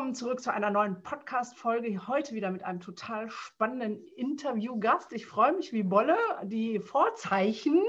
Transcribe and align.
Willkommen 0.00 0.14
zurück 0.14 0.40
zu 0.40 0.50
einer 0.50 0.70
neuen 0.70 1.02
Podcast-Folge. 1.02 2.08
Heute 2.08 2.34
wieder 2.34 2.50
mit 2.50 2.62
einem 2.62 2.80
total 2.80 3.28
spannenden 3.28 4.02
Interviewgast. 4.16 5.12
Ich 5.12 5.26
freue 5.26 5.52
mich 5.52 5.74
wie 5.74 5.82
Bolle. 5.82 6.16
Die 6.44 6.78
Vorzeichen, 6.80 7.82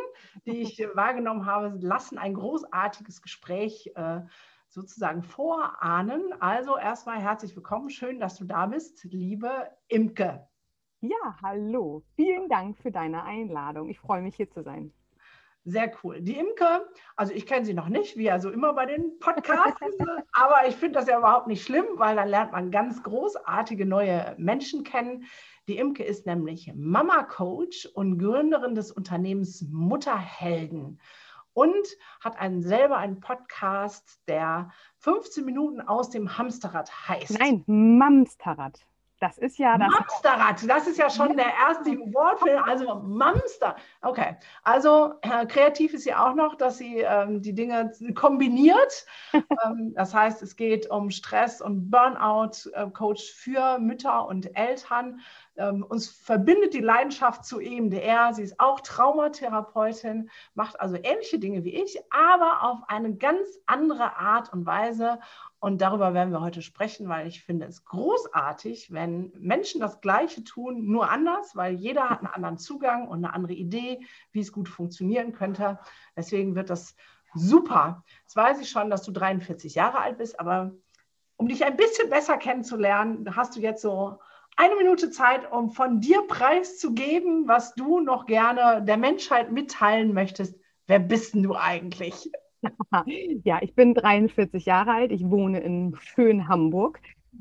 die 0.45 0.57
ich 0.57 0.77
wahrgenommen 0.93 1.45
habe, 1.45 1.77
lassen 1.79 2.17
ein 2.17 2.33
großartiges 2.33 3.21
Gespräch 3.21 3.93
äh, 3.95 4.23
sozusagen 4.67 5.23
vorahnen. 5.23 6.33
Also 6.41 6.75
erstmal 6.75 7.21
herzlich 7.21 7.55
willkommen. 7.55 7.89
Schön, 7.89 8.19
dass 8.19 8.35
du 8.35 8.43
da 8.43 8.65
bist, 8.65 9.05
liebe 9.05 9.69
Imke. 9.87 10.45
Ja, 10.99 11.37
hallo. 11.41 12.03
Vielen 12.17 12.49
Dank 12.49 12.77
für 12.77 12.91
deine 12.91 13.23
Einladung. 13.23 13.87
Ich 13.87 14.01
freue 14.01 14.21
mich, 14.21 14.35
hier 14.35 14.49
zu 14.49 14.63
sein. 14.63 14.91
Sehr 15.63 15.91
cool. 16.03 16.21
Die 16.21 16.37
Imke, 16.37 16.89
also 17.15 17.33
ich 17.33 17.45
kenne 17.45 17.65
sie 17.65 17.75
noch 17.75 17.87
nicht, 17.87 18.17
wie 18.17 18.31
also 18.31 18.49
immer 18.49 18.73
bei 18.73 18.87
den 18.87 19.19
Podcasts, 19.19 19.79
aber 20.33 20.67
ich 20.67 20.75
finde 20.75 20.99
das 20.99 21.07
ja 21.07 21.19
überhaupt 21.19 21.45
nicht 21.45 21.63
schlimm, 21.63 21.85
weil 21.95 22.15
dann 22.15 22.29
lernt 22.29 22.51
man 22.51 22.71
ganz 22.71 23.03
großartige 23.03 23.85
neue 23.85 24.35
Menschen 24.39 24.83
kennen. 24.83 25.25
Die 25.67 25.77
Imke 25.77 26.03
ist 26.03 26.25
nämlich 26.25 26.71
Mama-Coach 26.75 27.85
und 27.93 28.17
Gründerin 28.17 28.73
des 28.73 28.91
Unternehmens 28.91 29.61
Mutterhelden 29.69 30.99
und 31.53 31.87
hat 32.21 32.39
einen, 32.39 32.63
selber 32.63 32.97
einen 32.97 33.19
Podcast, 33.19 34.19
der 34.27 34.71
15 34.97 35.45
Minuten 35.45 35.81
aus 35.81 36.09
dem 36.09 36.39
Hamsterrad 36.39 37.07
heißt. 37.07 37.37
Nein, 37.37 37.63
Mamsterrad. 37.67 38.79
Das 39.21 39.37
ist 39.37 39.59
ja 39.59 39.77
das. 39.77 39.87
Mamsterrad, 39.87 40.67
das 40.67 40.87
ist 40.87 40.97
ja 40.97 41.07
schon 41.11 41.37
der 41.37 41.53
erste 41.67 41.91
Wortfilm, 41.91 42.63
also 42.63 42.95
Mamster. 42.95 43.75
Okay, 44.01 44.35
also 44.63 45.13
äh, 45.21 45.45
kreativ 45.45 45.93
ist 45.93 46.05
sie 46.05 46.15
auch 46.15 46.33
noch, 46.33 46.55
dass 46.55 46.79
sie 46.79 47.01
ähm, 47.01 47.39
die 47.39 47.53
Dinge 47.53 47.91
kombiniert. 48.15 49.05
ähm, 49.33 49.93
das 49.93 50.15
heißt, 50.15 50.41
es 50.41 50.55
geht 50.55 50.89
um 50.89 51.11
Stress 51.11 51.61
und 51.61 51.91
Burnout-Coach 51.91 53.29
äh, 53.29 53.33
für 53.35 53.77
Mütter 53.77 54.25
und 54.25 54.57
Eltern. 54.57 55.19
Ähm, 55.55 55.83
uns 55.87 56.09
verbindet 56.09 56.73
die 56.73 56.79
Leidenschaft 56.79 57.45
zu 57.45 57.59
EMDR. 57.59 58.33
Sie 58.33 58.41
ist 58.41 58.59
auch 58.59 58.79
Traumatherapeutin, 58.79 60.31
macht 60.55 60.79
also 60.79 60.95
ähnliche 60.95 61.37
Dinge 61.37 61.63
wie 61.63 61.75
ich, 61.75 61.99
aber 62.09 62.63
auf 62.63 62.79
eine 62.87 63.15
ganz 63.15 63.47
andere 63.67 64.15
Art 64.15 64.51
und 64.51 64.65
Weise. 64.65 65.19
Und 65.61 65.79
darüber 65.79 66.15
werden 66.15 66.33
wir 66.33 66.41
heute 66.41 66.63
sprechen, 66.63 67.07
weil 67.07 67.27
ich 67.27 67.43
finde 67.43 67.67
es 67.67 67.85
großartig, 67.85 68.91
wenn 68.91 69.31
Menschen 69.37 69.79
das 69.79 70.01
Gleiche 70.01 70.43
tun, 70.43 70.87
nur 70.87 71.11
anders, 71.11 71.55
weil 71.55 71.75
jeder 71.75 72.09
hat 72.09 72.19
einen 72.19 72.33
anderen 72.33 72.57
Zugang 72.57 73.07
und 73.07 73.23
eine 73.23 73.35
andere 73.35 73.53
Idee, 73.53 73.99
wie 74.31 74.39
es 74.39 74.51
gut 74.51 74.67
funktionieren 74.67 75.33
könnte. 75.33 75.77
Deswegen 76.17 76.55
wird 76.55 76.71
das 76.71 76.95
super. 77.35 78.03
Jetzt 78.23 78.35
weiß 78.35 78.59
ich 78.59 78.71
schon, 78.71 78.89
dass 78.89 79.03
du 79.03 79.11
43 79.11 79.75
Jahre 79.75 79.99
alt 79.99 80.17
bist, 80.17 80.39
aber 80.39 80.71
um 81.37 81.47
dich 81.47 81.63
ein 81.63 81.77
bisschen 81.77 82.09
besser 82.09 82.37
kennenzulernen, 82.37 83.35
hast 83.35 83.55
du 83.55 83.59
jetzt 83.59 83.83
so 83.83 84.17
eine 84.57 84.75
Minute 84.75 85.11
Zeit, 85.11 85.51
um 85.51 85.69
von 85.69 86.01
dir 86.01 86.23
preiszugeben, 86.27 87.47
was 87.47 87.75
du 87.75 87.99
noch 87.99 88.25
gerne 88.25 88.83
der 88.83 88.97
Menschheit 88.97 89.51
mitteilen 89.51 90.15
möchtest. 90.15 90.59
Wer 90.87 90.99
bist 90.99 91.35
denn 91.35 91.43
du 91.43 91.55
eigentlich? 91.55 92.31
Ja, 93.43 93.59
ich 93.61 93.75
bin 93.75 93.93
43 93.93 94.65
Jahre 94.65 94.91
alt. 94.91 95.11
Ich 95.11 95.23
wohne 95.29 95.59
in 95.61 95.95
schön 96.01 96.47
Hamburg. 96.47 96.99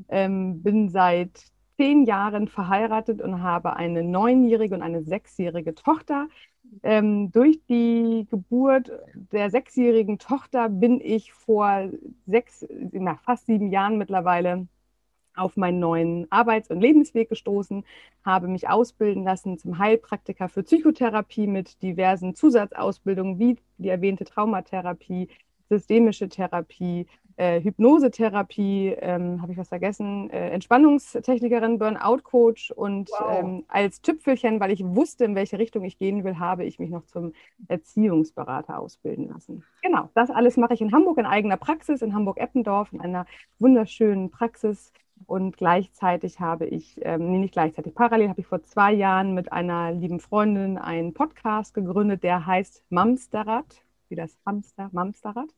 Ähm, 0.08 0.62
bin 0.62 0.88
seit 0.88 1.50
zehn 1.76 2.04
Jahren 2.04 2.48
verheiratet 2.48 3.20
und 3.22 3.42
habe 3.42 3.74
eine 3.76 4.02
neunjährige 4.02 4.74
und 4.74 4.82
eine 4.82 5.02
sechsjährige 5.02 5.74
Tochter. 5.74 6.28
Ähm, 6.82 7.32
durch 7.32 7.60
die 7.68 8.26
Geburt 8.30 8.92
der 9.32 9.50
sechsjährigen 9.50 10.18
Tochter 10.18 10.68
bin 10.68 11.00
ich 11.00 11.32
vor 11.32 11.90
sechs, 12.26 12.66
na, 12.92 13.16
fast 13.24 13.46
sieben 13.46 13.70
Jahren 13.70 13.98
mittlerweile 13.98 14.68
auf 15.36 15.56
meinen 15.56 15.78
neuen 15.78 16.30
Arbeits- 16.30 16.70
und 16.70 16.80
Lebensweg 16.80 17.28
gestoßen, 17.28 17.84
habe 18.24 18.48
mich 18.48 18.68
ausbilden 18.68 19.24
lassen 19.24 19.58
zum 19.58 19.78
Heilpraktiker 19.78 20.48
für 20.48 20.62
Psychotherapie 20.62 21.46
mit 21.46 21.82
diversen 21.82 22.34
Zusatzausbildungen 22.34 23.38
wie 23.38 23.56
die 23.78 23.88
erwähnte 23.88 24.24
Traumatherapie, 24.24 25.28
systemische 25.68 26.28
Therapie, 26.28 27.06
äh, 27.40 27.62
Hypnosetherapie, 27.62 28.94
ähm, 29.00 29.40
habe 29.40 29.52
ich 29.52 29.58
was 29.58 29.70
vergessen, 29.70 30.28
äh, 30.28 30.50
Entspannungstechnikerin, 30.50 31.78
Burnout-Coach 31.78 32.70
und 32.72 33.08
wow. 33.10 33.38
ähm, 33.40 33.64
als 33.66 34.02
Tüpfelchen, 34.02 34.60
weil 34.60 34.72
ich 34.72 34.84
wusste, 34.84 35.24
in 35.24 35.34
welche 35.34 35.58
Richtung 35.58 35.84
ich 35.84 35.96
gehen 35.96 36.22
will, 36.22 36.38
habe 36.38 36.64
ich 36.64 36.78
mich 36.78 36.90
noch 36.90 37.06
zum 37.06 37.32
Erziehungsberater 37.66 38.78
ausbilden 38.78 39.28
lassen. 39.28 39.64
Genau, 39.80 40.10
das 40.14 40.28
alles 40.28 40.58
mache 40.58 40.74
ich 40.74 40.82
in 40.82 40.92
Hamburg 40.92 41.16
in 41.16 41.24
eigener 41.24 41.56
Praxis, 41.56 42.02
in 42.02 42.14
Hamburg-Eppendorf, 42.14 42.92
in 42.92 43.00
einer 43.00 43.24
wunderschönen 43.58 44.30
Praxis 44.30 44.92
und 45.26 45.56
gleichzeitig 45.56 46.40
habe 46.40 46.66
ich, 46.66 46.98
ähm, 47.02 47.30
nee, 47.30 47.38
nicht 47.38 47.52
gleichzeitig, 47.52 47.94
parallel 47.94 48.28
habe 48.28 48.40
ich 48.40 48.46
vor 48.46 48.62
zwei 48.62 48.92
Jahren 48.92 49.34
mit 49.34 49.52
einer 49.52 49.92
lieben 49.92 50.20
Freundin 50.20 50.78
einen 50.78 51.14
Podcast 51.14 51.74
gegründet, 51.74 52.22
der 52.22 52.46
heißt 52.46 52.84
Mamsterrad, 52.90 53.82
wie 54.08 54.16
das 54.16 54.36
Hamster, 54.44 54.90
Mamsterrad. 54.92 55.48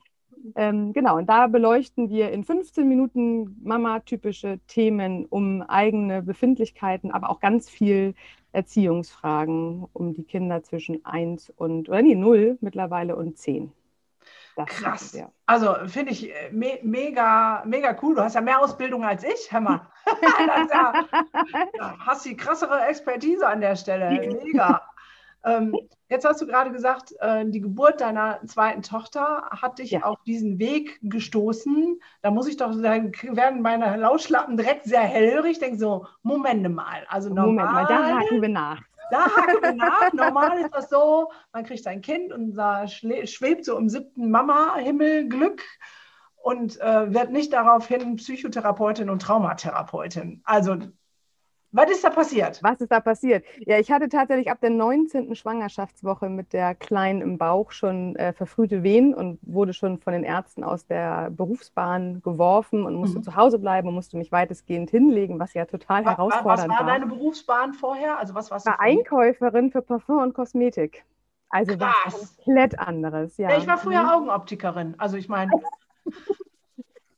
Ähm, 0.57 0.93
genau, 0.93 1.19
und 1.19 1.29
da 1.29 1.47
beleuchten 1.47 2.11
wir 2.11 2.31
in 2.33 2.45
15 2.45 2.89
Minuten 2.89 3.57
Mama-typische 3.63 4.59
Themen 4.67 5.27
um 5.27 5.63
eigene 5.63 6.23
Befindlichkeiten, 6.23 7.11
aber 7.13 7.31
auch 7.31 7.41
ganz 7.41 7.71
viel 7.71 8.15
Erziehungsfragen 8.53 9.87
um 9.93 10.13
die 10.15 10.25
Kinder 10.25 10.63
zwischen 10.63 11.05
1 11.05 11.51
und, 11.51 11.89
oder 11.89 12.03
nee, 12.03 12.15
0 12.15 12.59
mittlerweile 12.61 13.17
und 13.17 13.39
10. 13.39 13.73
Das 14.57 14.69
Krass. 14.69 15.13
Ja. 15.13 15.31
Also 15.47 15.75
finde 15.87 16.13
ich 16.13 16.31
äh, 16.31 16.51
me 16.53 16.79
mega, 16.83 17.63
mega 17.65 17.97
cool. 18.03 18.15
Du 18.15 18.23
hast 18.23 18.35
ja 18.35 18.41
mehr 18.41 18.61
Ausbildung 18.61 19.05
als 19.05 19.25
ich, 19.25 19.51
hör 19.51 19.61
mal. 19.61 19.81
ja, 20.71 21.07
ja, 21.79 21.97
hast 21.99 22.25
die 22.25 22.37
krassere 22.37 22.83
Expertise 22.87 23.47
an 23.47 23.61
der 23.61 23.77
Stelle. 23.77 24.11
Mega. 24.11 24.83
ähm, 25.45 25.75
jetzt 26.09 26.25
hast 26.27 26.41
du 26.43 26.47
gerade 26.47 26.71
gesagt, 26.71 27.15
äh, 27.21 27.47
die 27.47 27.61
Geburt 27.61 28.01
deiner 28.01 28.41
zweiten 28.47 28.83
Tochter 28.83 29.49
hat 29.51 29.79
dich 29.79 30.05
auf 30.05 30.23
diesen 30.25 30.59
Weg 30.59 30.99
gestoßen. 31.03 32.01
Da 32.21 32.31
muss 32.31 32.47
ich 32.47 32.59
doch, 32.59 32.73
dann 32.73 33.13
werden 33.23 33.63
meine 33.63 33.97
Lauschlappen 33.97 34.57
direkt 34.57 34.85
sehr 34.85 35.03
hellhörig. 35.03 35.53
Ich 35.53 35.59
denke 35.61 35.79
so, 35.79 36.07
Moment 36.23 36.69
mal. 36.75 37.07
Also 37.09 37.31
Moment 37.31 37.57
normal, 37.57 37.73
mal, 37.73 37.87
da 37.87 38.19
haken 38.19 38.43
wir 38.43 38.49
nach. 38.49 38.83
Da 39.13 39.27
haken 39.27 39.63
wir 39.63 39.73
nach. 39.75 40.13
Normal 40.15 40.59
ist 40.61 40.75
das 40.75 40.89
so, 40.89 41.31
man 41.53 41.65
kriegt 41.65 41.87
ein 41.87 42.01
Kind 42.01 42.33
und 42.33 42.55
da 42.55 42.89
schwebt 42.89 43.67
so 43.67 43.77
im 43.77 43.91
siebten 43.91 44.31
Mama-Himmel 44.31 45.29
Glück 45.29 45.63
und 46.37 46.81
äh, 46.81 47.13
wird 47.13 47.31
nicht 47.31 47.53
daraufhin 47.53 48.17
Psychotherapeutin 48.17 49.11
und 49.11 49.21
Traumatherapeutin. 49.21 50.41
Also 50.45 50.79
was 51.73 51.91
ist 51.91 52.05
da 52.05 52.11
passiert? 52.11 52.63
Was 52.63 52.81
ist 52.81 52.93
da 52.93 53.01
passiert? 53.01 53.45
Ja, 53.61 53.79
ich 53.79 53.91
hatte 53.91 54.09
tatsächlich 54.11 54.51
ab 54.51 54.59
der 54.61 54.71
19. 54.71 55.35
Schwangerschaftswoche 55.35 56.29
mit 56.29 56.53
der 56.53 56.75
Kleinen 56.75 57.23
im 57.23 57.39
Bauch 57.39 57.73
schon 57.73 58.15
äh, 58.17 58.35
verfrühte 58.35 58.83
Wehen 58.83 59.15
und 59.15 59.39
wurde 59.43 59.73
schon 59.73 59.99
von 59.99 60.13
den 60.13 60.23
Ärzten 60.23 60.65
aus 60.65 60.87
der 60.87 61.31
Berufsbahn 61.31 62.21
geworfen 62.23 62.85
und 62.85 62.95
musste 62.95 63.19
mhm. 63.19 63.23
zu 63.23 63.37
Hause 63.37 63.59
bleiben 63.59 63.89
und 63.89 63.95
musste 63.95 64.19
mich 64.19 64.31
weitestgehend 64.31 64.91
hinlegen, 64.91 65.39
was 65.39 65.55
ja 65.55 65.65
total 65.65 66.05
was, 66.05 66.13
herausfordernd 66.13 66.69
war. 66.69 66.81
Was 66.81 66.87
war 66.87 66.93
deine 66.93 67.07
Berufsbahn 67.07 67.73
vorher? 67.73 68.19
Also 68.19 68.35
was 68.35 68.51
warst 68.51 68.67
du? 68.67 68.71
War 68.71 68.81
Einkäuferin 68.81 69.71
für 69.71 69.81
Parfum 69.81 70.19
und 70.19 70.35
Kosmetik. 70.35 71.05
Also 71.49 71.77
Krass. 71.77 71.95
was 72.05 72.37
komplett 72.37 72.79
anderes. 72.79 73.39
Ja. 73.39 73.57
Ich 73.57 73.67
war 73.67 73.79
früher 73.79 74.03
mhm. 74.03 74.09
Augenoptikerin. 74.09 74.95
Also 74.99 75.17
ich 75.17 75.29
meine. 75.29 75.51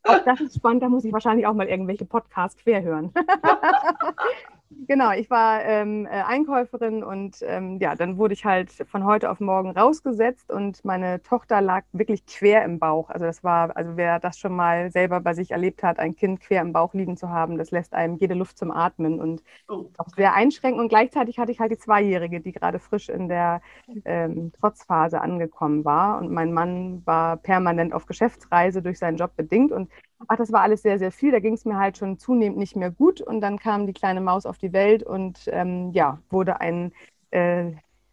Auch 0.05 0.19
das 0.25 0.41
ist 0.41 0.57
spannend, 0.57 0.83
da 0.83 0.89
muss 0.89 1.05
ich 1.05 1.13
wahrscheinlich 1.13 1.47
auch 1.47 1.55
mal 1.55 1.69
irgendwelche 1.69 2.05
Podcasts 2.05 2.57
quer 2.63 2.83
hören. 2.83 3.13
Genau, 4.87 5.13
ich 5.13 5.31
war 5.31 5.65
ähm, 5.65 6.07
äh, 6.07 6.11
Einkäuferin 6.11 7.03
und 7.03 7.37
ähm, 7.43 7.79
ja, 7.81 7.95
dann 7.95 8.19
wurde 8.19 8.35
ich 8.35 8.45
halt 8.45 8.71
von 8.71 9.05
heute 9.05 9.31
auf 9.31 9.41
morgen 9.41 9.71
rausgesetzt 9.71 10.51
und 10.51 10.85
meine 10.85 11.23
Tochter 11.23 11.61
lag 11.61 11.85
wirklich 11.93 12.27
quer 12.27 12.65
im 12.65 12.79
Bauch. 12.79 13.11
Also 13.11 13.25
das 13.25 13.45
war, 13.45 13.77
also 13.77 13.97
wer 13.97 14.21
das 14.21 14.39
schon 14.39 14.55
mal 14.55 14.91
selber 14.91 15.21
bei 15.21 15.35
sich 15.35 15.53
erlebt 15.53 15.83
hat, 15.83 15.99
ein 15.99 16.17
Kind 16.17 16.41
quer 16.41 16.63
im 16.63 16.73
Bauch 16.73 16.93
liegen 16.95 17.17
zu 17.17 17.31
haben, 17.31 17.57
das 17.57 17.71
lässt 17.71 17.95
einem 17.95 18.17
jede 18.17 18.35
Luft 18.35 18.59
zum 18.59 18.71
Atmen 18.71 19.21
und 19.21 19.43
oh. 19.69 19.87
auch 19.99 20.09
sehr 20.17 20.35
einschränkend. 20.35 20.81
Und 20.81 20.89
gleichzeitig 20.89 21.39
hatte 21.39 21.53
ich 21.53 21.61
halt 21.61 21.73
die 21.73 21.79
Zweijährige, 21.79 22.41
die 22.41 22.53
gerade 22.53 22.79
frisch 22.79 23.09
in 23.09 23.29
der 23.29 23.63
ähm, 24.05 24.53
Trotzphase 24.53 25.21
angekommen 25.21 25.85
war 25.85 26.19
und 26.19 26.31
mein 26.31 26.53
Mann 26.53 27.03
war 27.07 27.37
permanent 27.37 27.93
auf 27.93 28.07
Geschäftsreise 28.07 28.83
durch 28.83 28.99
seinen 28.99 29.17
Job 29.17 29.37
bedingt 29.37 29.73
und 29.73 29.91
ach, 30.29 30.37
das 30.37 30.53
war 30.53 30.63
alles 30.63 30.83
sehr, 30.83 30.99
sehr 30.99 31.13
viel. 31.13 31.33
Da 31.33 31.41
ging 31.41 31.55
es 31.55 31.65
mir 31.65 31.79
halt 31.79 31.99
schon 31.99 32.19
zunehmend 32.19 32.59
nicht 32.59 32.77
mehr 32.77 32.91
gut. 32.91 33.21
Und 33.21 33.41
dann 33.41 33.59
kam 33.59 33.87
die 33.87 33.93
kleine 33.93 34.21
Maus 34.21 34.47
auf 34.47 34.59
die 34.59 34.73
Welt 34.73 35.03
und 35.03 35.49
ähm, 35.49 35.91
ja, 35.93 36.21
wurde 36.31 36.61
ein 36.61 36.93
äh, 37.31 37.73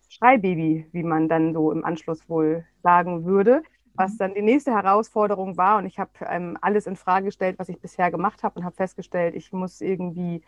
Schreibaby, 0.10 0.88
wie 0.92 1.04
man 1.04 1.30
dann 1.30 1.54
so 1.54 1.72
im 1.72 1.86
Anschluss 1.86 2.28
wohl 2.30 2.66
sagen 2.84 3.26
würde. 3.26 3.64
Was 3.96 4.14
mhm. 4.14 4.18
dann 4.20 4.34
die 4.34 4.42
nächste 4.42 4.72
Herausforderung 4.72 5.58
war. 5.58 5.78
Und 5.78 5.86
ich 5.86 6.00
habe 6.00 6.12
ähm, 6.28 6.58
alles 6.62 6.88
in 6.88 6.96
Frage 6.96 7.26
gestellt, 7.26 7.60
was 7.60 7.70
ich 7.70 7.80
bisher 7.80 8.12
gemacht 8.12 8.44
habe 8.44 8.60
und 8.60 8.66
habe 8.66 8.76
festgestellt, 8.76 9.36
ich 9.36 9.52
muss 9.54 9.82
irgendwie 9.82 10.42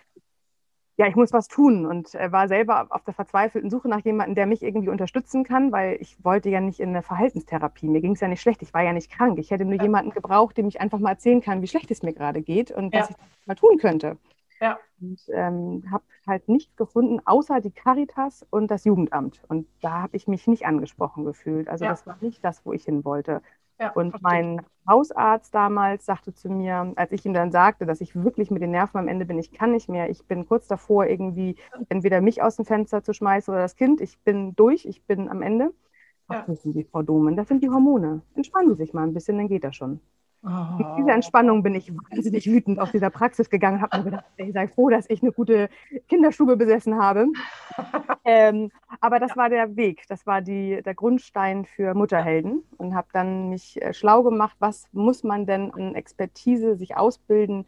ja, 0.96 1.08
ich 1.08 1.16
muss 1.16 1.34
was 1.34 1.48
tun 1.48 1.86
und 1.86 2.14
äh, 2.14 2.32
war 2.32 2.48
selber 2.48 2.88
auf 2.92 3.04
der 3.04 3.16
verzweifelten 3.16 3.70
Suche 3.72 3.88
nach 3.88 4.02
jemandem, 4.02 4.36
der 4.36 4.46
mich 4.46 4.62
irgendwie 4.62 4.90
unterstützen 4.90 5.44
kann, 5.44 5.72
weil 5.72 5.98
ich 6.00 6.24
wollte 6.24 6.50
ja 6.50 6.62
nicht 6.62 6.80
in 6.80 6.90
eine 6.90 7.02
Verhaltenstherapie. 7.02 7.88
Mir 7.88 8.02
ging 8.02 8.14
es 8.14 8.20
ja 8.20 8.28
nicht 8.28 8.42
schlecht, 8.42 8.62
ich 8.62 8.74
war 8.74 8.84
ja 8.84 8.94
nicht 8.94 9.12
krank. 9.12 9.40
Ich 9.40 9.50
hätte 9.50 9.66
nur 9.66 9.76
ja. 9.76 9.84
jemanden 9.84 10.12
gebraucht, 10.12 10.56
dem 10.58 10.68
ich 10.68 10.82
einfach 10.82 11.00
mal 11.00 11.12
erzählen 11.12 11.42
kann, 11.42 11.62
wie 11.64 11.68
schlecht 11.68 11.90
es 11.90 12.04
mir 12.04 12.14
gerade 12.14 12.42
geht 12.42 12.70
und 12.70 12.94
ja. 12.94 13.02
was 13.02 13.10
ich 13.10 13.16
mal 13.46 13.56
tun 13.56 13.78
könnte. 13.80 14.18
Ja. 14.62 14.78
Und 15.02 15.20
ähm, 15.34 15.84
habe 15.92 16.04
halt 16.28 16.48
nichts 16.48 16.76
gefunden, 16.78 17.20
außer 17.26 17.60
die 17.60 17.72
Caritas 17.72 18.46
und 18.50 18.70
das 18.70 18.86
Jugendamt. 18.86 19.42
Und 19.48 19.68
da 19.82 20.04
habe 20.04 20.16
ich 20.16 20.28
mich 20.28 20.48
nicht 20.48 20.66
angesprochen 20.66 21.26
gefühlt. 21.26 21.68
Also 21.70 21.86
ja. 21.86 21.92
das 21.92 22.06
war 22.06 22.18
nicht 22.22 22.46
das, 22.46 22.66
wo 22.66 22.72
ich 22.72 22.86
hin 22.86 23.04
wollte. 23.04 23.42
Ja, 23.80 23.96
und 23.96 24.12
verstehe. 24.12 24.22
mein 24.22 24.66
Hausarzt 24.88 25.54
damals 25.56 26.06
sagte 26.06 26.34
zu 26.34 26.50
mir, 26.50 26.94
als 26.96 27.12
ich 27.12 27.26
ihm 27.26 27.34
dann 27.34 27.52
sagte, 27.52 27.86
dass 27.86 28.02
ich 28.02 28.16
wirklich 28.16 28.52
mit 28.52 28.62
den 28.62 28.72
Nerven 28.72 28.98
am 28.98 29.08
Ende 29.08 29.26
bin, 29.26 29.40
ich 29.40 29.52
kann 29.52 29.72
nicht 29.72 29.90
mehr, 29.90 30.10
ich 30.10 30.26
bin 30.26 30.46
kurz 30.46 30.68
davor, 30.68 31.06
irgendwie 31.08 31.56
entweder 31.90 32.22
mich 32.22 32.42
aus 32.42 32.58
dem 32.58 32.66
Fenster 32.66 33.04
zu 33.04 33.14
schmeißen 33.14 33.54
oder 33.54 33.62
das 33.62 33.76
Kind, 33.76 34.02
ich 34.02 34.20
bin 34.20 34.56
durch, 34.56 34.86
ich 34.86 35.04
bin 35.06 35.30
am 35.30 35.42
Ende. 35.42 35.74
Ach, 36.28 36.48
wissen 36.48 36.74
Sie, 36.74 36.84
Frau 36.86 37.02
Domen, 37.02 37.36
das 37.36 37.48
sind 37.48 37.64
die 37.64 37.70
Hormone. 37.70 38.22
Entspannen 38.36 38.70
Sie 38.70 38.84
sich 38.84 38.94
mal 38.94 39.04
ein 39.04 39.14
bisschen, 39.14 39.38
dann 39.38 39.48
geht 39.48 39.64
das 39.64 39.76
schon. 39.76 40.02
Oh. 40.46 40.78
Mit 40.78 40.88
dieser 40.98 41.14
Entspannung 41.14 41.64
bin 41.64 41.74
ich 41.74 41.90
wahnsinnig 41.96 42.46
wütend 42.48 42.78
aus 42.78 42.92
dieser 42.92 43.10
Praxis 43.10 43.50
gegangen, 43.50 43.82
habe 43.82 43.98
mir 43.98 44.04
gedacht, 44.04 44.26
ich 44.36 44.52
sei 44.52 44.68
froh, 44.68 44.90
dass 44.90 45.10
ich 45.10 45.22
eine 45.22 45.32
gute 45.32 45.70
Kinderstube 46.10 46.58
besessen 46.58 46.98
habe. 47.02 47.28
ähm, 48.26 48.70
aber 49.00 49.20
das 49.20 49.32
ja. 49.32 49.38
war 49.38 49.50
der 49.50 49.78
Weg, 49.78 50.04
das 50.10 50.28
war 50.28 50.42
die, 50.42 50.82
der 50.84 50.96
Grundstein 50.96 51.64
für 51.64 51.94
Mutterhelden 51.94 52.64
und 52.78 52.94
habe 52.94 53.08
dann 53.14 53.50
mich 53.50 53.82
äh, 53.82 53.94
schlau 53.94 54.22
gemacht, 54.22 54.58
was 54.60 54.86
muss 54.92 55.24
man 55.24 55.46
denn 55.46 55.74
an 55.74 55.96
Expertise 55.96 56.76
sich 56.76 56.98
ausbilden 56.98 57.66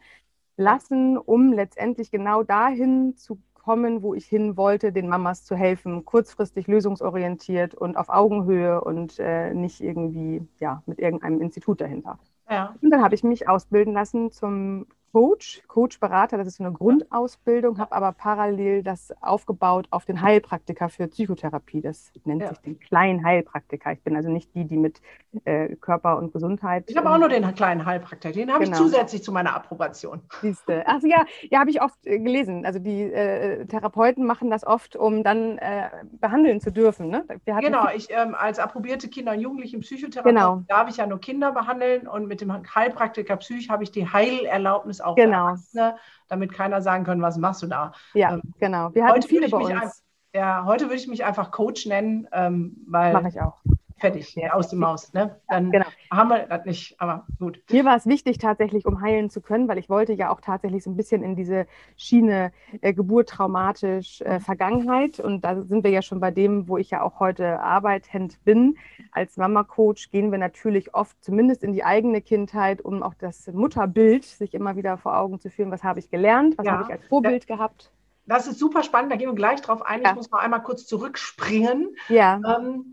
lassen, 0.58 1.16
um 1.16 1.54
letztendlich 1.54 2.10
genau 2.10 2.42
dahin 2.42 3.16
zu 3.16 3.38
kommen, 3.54 4.02
wo 4.02 4.14
ich 4.14 4.26
hin 4.26 4.58
wollte, 4.58 4.92
den 4.92 5.08
Mamas 5.08 5.44
zu 5.44 5.56
helfen, 5.56 6.04
kurzfristig 6.04 6.66
lösungsorientiert 6.66 7.74
und 7.74 7.96
auf 7.96 8.10
Augenhöhe 8.10 8.82
und 8.82 9.18
äh, 9.18 9.54
nicht 9.54 9.80
irgendwie 9.80 10.46
ja, 10.60 10.82
mit 10.84 10.98
irgendeinem 10.98 11.40
Institut 11.40 11.80
dahinter. 11.80 12.18
Ja. 12.48 12.74
Und 12.80 12.90
dann 12.90 13.02
habe 13.02 13.14
ich 13.14 13.24
mich 13.24 13.48
ausbilden 13.48 13.94
lassen 13.94 14.30
zum 14.30 14.86
Coach, 15.16 15.62
Coach-Berater, 15.66 16.36
das 16.36 16.46
ist 16.46 16.56
so 16.56 16.64
eine 16.64 16.74
Grundausbildung, 16.74 17.78
habe 17.78 17.92
aber 17.92 18.12
parallel 18.12 18.82
das 18.82 19.14
aufgebaut 19.22 19.86
auf 19.90 20.04
den 20.04 20.20
Heilpraktiker 20.20 20.90
für 20.90 21.08
Psychotherapie. 21.08 21.80
Das 21.80 22.12
nennt 22.26 22.42
ja. 22.42 22.50
sich 22.50 22.58
den 22.58 22.78
kleinen 22.78 23.24
Heilpraktiker. 23.24 23.92
Ich 23.92 24.02
bin 24.02 24.14
also 24.14 24.28
nicht 24.28 24.54
die, 24.54 24.66
die 24.66 24.76
mit 24.76 25.00
äh, 25.46 25.74
Körper 25.76 26.18
und 26.18 26.34
Gesundheit. 26.34 26.84
Ich 26.88 26.98
habe 26.98 27.08
auch 27.08 27.16
nur 27.16 27.30
den 27.30 27.54
kleinen 27.54 27.86
Heilpraktiker, 27.86 28.34
den 28.34 28.52
habe 28.52 28.64
genau. 28.64 28.76
ich 28.76 28.82
zusätzlich 28.82 29.22
zu 29.22 29.32
meiner 29.32 29.56
Approbation. 29.56 30.20
Siehste. 30.42 30.86
Also 30.86 31.06
ja, 31.06 31.24
ja, 31.48 31.60
habe 31.60 31.70
ich 31.70 31.80
oft 31.80 32.06
äh, 32.06 32.18
gelesen. 32.18 32.66
Also 32.66 32.78
die 32.78 33.04
äh, 33.04 33.64
Therapeuten 33.64 34.26
machen 34.26 34.50
das 34.50 34.66
oft, 34.66 34.96
um 34.96 35.24
dann 35.24 35.56
äh, 35.56 35.88
behandeln 36.20 36.60
zu 36.60 36.70
dürfen. 36.70 37.08
Ne? 37.08 37.24
genau, 37.46 37.88
ich 37.88 38.08
ähm, 38.10 38.34
als 38.34 38.58
approbierte 38.58 39.08
Kinder- 39.08 39.32
und 39.32 39.40
Jugendlichen 39.40 39.80
Psychotherapeut 39.80 40.34
genau. 40.34 40.62
darf 40.68 40.90
ich 40.90 40.98
ja 40.98 41.06
nur 41.06 41.20
Kinder 41.20 41.52
behandeln 41.52 42.06
und 42.06 42.28
mit 42.28 42.42
dem 42.42 42.52
Heilpraktiker 42.52 43.38
Psych 43.38 43.70
habe 43.70 43.82
ich 43.82 43.90
die 43.90 44.06
Heilerlaubnis 44.06 45.00
auch 45.06 45.16
genau. 45.16 45.48
Erwachsene, 45.48 45.96
damit 46.28 46.52
keiner 46.52 46.82
sagen 46.82 47.04
kann, 47.04 47.22
was 47.22 47.38
machst 47.38 47.62
du 47.62 47.66
da? 47.66 47.92
Ja, 48.14 48.34
ähm, 48.34 48.42
genau. 48.58 48.94
Wir 48.94 49.04
hatten 49.04 49.22
viele 49.22 49.48
bei 49.48 49.58
uns. 49.58 49.70
Ein, 49.70 49.90
ja, 50.34 50.64
heute 50.64 50.84
würde 50.84 50.96
ich 50.96 51.08
mich 51.08 51.24
einfach 51.24 51.50
Coach 51.50 51.86
nennen, 51.86 52.28
ähm, 52.32 52.76
weil. 52.86 53.12
Mache 53.12 53.28
ich 53.28 53.40
auch 53.40 53.62
fertig, 53.98 54.34
ja. 54.34 54.52
aus 54.52 54.68
dem 54.68 54.80
Maus. 54.80 55.12
Ne? 55.12 55.36
Dann 55.48 55.70
genau. 55.70 55.86
haben 56.10 56.30
wir 56.30 56.46
das 56.46 56.64
nicht, 56.64 57.00
aber 57.00 57.26
gut. 57.38 57.62
Mir 57.70 57.84
war 57.84 57.96
es 57.96 58.06
wichtig, 58.06 58.38
tatsächlich, 58.38 58.84
um 58.84 59.00
heilen 59.00 59.30
zu 59.30 59.40
können, 59.40 59.68
weil 59.68 59.78
ich 59.78 59.88
wollte 59.88 60.12
ja 60.12 60.30
auch 60.30 60.40
tatsächlich 60.40 60.84
so 60.84 60.90
ein 60.90 60.96
bisschen 60.96 61.22
in 61.22 61.36
diese 61.36 61.66
Schiene 61.96 62.52
äh, 62.80 62.92
Geburt 62.92 63.30
traumatisch 63.30 64.20
äh, 64.20 64.40
Vergangenheit. 64.40 65.18
Und 65.20 65.44
da 65.44 65.62
sind 65.62 65.84
wir 65.84 65.90
ja 65.90 66.02
schon 66.02 66.20
bei 66.20 66.30
dem, 66.30 66.68
wo 66.68 66.76
ich 66.76 66.90
ja 66.90 67.02
auch 67.02 67.20
heute 67.20 67.60
arbeitend 67.60 68.42
bin. 68.44 68.76
Als 69.12 69.36
Mama-Coach 69.36 70.10
gehen 70.10 70.30
wir 70.30 70.38
natürlich 70.38 70.94
oft 70.94 71.16
zumindest 71.24 71.62
in 71.62 71.72
die 71.72 71.84
eigene 71.84 72.20
Kindheit, 72.20 72.82
um 72.82 73.02
auch 73.02 73.14
das 73.14 73.46
Mutterbild 73.48 74.24
sich 74.24 74.54
immer 74.54 74.76
wieder 74.76 74.98
vor 74.98 75.16
Augen 75.16 75.40
zu 75.40 75.50
führen. 75.50 75.70
Was 75.70 75.82
habe 75.82 76.00
ich 76.00 76.10
gelernt? 76.10 76.58
Was 76.58 76.66
ja. 76.66 76.72
habe 76.72 76.84
ich 76.84 76.90
als 76.90 77.06
Vorbild 77.06 77.48
ja. 77.48 77.56
gehabt? 77.56 77.90
Das 78.26 78.48
ist 78.48 78.58
super 78.58 78.82
spannend, 78.82 79.12
da 79.12 79.16
gehen 79.16 79.28
wir 79.28 79.36
gleich 79.36 79.60
drauf 79.60 79.82
ein. 79.86 80.02
Ich 80.04 80.14
muss 80.14 80.30
noch 80.30 80.40
einmal 80.40 80.62
kurz 80.62 80.84
zurückspringen. 80.86 81.94
Ja. 82.08 82.40
Ähm, 82.44 82.92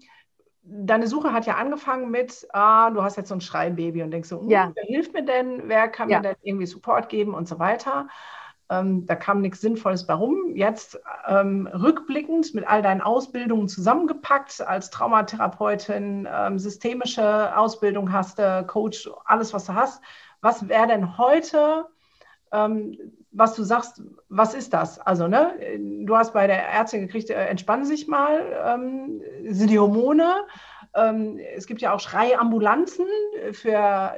deine 0.63 1.07
Suche 1.07 1.33
hat 1.33 1.45
ja 1.45 1.55
angefangen 1.55 2.09
mit, 2.09 2.47
ah, 2.53 2.89
du 2.89 3.03
hast 3.03 3.17
jetzt 3.17 3.29
so 3.29 3.35
ein 3.35 3.41
Schreibaby 3.41 4.01
und 4.01 4.11
denkst 4.11 4.29
so, 4.29 4.41
hm, 4.41 4.49
ja. 4.49 4.71
wer 4.73 4.83
hilft 4.83 5.13
mir 5.13 5.23
denn, 5.25 5.63
wer 5.67 5.87
kann 5.87 6.09
ja. 6.09 6.19
mir 6.19 6.29
denn 6.29 6.35
irgendwie 6.41 6.65
Support 6.65 7.09
geben 7.09 7.33
und 7.33 7.47
so 7.47 7.59
weiter. 7.59 8.07
Ähm, 8.69 9.05
da 9.05 9.15
kam 9.15 9.41
nichts 9.41 9.59
Sinnvolles 9.59 10.07
bei 10.07 10.13
rum. 10.13 10.55
Jetzt 10.55 10.99
ähm, 11.27 11.67
rückblickend 11.67 12.55
mit 12.55 12.65
all 12.65 12.81
deinen 12.81 13.01
Ausbildungen 13.01 13.67
zusammengepackt, 13.67 14.61
als 14.61 14.89
Traumatherapeutin, 14.89 16.27
ähm, 16.31 16.57
systemische 16.57 17.55
Ausbildung 17.57 18.13
hast 18.13 18.39
du, 18.39 18.65
Coach, 18.65 19.09
alles, 19.25 19.53
was 19.53 19.65
du 19.65 19.73
hast. 19.73 20.01
Was 20.39 20.69
wäre 20.69 20.87
denn 20.87 21.17
heute 21.17 21.87
ähm, 22.53 22.97
was 23.31 23.55
du 23.55 23.63
sagst, 23.63 24.01
was 24.29 24.53
ist 24.53 24.73
das? 24.73 24.99
Also, 24.99 25.27
ne, 25.27 25.55
du 26.05 26.15
hast 26.15 26.33
bei 26.33 26.47
der 26.47 26.69
Ärztin 26.69 27.01
gekriegt, 27.01 27.29
äh, 27.29 27.45
entspannen 27.47 27.85
sich 27.85 28.07
mal, 28.07 28.41
ähm, 28.65 29.21
sind 29.49 29.69
die 29.69 29.79
Hormone. 29.79 30.45
Ähm, 30.95 31.39
es 31.55 31.65
gibt 31.65 31.81
ja 31.81 31.93
auch 31.93 31.99
Schreiambulanzen 31.99 33.07
für 33.51 34.13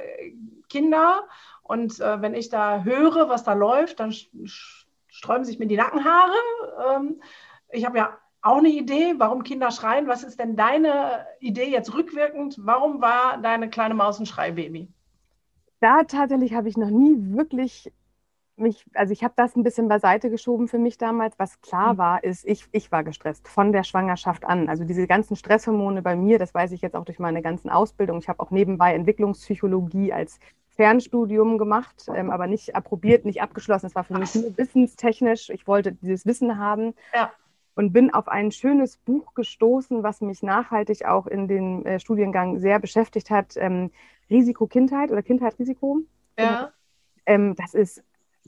Kinder. 0.68 1.24
Und 1.62 1.98
äh, 2.00 2.20
wenn 2.20 2.34
ich 2.34 2.50
da 2.50 2.84
höre, 2.84 3.28
was 3.28 3.42
da 3.42 3.54
läuft, 3.54 4.00
dann 4.00 4.12
sträuben 5.08 5.44
sich 5.44 5.58
mir 5.58 5.66
die 5.66 5.76
Nackenhaare. 5.76 6.34
Ähm, 6.94 7.22
ich 7.70 7.86
habe 7.86 7.98
ja 7.98 8.18
auch 8.42 8.58
eine 8.58 8.68
Idee, 8.68 9.14
warum 9.16 9.42
Kinder 9.42 9.70
schreien. 9.70 10.06
Was 10.06 10.22
ist 10.22 10.38
denn 10.38 10.54
deine 10.54 11.26
Idee 11.40 11.68
jetzt 11.68 11.94
rückwirkend? 11.94 12.56
Warum 12.60 13.00
war 13.00 13.38
deine 13.38 13.68
kleine 13.68 13.94
Maus 13.94 14.20
ein 14.20 14.26
Schreibaby? 14.26 14.88
Da 15.80 16.04
tatsächlich 16.04 16.54
habe 16.54 16.68
ich 16.68 16.76
noch 16.76 16.90
nie 16.90 17.16
wirklich 17.34 17.92
mich, 18.56 18.84
also 18.94 19.12
ich 19.12 19.22
habe 19.22 19.34
das 19.36 19.56
ein 19.56 19.62
bisschen 19.62 19.88
beiseite 19.88 20.30
geschoben 20.30 20.68
für 20.68 20.78
mich 20.78 20.98
damals. 20.98 21.38
Was 21.38 21.60
klar 21.60 21.94
mhm. 21.94 21.98
war, 21.98 22.24
ist, 22.24 22.44
ich, 22.46 22.66
ich 22.72 22.90
war 22.90 23.04
gestresst 23.04 23.48
von 23.48 23.72
der 23.72 23.84
Schwangerschaft 23.84 24.44
an. 24.44 24.68
Also 24.68 24.84
diese 24.84 25.06
ganzen 25.06 25.36
Stresshormone 25.36 26.02
bei 26.02 26.16
mir, 26.16 26.38
das 26.38 26.54
weiß 26.54 26.72
ich 26.72 26.80
jetzt 26.80 26.96
auch 26.96 27.04
durch 27.04 27.18
meine 27.18 27.42
ganzen 27.42 27.70
Ausbildungen. 27.70 28.20
Ich 28.20 28.28
habe 28.28 28.40
auch 28.40 28.50
nebenbei 28.50 28.94
Entwicklungspsychologie 28.94 30.12
als 30.12 30.38
Fernstudium 30.70 31.58
gemacht, 31.58 32.06
ähm, 32.14 32.30
aber 32.30 32.46
nicht 32.46 32.76
approbiert, 32.76 33.24
nicht 33.24 33.42
abgeschlossen. 33.42 33.86
Es 33.86 33.94
war 33.94 34.04
für 34.04 34.18
mich 34.18 34.34
nur 34.34 34.56
wissenstechnisch. 34.56 35.50
Ich 35.50 35.66
wollte 35.66 35.92
dieses 35.92 36.26
Wissen 36.26 36.58
haben. 36.58 36.94
Ja. 37.14 37.32
Und 37.74 37.92
bin 37.92 38.12
auf 38.12 38.28
ein 38.28 38.52
schönes 38.52 38.96
Buch 38.96 39.34
gestoßen, 39.34 40.02
was 40.02 40.22
mich 40.22 40.42
nachhaltig 40.42 41.04
auch 41.04 41.26
in 41.26 41.46
den 41.46 41.84
äh, 41.84 42.00
Studiengang 42.00 42.58
sehr 42.58 42.78
beschäftigt 42.78 43.30
hat. 43.30 43.54
Ähm, 43.56 43.90
Risiko 44.30 44.66
Kindheit 44.66 45.10
oder 45.10 45.22
Kindheit 45.22 45.58
Risiko. 45.58 45.98
Ja. 46.38 46.72
Ähm, 47.26 47.54
das 47.54 47.74
ist 47.74 48.02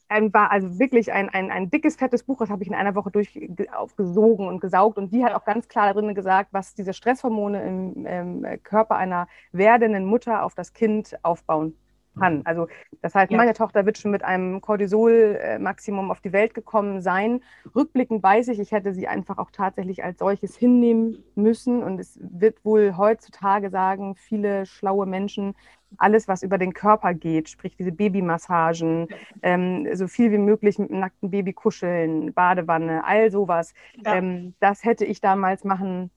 ein, 0.08 0.32
war 0.32 0.50
also 0.50 0.78
wirklich 0.78 1.12
ein, 1.12 1.28
ein, 1.28 1.50
ein 1.50 1.70
dickes, 1.70 1.96
fettes 1.96 2.22
Buch, 2.22 2.38
das 2.38 2.50
habe 2.50 2.62
ich 2.62 2.68
in 2.68 2.74
einer 2.74 2.94
Woche 2.94 3.10
durch 3.10 3.38
aufgesogen 3.72 4.48
und 4.48 4.60
gesaugt. 4.60 4.98
Und 4.98 5.12
die 5.12 5.24
hat 5.24 5.34
auch 5.34 5.44
ganz 5.44 5.68
klar 5.68 5.92
darin 5.92 6.14
gesagt, 6.14 6.52
was 6.52 6.74
diese 6.74 6.92
Stresshormone 6.92 7.62
im, 7.62 8.06
im 8.06 8.62
Körper 8.62 8.96
einer 8.96 9.28
werdenden 9.52 10.04
Mutter 10.04 10.44
auf 10.44 10.54
das 10.54 10.72
Kind 10.72 11.16
aufbauen 11.22 11.76
kann. 12.18 12.42
Also 12.44 12.68
das 13.02 13.14
heißt, 13.14 13.30
ja. 13.30 13.36
meine 13.36 13.54
Tochter 13.54 13.86
wird 13.86 13.98
schon 13.98 14.10
mit 14.10 14.24
einem 14.24 14.60
Cortisol-Maximum 14.60 16.10
auf 16.10 16.20
die 16.20 16.32
Welt 16.32 16.54
gekommen 16.54 17.00
sein. 17.00 17.40
Rückblickend 17.74 18.22
weiß 18.22 18.48
ich, 18.48 18.58
ich 18.60 18.72
hätte 18.72 18.92
sie 18.92 19.08
einfach 19.08 19.38
auch 19.38 19.50
tatsächlich 19.50 20.04
als 20.04 20.18
solches 20.18 20.56
hinnehmen 20.56 21.22
müssen. 21.34 21.82
Und 21.82 21.98
es 22.00 22.18
wird 22.22 22.64
wohl 22.64 22.96
heutzutage 22.96 23.70
sagen, 23.70 24.14
viele 24.14 24.66
schlaue 24.66 25.06
Menschen, 25.06 25.54
alles, 25.96 26.28
was 26.28 26.42
über 26.42 26.58
den 26.58 26.74
Körper 26.74 27.14
geht, 27.14 27.48
sprich 27.48 27.76
diese 27.76 27.92
Babymassagen, 27.92 29.08
ähm, 29.42 29.88
so 29.94 30.06
viel 30.06 30.30
wie 30.30 30.38
möglich 30.38 30.78
mit 30.78 30.90
einem 30.90 31.00
nackten 31.00 31.30
Baby 31.30 31.52
kuscheln, 31.54 32.34
Badewanne, 32.34 33.04
all 33.04 33.30
sowas. 33.30 33.72
Ja. 34.04 34.16
Ähm, 34.16 34.54
das 34.60 34.84
hätte 34.84 35.04
ich 35.04 35.20
damals 35.20 35.64
machen 35.64 36.10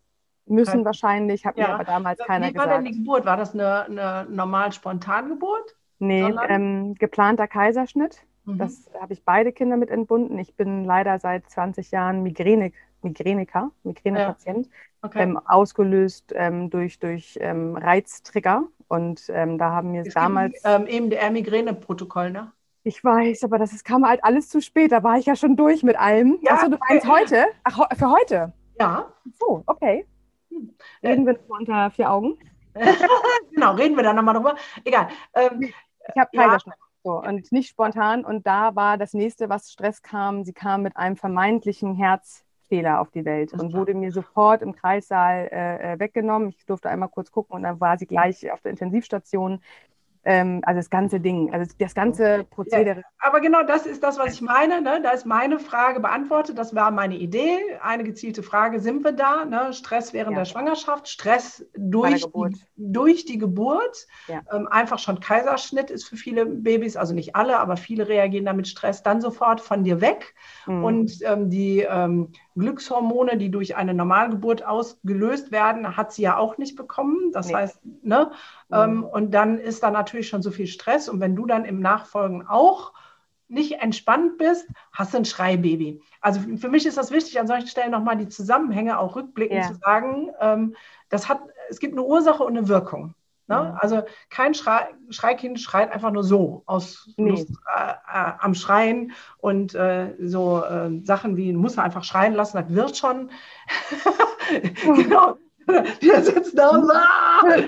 müssen 0.45 0.83
wahrscheinlich, 0.85 1.45
hat 1.45 1.57
ja. 1.57 1.67
mir 1.67 1.73
aber 1.75 1.83
damals 1.83 2.19
keiner 2.19 2.51
gesagt. 2.51 2.65
Wie 2.65 2.69
war 2.69 2.77
denn 2.77 2.85
die 2.85 2.97
Geburt? 2.97 3.25
War 3.25 3.37
das 3.37 3.53
eine, 3.53 3.85
eine 3.85 4.27
normal 4.29 4.71
Spontangeburt? 4.71 5.75
Nee, 6.01 6.33
ähm, 6.49 6.95
geplanter 6.95 7.47
Kaiserschnitt. 7.47 8.25
Mhm. 8.45 8.57
Das 8.57 8.89
habe 8.99 9.13
ich 9.13 9.23
beide 9.23 9.51
Kinder 9.51 9.77
mit 9.77 9.91
entbunden. 9.91 10.39
Ich 10.39 10.55
bin 10.55 10.83
leider 10.83 11.19
seit 11.19 11.47
20 11.47 11.91
Jahren 11.91 12.23
migräne 12.23 12.71
Migreniker, 13.03 13.71
Migränepatient, 13.83 14.65
ja. 14.65 14.71
okay. 15.03 15.21
ähm, 15.21 15.39
ausgelöst 15.45 16.33
ähm, 16.35 16.71
durch, 16.71 16.99
durch 16.99 17.37
ähm, 17.39 17.75
Reiztrigger. 17.75 18.63
Und 18.87 19.29
ähm, 19.29 19.59
da 19.59 19.71
haben 19.71 19.93
wir 19.93 20.01
es 20.01 20.13
damals. 20.13 20.53
Gibt, 20.53 20.65
ähm, 20.65 20.87
eben 20.87 21.09
der 21.11 21.29
Migräneprotokoll, 21.29 22.31
ne? 22.31 22.51
Ich 22.83 23.03
weiß, 23.03 23.43
aber 23.43 23.59
das 23.59 23.71
ist, 23.71 23.85
kam 23.85 24.07
halt 24.07 24.23
alles 24.23 24.49
zu 24.49 24.59
spät. 24.59 24.91
Da 24.91 25.03
war 25.03 25.19
ich 25.19 25.27
ja 25.27 25.35
schon 25.35 25.55
durch 25.55 25.83
mit 25.83 25.99
allem. 25.99 26.39
Ja. 26.41 26.53
Achso, 26.53 26.67
du 26.67 26.77
meinst 26.89 27.07
heute? 27.11 27.45
Ach, 27.63 27.79
für 27.95 28.09
heute? 28.09 28.53
Ja. 28.79 29.13
So, 29.39 29.61
okay. 29.67 30.07
Hm. 30.49 30.73
Reden 31.03 31.27
wir 31.27 31.39
unter 31.47 31.91
vier 31.91 32.11
Augen? 32.11 32.39
genau, 33.51 33.75
reden 33.75 33.95
wir 33.95 34.03
dann 34.03 34.15
nochmal 34.15 34.33
drüber. 34.33 34.55
Egal. 34.83 35.09
Ähm, 35.35 35.71
ich 36.07 36.19
habe 36.19 36.29
Kaiserschnitt. 36.35 36.75
Ja. 36.77 36.85
So, 37.03 37.19
und 37.19 37.51
nicht 37.51 37.69
spontan. 37.69 38.23
Und 38.23 38.45
da 38.45 38.75
war 38.75 38.97
das 38.97 39.13
nächste, 39.13 39.49
was 39.49 39.71
Stress 39.71 40.01
kam. 40.01 40.43
Sie 40.43 40.53
kam 40.53 40.83
mit 40.83 40.97
einem 40.97 41.15
vermeintlichen 41.15 41.95
Herzfehler 41.95 43.01
auf 43.01 43.09
die 43.09 43.25
Welt 43.25 43.53
und 43.53 43.73
wurde 43.73 43.95
mir 43.95 44.11
sofort 44.11 44.61
im 44.61 44.75
Kreissaal 44.75 45.49
äh, 45.51 45.93
äh, 45.93 45.99
weggenommen. 45.99 46.49
Ich 46.49 46.65
durfte 46.65 46.89
einmal 46.89 47.09
kurz 47.09 47.31
gucken 47.31 47.55
und 47.55 47.63
dann 47.63 47.79
war 47.79 47.97
sie 47.97 48.05
gleich 48.05 48.51
auf 48.51 48.61
der 48.61 48.71
Intensivstation 48.71 49.61
ähm, 50.23 50.61
also 50.65 50.79
das 50.79 50.89
ganze 50.89 51.19
Ding, 51.19 51.51
also 51.53 51.71
das 51.79 51.95
ganze 51.95 52.45
Prozedere. 52.49 52.99
Ja, 52.99 53.03
aber 53.19 53.39
genau 53.39 53.63
das 53.63 53.85
ist 53.85 54.03
das, 54.03 54.19
was 54.19 54.33
ich 54.33 54.41
meine. 54.41 54.81
Ne? 54.81 55.01
Da 55.01 55.11
ist 55.11 55.25
meine 55.25 55.59
Frage 55.59 55.99
beantwortet. 55.99 56.57
Das 56.57 56.75
war 56.75 56.91
meine 56.91 57.15
Idee. 57.15 57.57
Eine 57.81 58.03
gezielte 58.03 58.43
Frage, 58.43 58.79
sind 58.79 59.03
wir 59.03 59.13
da? 59.13 59.45
Ne? 59.45 59.73
Stress 59.73 60.13
während 60.13 60.33
ja. 60.33 60.39
der 60.39 60.45
Schwangerschaft, 60.45 61.07
Stress 61.07 61.65
durch, 61.75 62.25
die, 62.25 62.61
durch 62.77 63.25
die 63.25 63.39
Geburt. 63.39 64.07
Ja. 64.27 64.41
Ähm, 64.53 64.67
einfach 64.67 64.99
schon 64.99 65.19
Kaiserschnitt 65.19 65.89
ist 65.89 66.07
für 66.07 66.17
viele 66.17 66.45
Babys, 66.45 66.97
also 66.97 67.13
nicht 67.15 67.35
alle, 67.35 67.59
aber 67.59 67.75
viele 67.77 68.07
reagieren 68.07 68.45
damit 68.45 68.67
Stress 68.67 69.01
dann 69.01 69.21
sofort 69.21 69.59
von 69.59 69.83
dir 69.83 70.01
weg. 70.01 70.35
Mhm. 70.67 70.83
Und 70.83 71.19
ähm, 71.23 71.49
die 71.49 71.79
ähm, 71.89 72.31
Glückshormone, 72.57 73.37
die 73.37 73.49
durch 73.49 73.75
eine 73.75 73.93
Normalgeburt 73.93 74.65
ausgelöst 74.65 75.51
werden, 75.51 75.95
hat 75.95 76.11
sie 76.11 76.23
ja 76.23 76.37
auch 76.37 76.57
nicht 76.57 76.75
bekommen. 76.75 77.31
Das 77.31 77.47
nee. 77.47 77.55
heißt, 77.55 77.79
ne? 78.03 78.31
Mhm. 78.69 78.75
Ähm, 78.75 79.03
und 79.03 79.31
dann 79.33 79.57
ist 79.57 79.83
da 79.83 79.91
natürlich 79.91 80.27
schon 80.27 80.41
so 80.41 80.51
viel 80.51 80.67
Stress. 80.67 81.09
Und 81.09 81.19
wenn 81.19 81.35
du 81.35 81.45
dann 81.45 81.65
im 81.65 81.79
Nachfolgen 81.79 82.45
auch 82.47 82.93
nicht 83.47 83.81
entspannt 83.81 84.37
bist, 84.37 84.67
hast 84.93 85.13
du 85.13 85.17
ein 85.17 85.25
Schreibaby. 85.25 86.01
Also 86.21 86.39
für 86.57 86.69
mich 86.69 86.85
ist 86.85 86.97
das 86.97 87.11
wichtig, 87.11 87.39
an 87.39 87.47
solchen 87.47 87.67
Stellen 87.67 87.91
nochmal 87.91 88.17
die 88.17 88.29
Zusammenhänge 88.29 88.97
auch 88.97 89.15
rückblickend 89.15 89.59
ja. 89.59 89.67
zu 89.67 89.75
sagen. 89.75 90.31
Ähm, 90.39 90.75
das 91.09 91.27
hat, 91.27 91.41
es 91.69 91.79
gibt 91.79 91.93
eine 91.93 92.03
Ursache 92.03 92.43
und 92.43 92.57
eine 92.57 92.67
Wirkung. 92.69 93.13
Ne? 93.51 93.77
Also 93.79 94.03
kein 94.29 94.53
Schrei 94.53 94.87
Schreikind 95.09 95.59
schreit 95.59 95.91
einfach 95.91 96.11
nur 96.11 96.23
so 96.23 96.63
aus 96.65 97.09
nee. 97.17 97.31
Lust 97.31 97.49
äh, 97.75 97.91
äh, 97.91 98.31
am 98.39 98.53
Schreien 98.53 99.11
und 99.37 99.75
äh, 99.75 100.15
so 100.19 100.63
äh, 100.63 101.01
Sachen 101.03 101.37
wie 101.37 101.53
muss 101.53 101.77
er 101.77 101.83
einfach 101.83 102.03
schreien 102.03 102.33
lassen, 102.33 102.57
das 102.57 102.73
wird 102.73 102.97
schon. 102.97 103.29
genau. 104.83 105.37
Der 106.01 106.23
sitzt 106.23 106.57
da 106.57 106.69
und 106.69 106.91
ja, 106.91 107.67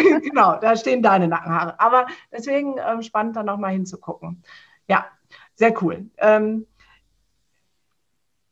genau, 0.20 0.56
da 0.60 0.76
stehen 0.76 1.02
deine 1.02 1.28
Nackenhaare. 1.28 1.78
Aber 1.80 2.06
deswegen 2.32 2.76
ähm, 2.78 3.02
spannend, 3.02 3.36
da 3.36 3.42
nochmal 3.42 3.72
hinzugucken. 3.72 4.42
Ja, 4.88 5.06
sehr 5.54 5.74
cool. 5.82 6.10
Ähm, 6.18 6.66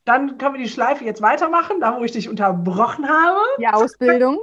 dann 0.05 0.37
können 0.37 0.55
wir 0.55 0.63
die 0.63 0.69
Schleife 0.69 1.05
jetzt 1.05 1.21
weitermachen, 1.21 1.79
da 1.79 1.97
wo 1.97 2.03
ich 2.03 2.11
dich 2.11 2.29
unterbrochen 2.29 3.07
habe. 3.07 3.39
Die 3.59 3.67
Ausbildung. 3.67 4.39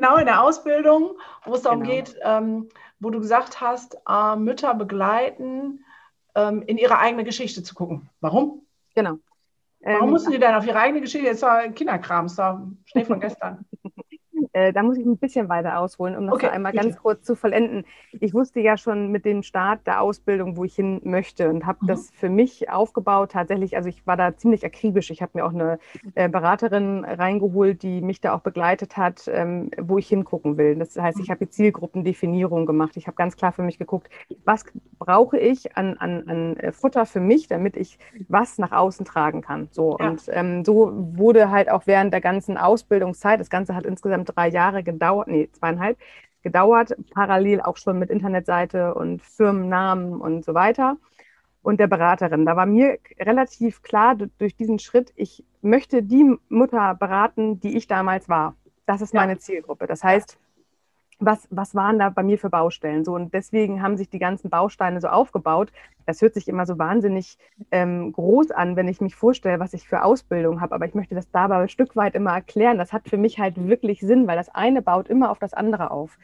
Genau, 0.00 0.16
in 0.16 0.24
der 0.24 0.42
Ausbildung, 0.42 1.18
wo 1.44 1.54
es 1.54 1.60
darum 1.60 1.82
genau. 1.82 1.94
geht, 1.94 2.16
ähm, 2.22 2.70
wo 3.00 3.10
du 3.10 3.20
gesagt 3.20 3.60
hast, 3.60 3.98
äh, 4.08 4.34
Mütter 4.34 4.72
begleiten, 4.72 5.84
ähm, 6.34 6.62
in 6.62 6.78
ihre 6.78 6.98
eigene 6.98 7.22
Geschichte 7.22 7.62
zu 7.62 7.74
gucken. 7.74 8.08
Warum? 8.20 8.62
Genau. 8.94 9.18
Warum 9.80 10.04
ähm, 10.04 10.10
mussten 10.10 10.30
die 10.30 10.38
denn 10.38 10.54
auf 10.54 10.66
ihre 10.66 10.78
eigene 10.78 11.02
Geschichte? 11.02 11.26
Jetzt 11.26 11.42
war 11.42 11.68
Kinderkram, 11.68 12.26
ist 12.26 12.38
war 12.38 12.66
Schnee 12.86 13.04
von 13.04 13.20
gestern. 13.20 13.66
Äh, 14.52 14.72
da 14.72 14.82
muss 14.82 14.96
ich 14.96 15.06
ein 15.06 15.16
bisschen 15.16 15.48
weiter 15.48 15.78
ausholen, 15.78 16.16
um 16.16 16.26
das 16.26 16.34
okay, 16.34 16.48
einmal 16.48 16.72
bitte. 16.72 16.84
ganz 16.84 16.98
kurz 16.98 17.22
zu 17.24 17.36
vollenden. 17.36 17.84
Ich 18.12 18.34
wusste 18.34 18.60
ja 18.60 18.76
schon 18.76 19.10
mit 19.10 19.24
dem 19.24 19.42
Start 19.42 19.86
der 19.86 20.00
Ausbildung, 20.00 20.56
wo 20.56 20.64
ich 20.64 20.74
hin 20.74 21.00
möchte 21.04 21.48
und 21.48 21.66
habe 21.66 21.78
mhm. 21.82 21.86
das 21.86 22.10
für 22.10 22.28
mich 22.28 22.68
aufgebaut. 22.70 23.32
Tatsächlich, 23.32 23.76
also 23.76 23.88
ich 23.88 24.06
war 24.06 24.16
da 24.16 24.36
ziemlich 24.36 24.64
akribisch. 24.64 25.10
Ich 25.10 25.22
habe 25.22 25.32
mir 25.34 25.44
auch 25.44 25.54
eine 25.54 25.78
äh, 26.14 26.28
Beraterin 26.28 27.04
reingeholt, 27.04 27.82
die 27.82 28.00
mich 28.00 28.20
da 28.20 28.34
auch 28.34 28.40
begleitet 28.40 28.96
hat, 28.96 29.28
ähm, 29.32 29.70
wo 29.78 29.98
ich 29.98 30.08
hingucken 30.08 30.56
will. 30.56 30.76
Das 30.76 30.96
heißt, 30.96 31.20
ich 31.20 31.28
mhm. 31.28 31.32
habe 31.32 31.46
die 31.46 31.50
Zielgruppendefinierung 31.50 32.66
gemacht. 32.66 32.96
Ich 32.96 33.06
habe 33.06 33.16
ganz 33.16 33.36
klar 33.36 33.52
für 33.52 33.62
mich 33.62 33.78
geguckt, 33.78 34.10
was 34.44 34.64
brauche 34.98 35.38
ich 35.38 35.76
an, 35.76 35.96
an, 35.98 36.28
an 36.28 36.56
äh, 36.56 36.72
Futter 36.72 37.06
für 37.06 37.20
mich, 37.20 37.46
damit 37.46 37.76
ich 37.76 37.98
was 38.28 38.58
nach 38.58 38.72
außen 38.72 39.06
tragen 39.06 39.42
kann. 39.42 39.68
So 39.70 39.96
ja. 39.98 40.08
und 40.08 40.22
ähm, 40.28 40.64
so 40.64 40.92
wurde 40.92 41.50
halt 41.50 41.70
auch 41.70 41.86
während 41.86 42.12
der 42.12 42.20
ganzen 42.20 42.56
Ausbildungszeit, 42.56 43.38
das 43.38 43.50
Ganze 43.50 43.74
hat 43.74 43.86
insgesamt 43.86 44.34
drei 44.34 44.39
Jahre 44.48 44.82
gedauert, 44.82 45.28
nee, 45.28 45.48
zweieinhalb, 45.52 45.98
gedauert, 46.42 46.94
parallel 47.12 47.60
auch 47.60 47.76
schon 47.76 47.98
mit 47.98 48.10
Internetseite 48.10 48.94
und 48.94 49.22
Firmennamen 49.22 50.20
und 50.20 50.44
so 50.44 50.54
weiter 50.54 50.96
und 51.62 51.80
der 51.80 51.86
Beraterin. 51.86 52.46
Da 52.46 52.56
war 52.56 52.66
mir 52.66 52.98
relativ 53.18 53.82
klar 53.82 54.16
durch 54.16 54.56
diesen 54.56 54.78
Schritt, 54.78 55.12
ich 55.16 55.44
möchte 55.60 56.02
die 56.02 56.36
Mutter 56.48 56.94
beraten, 56.94 57.60
die 57.60 57.76
ich 57.76 57.86
damals 57.86 58.28
war. 58.28 58.56
Das 58.86 59.02
ist 59.02 59.14
meine 59.14 59.38
Zielgruppe. 59.38 59.86
Das 59.86 60.02
heißt, 60.02 60.38
was, 61.20 61.46
was 61.50 61.74
waren 61.74 61.98
da 61.98 62.10
bei 62.10 62.22
mir 62.22 62.38
für 62.38 62.50
Baustellen? 62.50 63.04
So, 63.04 63.14
und 63.14 63.32
deswegen 63.34 63.82
haben 63.82 63.96
sich 63.96 64.08
die 64.08 64.18
ganzen 64.18 64.50
Bausteine 64.50 65.00
so 65.00 65.08
aufgebaut. 65.08 65.72
Das 66.06 66.22
hört 66.22 66.34
sich 66.34 66.48
immer 66.48 66.66
so 66.66 66.78
wahnsinnig 66.78 67.38
ähm, 67.70 68.12
groß 68.12 68.50
an, 68.50 68.76
wenn 68.76 68.88
ich 68.88 69.00
mich 69.00 69.14
vorstelle, 69.14 69.60
was 69.60 69.74
ich 69.74 69.86
für 69.86 70.02
Ausbildung 70.02 70.60
habe. 70.60 70.74
Aber 70.74 70.86
ich 70.86 70.94
möchte 70.94 71.14
das 71.14 71.30
dabei 71.30 71.56
ein 71.56 71.68
Stück 71.68 71.96
weit 71.96 72.14
immer 72.14 72.32
erklären. 72.32 72.78
Das 72.78 72.92
hat 72.92 73.08
für 73.08 73.18
mich 73.18 73.38
halt 73.38 73.56
wirklich 73.68 74.00
Sinn, 74.00 74.26
weil 74.26 74.36
das 74.36 74.48
eine 74.48 74.82
baut 74.82 75.08
immer 75.08 75.30
auf 75.30 75.38
das 75.38 75.54
andere 75.54 75.90
auf. 75.90 76.18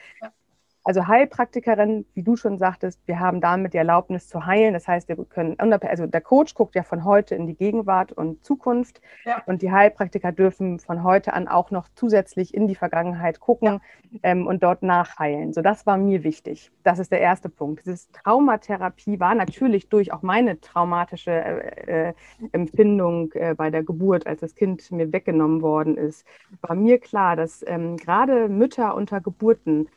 Also 0.87 1.09
Heilpraktikerin, 1.09 2.07
wie 2.15 2.23
du 2.23 2.37
schon 2.37 2.59
sagtest, 2.59 3.01
wir 3.07 3.19
haben 3.19 3.41
damit 3.41 3.75
die 3.75 3.79
Erlaubnis 3.79 4.29
zu 4.29 4.47
heilen. 4.47 4.73
Das 4.73 4.87
heißt, 4.87 5.09
wir 5.09 5.17
können, 5.25 5.59
also 5.59 6.07
der 6.07 6.21
Coach 6.21 6.55
guckt 6.55 6.77
ja 6.77 6.85
von 6.85 7.05
heute 7.05 7.35
in 7.35 7.49
die 7.49 7.57
Gegenwart 7.57 8.13
und 8.13 8.45
Zukunft. 8.45 9.01
Ja. 9.25 9.43
Und 9.47 9.63
die 9.63 9.73
Heilpraktiker 9.73 10.31
dürfen 10.31 10.79
von 10.79 11.03
heute 11.03 11.33
an 11.33 11.49
auch 11.49 11.73
noch 11.73 11.89
zusätzlich 11.97 12.55
in 12.55 12.69
die 12.69 12.77
Vergangenheit 12.77 13.41
gucken 13.41 13.81
ja. 14.13 14.21
ähm, 14.23 14.47
und 14.47 14.63
dort 14.63 14.85
nachheilen. 14.85 15.53
So, 15.53 15.61
das 15.61 15.87
war 15.87 15.97
mir 15.97 16.23
wichtig. 16.23 16.71
Das 16.85 17.01
ist 17.01 17.11
der 17.11 17.21
erste 17.21 17.49
Punkt. 17.49 17.85
Diese 17.85 18.09
Traumatherapie 18.13 19.19
war 19.19 19.35
natürlich 19.35 19.89
durch 19.89 20.13
auch 20.13 20.23
meine 20.23 20.61
traumatische 20.61 21.33
äh, 21.33 22.11
äh, 22.11 22.15
Empfindung 22.53 23.33
äh, 23.33 23.57
bei 23.57 23.71
der 23.71 23.83
Geburt, 23.83 24.29
als 24.29 24.39
das 24.39 24.55
Kind 24.55 24.89
mir 24.93 25.13
weggenommen 25.13 25.63
worden 25.63 25.97
ist, 25.97 26.25
war 26.61 26.77
mir 26.77 27.01
klar, 27.01 27.35
dass 27.35 27.65
ähm, 27.67 27.97
gerade 27.97 28.49
Mütter 28.49 28.95
unter 28.95 29.21
Geburten 29.21 29.89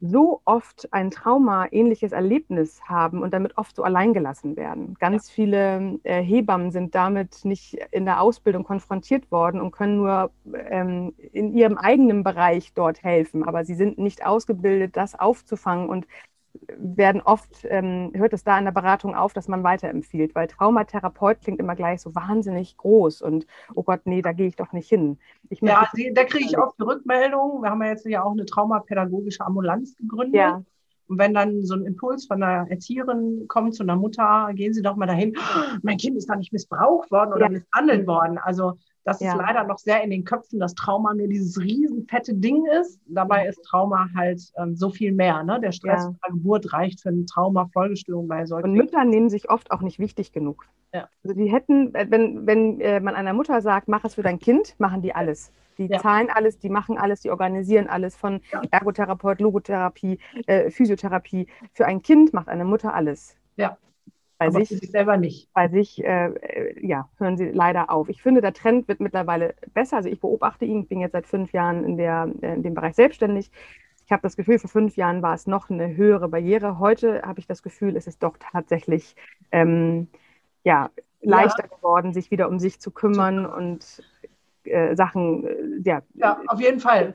so 0.00 0.42
oft 0.44 0.92
ein 0.92 1.10
Trauma-ähnliches 1.10 2.12
Erlebnis 2.12 2.82
haben 2.84 3.22
und 3.22 3.32
damit 3.32 3.56
oft 3.56 3.74
so 3.74 3.82
alleingelassen 3.82 4.56
werden. 4.56 4.94
Ganz 5.00 5.28
ja. 5.28 5.34
viele 5.34 5.98
äh, 6.02 6.22
Hebammen 6.22 6.70
sind 6.70 6.94
damit 6.94 7.44
nicht 7.44 7.74
in 7.92 8.04
der 8.04 8.20
Ausbildung 8.20 8.64
konfrontiert 8.64 9.30
worden 9.30 9.60
und 9.60 9.70
können 9.70 9.96
nur 9.96 10.30
ähm, 10.68 11.14
in 11.32 11.54
ihrem 11.54 11.78
eigenen 11.78 12.24
Bereich 12.24 12.74
dort 12.74 13.02
helfen, 13.02 13.44
aber 13.44 13.64
sie 13.64 13.74
sind 13.74 13.98
nicht 13.98 14.24
ausgebildet, 14.24 14.96
das 14.96 15.18
aufzufangen 15.18 15.88
und 15.88 16.06
werden 16.76 17.20
oft, 17.22 17.64
ähm, 17.64 18.12
hört 18.14 18.32
es 18.32 18.44
da 18.44 18.58
in 18.58 18.64
der 18.64 18.72
Beratung 18.72 19.14
auf, 19.14 19.32
dass 19.32 19.48
man 19.48 19.62
weiterempfiehlt, 19.64 20.34
weil 20.34 20.46
Traumatherapeut 20.46 21.40
klingt 21.40 21.60
immer 21.60 21.74
gleich 21.74 22.00
so 22.00 22.14
wahnsinnig 22.14 22.76
groß 22.76 23.22
und 23.22 23.46
oh 23.74 23.82
Gott, 23.82 24.00
nee, 24.04 24.22
da 24.22 24.32
gehe 24.32 24.46
ich 24.46 24.56
doch 24.56 24.72
nicht 24.72 24.88
hin. 24.88 25.18
ja, 25.60 25.88
da 26.14 26.24
kriege 26.24 26.44
ich 26.44 26.58
oft 26.58 26.78
eine 26.78 26.88
Rückmeldung. 26.88 27.62
Wir 27.62 27.70
haben 27.70 27.82
ja 27.82 27.88
jetzt 27.88 28.06
ja 28.06 28.22
auch 28.22 28.32
eine 28.32 28.46
traumapädagogische 28.46 29.44
Ambulanz 29.44 29.96
gegründet. 29.96 30.36
Ja. 30.36 30.62
Und 31.08 31.18
wenn 31.18 31.34
dann 31.34 31.64
so 31.64 31.74
ein 31.74 31.84
Impuls 31.84 32.26
von 32.26 32.42
einer 32.42 32.68
Erzieherin 32.70 33.46
kommt 33.48 33.74
zu 33.74 33.84
einer 33.84 33.96
Mutter, 33.96 34.50
gehen 34.54 34.74
Sie 34.74 34.82
doch 34.82 34.96
mal 34.96 35.06
dahin, 35.06 35.36
oh, 35.36 35.78
mein 35.82 35.98
Kind 35.98 36.16
ist 36.16 36.28
da 36.28 36.34
nicht 36.34 36.52
missbraucht 36.52 37.10
worden 37.10 37.32
oder 37.32 37.46
ja. 37.46 37.50
misshandelt 37.50 38.06
worden. 38.06 38.38
Also 38.38 38.76
das 39.06 39.20
ja. 39.20 39.30
ist 39.30 39.38
leider 39.38 39.62
noch 39.62 39.78
sehr 39.78 40.02
in 40.02 40.10
den 40.10 40.24
Köpfen, 40.24 40.58
dass 40.58 40.74
Trauma 40.74 41.14
nur 41.14 41.28
dieses 41.28 41.60
riesenfette 41.60 42.34
Ding 42.34 42.66
ist. 42.80 43.00
Dabei 43.06 43.46
ist 43.46 43.62
Trauma 43.62 44.08
halt 44.16 44.42
ähm, 44.58 44.74
so 44.74 44.90
viel 44.90 45.12
mehr. 45.12 45.44
Ne? 45.44 45.60
Der 45.60 45.70
Stress 45.70 46.02
ja. 46.04 46.14
der 46.24 46.32
Geburt 46.32 46.72
reicht 46.72 47.02
für 47.02 47.10
eine 47.10 47.24
Trauma-Folgestörung 47.24 48.26
bei 48.26 48.44
solchen. 48.46 48.70
Und 48.70 48.74
Mütter 48.74 49.04
nehmen 49.04 49.30
sich 49.30 49.48
oft 49.48 49.70
auch 49.70 49.80
nicht 49.80 50.00
wichtig 50.00 50.32
genug. 50.32 50.66
Ja. 50.92 51.08
Also 51.22 51.36
die 51.36 51.46
hätten, 51.46 51.94
äh, 51.94 52.06
wenn, 52.10 52.48
wenn 52.48 52.80
äh, 52.80 52.98
man 52.98 53.14
einer 53.14 53.32
Mutter 53.32 53.60
sagt, 53.60 53.86
mach 53.86 54.04
es 54.04 54.16
für 54.16 54.24
dein 54.24 54.40
Kind, 54.40 54.74
machen 54.78 55.02
die 55.02 55.14
alles. 55.14 55.52
Die 55.78 55.86
ja. 55.86 56.00
zahlen 56.00 56.28
alles, 56.28 56.58
die 56.58 56.68
machen 56.68 56.98
alles, 56.98 57.20
die 57.20 57.30
organisieren 57.30 57.86
alles 57.86 58.16
von. 58.16 58.40
Ergotherapeut, 58.72 59.40
Logotherapie, 59.40 60.18
äh, 60.46 60.68
Physiotherapie. 60.70 61.46
Für 61.72 61.86
ein 61.86 62.02
Kind 62.02 62.32
macht 62.32 62.48
eine 62.48 62.64
Mutter 62.64 62.92
alles. 62.92 63.36
Ja. 63.56 63.78
Bei 64.38 64.48
Aber 64.48 64.64
sich, 64.64 64.90
selber 64.90 65.16
nicht. 65.16 65.52
Bei 65.54 65.68
sich, 65.68 66.04
äh, 66.04 66.26
äh, 66.26 66.86
ja, 66.86 67.08
hören 67.18 67.38
sie 67.38 67.46
leider 67.46 67.90
auf. 67.90 68.08
Ich 68.08 68.22
finde, 68.22 68.42
der 68.42 68.52
Trend 68.52 68.86
wird 68.86 69.00
mittlerweile 69.00 69.54
besser. 69.72 69.96
Also 69.96 70.10
ich 70.10 70.20
beobachte 70.20 70.66
ihn, 70.66 70.82
ich 70.82 70.88
bin 70.88 71.00
jetzt 71.00 71.12
seit 71.12 71.26
fünf 71.26 71.52
Jahren 71.52 71.84
in, 71.84 71.96
der, 71.96 72.30
äh, 72.42 72.54
in 72.54 72.62
dem 72.62 72.74
Bereich 72.74 72.94
selbstständig. 72.96 73.50
Ich 74.04 74.12
habe 74.12 74.22
das 74.22 74.36
Gefühl, 74.36 74.58
vor 74.58 74.70
fünf 74.70 74.96
Jahren 74.96 75.22
war 75.22 75.34
es 75.34 75.46
noch 75.46 75.70
eine 75.70 75.96
höhere 75.96 76.28
Barriere. 76.28 76.78
Heute 76.78 77.22
habe 77.22 77.40
ich 77.40 77.46
das 77.46 77.62
Gefühl, 77.62 77.96
es 77.96 78.06
ist 78.06 78.22
doch 78.22 78.36
tatsächlich 78.38 79.16
ähm, 79.52 80.08
ja, 80.64 80.90
leichter 81.22 81.64
ja. 81.64 81.74
geworden, 81.74 82.12
sich 82.12 82.30
wieder 82.30 82.48
um 82.48 82.58
sich 82.58 82.78
zu 82.78 82.90
kümmern 82.90 83.46
und 83.46 84.02
äh, 84.64 84.94
Sachen, 84.96 85.46
äh, 85.46 85.54
ja, 85.82 86.02
ja, 86.14 86.40
auf 86.46 86.60
jeden 86.60 86.80
Fall 86.80 87.14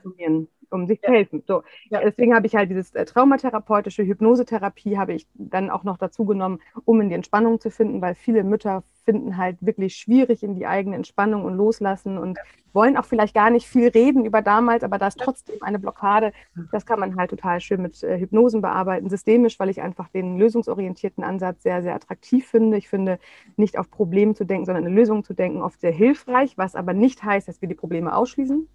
um 0.72 0.86
sich 0.86 1.00
zu 1.00 1.10
helfen. 1.10 1.42
So. 1.46 1.62
Ja. 1.90 2.00
Deswegen 2.00 2.34
habe 2.34 2.46
ich 2.46 2.54
halt 2.54 2.70
dieses 2.70 2.94
äh, 2.94 3.04
traumatherapeutische 3.04 4.04
Hypnosetherapie 4.04 4.98
habe 4.98 5.14
ich 5.14 5.26
dann 5.34 5.70
auch 5.70 5.84
noch 5.84 5.98
dazu 5.98 6.24
genommen, 6.24 6.60
um 6.84 7.00
in 7.00 7.08
die 7.08 7.14
Entspannung 7.14 7.60
zu 7.60 7.70
finden, 7.70 8.00
weil 8.00 8.14
viele 8.14 8.44
Mütter 8.44 8.84
finden 9.04 9.36
halt 9.36 9.56
wirklich 9.60 9.96
schwierig 9.96 10.42
in 10.42 10.54
die 10.54 10.66
eigene 10.66 10.96
Entspannung 10.96 11.44
und 11.44 11.56
loslassen 11.56 12.18
und 12.18 12.38
wollen 12.72 12.96
auch 12.96 13.04
vielleicht 13.04 13.34
gar 13.34 13.50
nicht 13.50 13.66
viel 13.66 13.88
reden 13.88 14.24
über 14.24 14.42
damals, 14.42 14.82
aber 14.82 14.98
da 14.98 15.08
ist 15.08 15.18
trotzdem 15.18 15.56
eine 15.62 15.78
Blockade. 15.78 16.32
Das 16.70 16.86
kann 16.86 17.00
man 17.00 17.16
halt 17.16 17.30
total 17.30 17.60
schön 17.60 17.82
mit 17.82 18.02
äh, 18.02 18.18
Hypnosen 18.18 18.62
bearbeiten, 18.62 19.10
systemisch, 19.10 19.58
weil 19.60 19.68
ich 19.68 19.82
einfach 19.82 20.08
den 20.08 20.38
lösungsorientierten 20.38 21.24
Ansatz 21.24 21.62
sehr, 21.62 21.82
sehr 21.82 21.94
attraktiv 21.94 22.46
finde. 22.46 22.78
Ich 22.78 22.88
finde, 22.88 23.18
nicht 23.56 23.78
auf 23.78 23.90
Probleme 23.90 24.34
zu 24.34 24.44
denken, 24.44 24.66
sondern 24.66 24.86
eine 24.86 24.94
Lösung 24.94 25.24
zu 25.24 25.34
denken, 25.34 25.62
oft 25.62 25.80
sehr 25.80 25.92
hilfreich, 25.92 26.56
was 26.56 26.74
aber 26.74 26.94
nicht 26.94 27.22
heißt, 27.22 27.48
dass 27.48 27.60
wir 27.60 27.68
die 27.68 27.74
Probleme 27.74 28.14
ausschließen. 28.14 28.68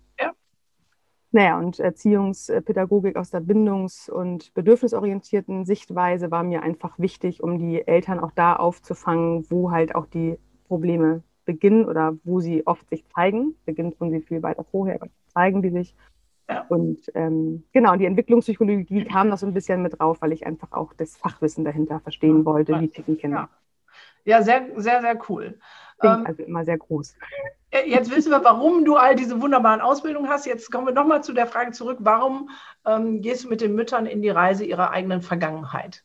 Ja. 1.31 1.41
Naja, 1.41 1.59
und 1.59 1.79
Erziehungspädagogik 1.79 3.15
aus 3.17 3.31
der 3.31 3.41
bindungs- 3.41 4.09
und 4.09 4.53
bedürfnisorientierten 4.53 5.65
Sichtweise 5.65 6.31
war 6.31 6.43
mir 6.43 6.63
einfach 6.63 6.97
wichtig, 6.99 7.43
um 7.43 7.59
die 7.59 7.85
Eltern 7.87 8.19
auch 8.19 8.31
da 8.31 8.55
aufzufangen, 8.55 9.45
wo 9.49 9.71
halt 9.71 9.95
auch 9.95 10.05
die 10.05 10.37
Probleme 10.67 11.23
beginnen 11.45 11.85
oder 11.85 12.17
wo 12.23 12.39
sie 12.39 12.65
oft 12.67 12.89
sich 12.89 13.05
zeigen. 13.07 13.55
Beginnt 13.65 13.97
tun 13.97 14.11
sie 14.11 14.21
viel 14.21 14.43
weiter 14.43 14.63
vorher, 14.63 14.95
aber 14.95 15.09
zeigen 15.33 15.61
die 15.61 15.69
sich. 15.69 15.95
Und 16.69 16.99
ähm, 17.15 17.63
genau, 17.73 17.95
die 17.95 18.05
Entwicklungspsychologie 18.05 19.05
kam 19.05 19.29
noch 19.29 19.37
so 19.37 19.45
ein 19.47 19.53
bisschen 19.53 19.81
mit 19.81 19.99
drauf, 19.99 20.21
weil 20.21 20.33
ich 20.33 20.45
einfach 20.45 20.71
auch 20.71 20.93
das 20.93 21.15
Fachwissen 21.17 21.63
dahinter 21.65 21.99
verstehen 22.01 22.45
wollte, 22.45 22.79
wie 22.79 22.89
ticken 22.89 23.17
Kinder. 23.17 23.49
Ja. 24.27 24.41
sehr, 24.41 24.67
sehr, 24.75 25.01
sehr 25.01 25.19
cool. 25.29 25.59
Ähm, 26.03 26.25
also 26.25 26.43
immer 26.43 26.65
sehr 26.65 26.77
groß. 26.77 27.15
Äh, 27.71 27.89
jetzt 27.89 28.15
wissen 28.15 28.31
wir, 28.31 28.43
warum 28.43 28.85
du 28.85 28.95
all 28.95 29.15
diese 29.15 29.41
wunderbaren 29.41 29.81
Ausbildungen 29.81 30.29
hast. 30.29 30.45
Jetzt 30.45 30.71
kommen 30.71 30.87
wir 30.87 30.93
nochmal 30.93 31.23
zu 31.23 31.33
der 31.33 31.47
Frage 31.47 31.71
zurück, 31.71 31.97
warum 32.01 32.49
ähm, 32.85 33.21
gehst 33.21 33.45
du 33.45 33.49
mit 33.49 33.61
den 33.61 33.75
Müttern 33.75 34.05
in 34.05 34.21
die 34.21 34.29
Reise 34.29 34.65
ihrer 34.65 34.91
eigenen 34.91 35.21
Vergangenheit? 35.21 36.03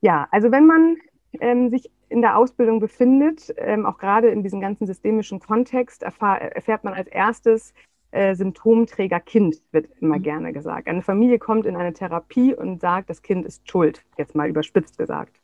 Ja, 0.00 0.28
also 0.30 0.50
wenn 0.50 0.66
man 0.66 0.96
ähm, 1.40 1.70
sich 1.70 1.90
in 2.08 2.22
der 2.22 2.36
Ausbildung 2.36 2.80
befindet, 2.80 3.52
ähm, 3.56 3.84
auch 3.84 3.98
gerade 3.98 4.28
in 4.28 4.42
diesem 4.42 4.60
ganzen 4.60 4.86
systemischen 4.86 5.40
Kontext, 5.40 6.02
erfährt 6.02 6.84
man 6.84 6.94
als 6.94 7.08
erstes, 7.08 7.74
äh, 8.10 8.34
Symptomträger 8.34 9.20
Kind, 9.20 9.60
wird 9.70 9.90
immer 10.00 10.16
mhm. 10.16 10.22
gerne 10.22 10.52
gesagt. 10.54 10.88
Eine 10.88 11.02
Familie 11.02 11.38
kommt 11.38 11.66
in 11.66 11.76
eine 11.76 11.92
Therapie 11.92 12.54
und 12.54 12.80
sagt, 12.80 13.10
das 13.10 13.20
Kind 13.20 13.44
ist 13.44 13.70
schuld, 13.70 14.02
jetzt 14.16 14.34
mal 14.34 14.48
überspitzt 14.48 14.96
gesagt 14.96 15.38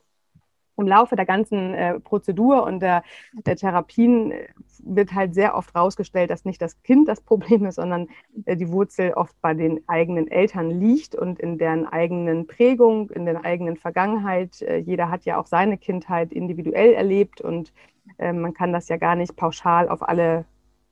im 0.77 0.87
Laufe 0.87 1.17
der 1.17 1.27
ganzen 1.27 1.75
äh, 1.75 2.01
Prozedur 2.01 2.65
und 2.65 2.81
der, 2.81 3.03
der, 3.47 3.57
Therapien 3.57 4.33
äh, 4.33 4.49
wird 4.83 5.15
halt 5.15 5.35
sehr 5.35 5.57
oft 5.57 5.75
herausgestellt, 5.75 6.31
dass 6.31 6.45
nicht 6.45 6.61
das 6.61 6.83
Kind 6.83 7.09
das 7.09 7.21
Problem 7.21 7.65
ist, 7.67 7.77
sondern 7.77 8.09
äh, 8.45 8.57
die 8.57 8.71
Wurzel 8.71 9.13
oft 9.13 9.41
bei 9.41 9.55
den 9.55 9.81
eigenen 9.89 10.29
Eltern 10.29 10.71
liegt 10.71 11.15
und 11.15 11.39
in 11.39 11.59
deren 11.59 11.87
eigenen 11.87 12.47
Prägung, 12.47 13.11
in 13.11 13.25
der 13.25 13.45
eigenen 13.45 13.77
Vergangenheit. 13.77 14.63
Äh, 14.63 14.79
jeder 14.79 15.11
hat 15.11 15.25
ja 15.25 15.39
auch 15.39 15.47
seine 15.47 15.79
Kindheit 15.79 16.33
individuell 16.33 16.93
erlebt 16.93 17.41
und 17.41 17.73
äh, 18.19 18.33
man 18.33 18.55
kann 18.55 18.73
das 18.73 18.89
ja 18.89 18.97
gar 18.97 19.17
nicht 19.17 19.37
pauschal 19.37 19.89
auf 19.89 20.03
alle 20.03 20.45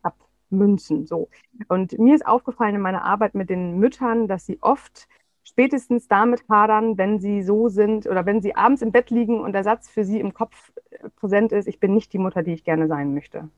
abmünzen. 0.03 1.07
So. 1.07 1.29
Und 1.69 1.99
mir 1.99 2.15
ist 2.15 2.27
aufgefallen 2.27 2.77
in 2.77 2.81
meiner 2.81 3.05
Arbeit 3.05 3.35
mit 3.35 3.51
den 3.51 3.79
Müttern, 3.79 4.29
dass 4.29 4.47
sie 4.47 4.59
oft 4.61 5.09
spätestens 5.45 6.09
damit 6.09 6.49
hadern, 6.49 6.99
wenn 6.99 7.21
sie 7.21 7.43
so 7.43 7.69
sind 7.69 8.07
oder 8.07 8.27
wenn 8.27 8.41
sie 8.41 8.55
abends 8.55 8.83
im 8.83 8.93
Bett 8.93 9.11
liegen 9.11 9.41
und 9.41 9.53
der 9.53 9.65
Satz 9.65 9.89
für 9.89 10.05
sie 10.05 10.21
im 10.21 10.35
Kopf 10.35 10.73
äh, 10.91 11.09
präsent 11.17 11.53
ist, 11.53 11.69
ich 11.69 11.81
bin 11.81 11.95
nicht 11.95 12.13
die 12.13 12.19
Mutter, 12.19 12.43
die 12.43 12.53
ich 12.53 12.65
gerne 12.65 12.87
sein 12.89 13.15
möchte. 13.15 13.49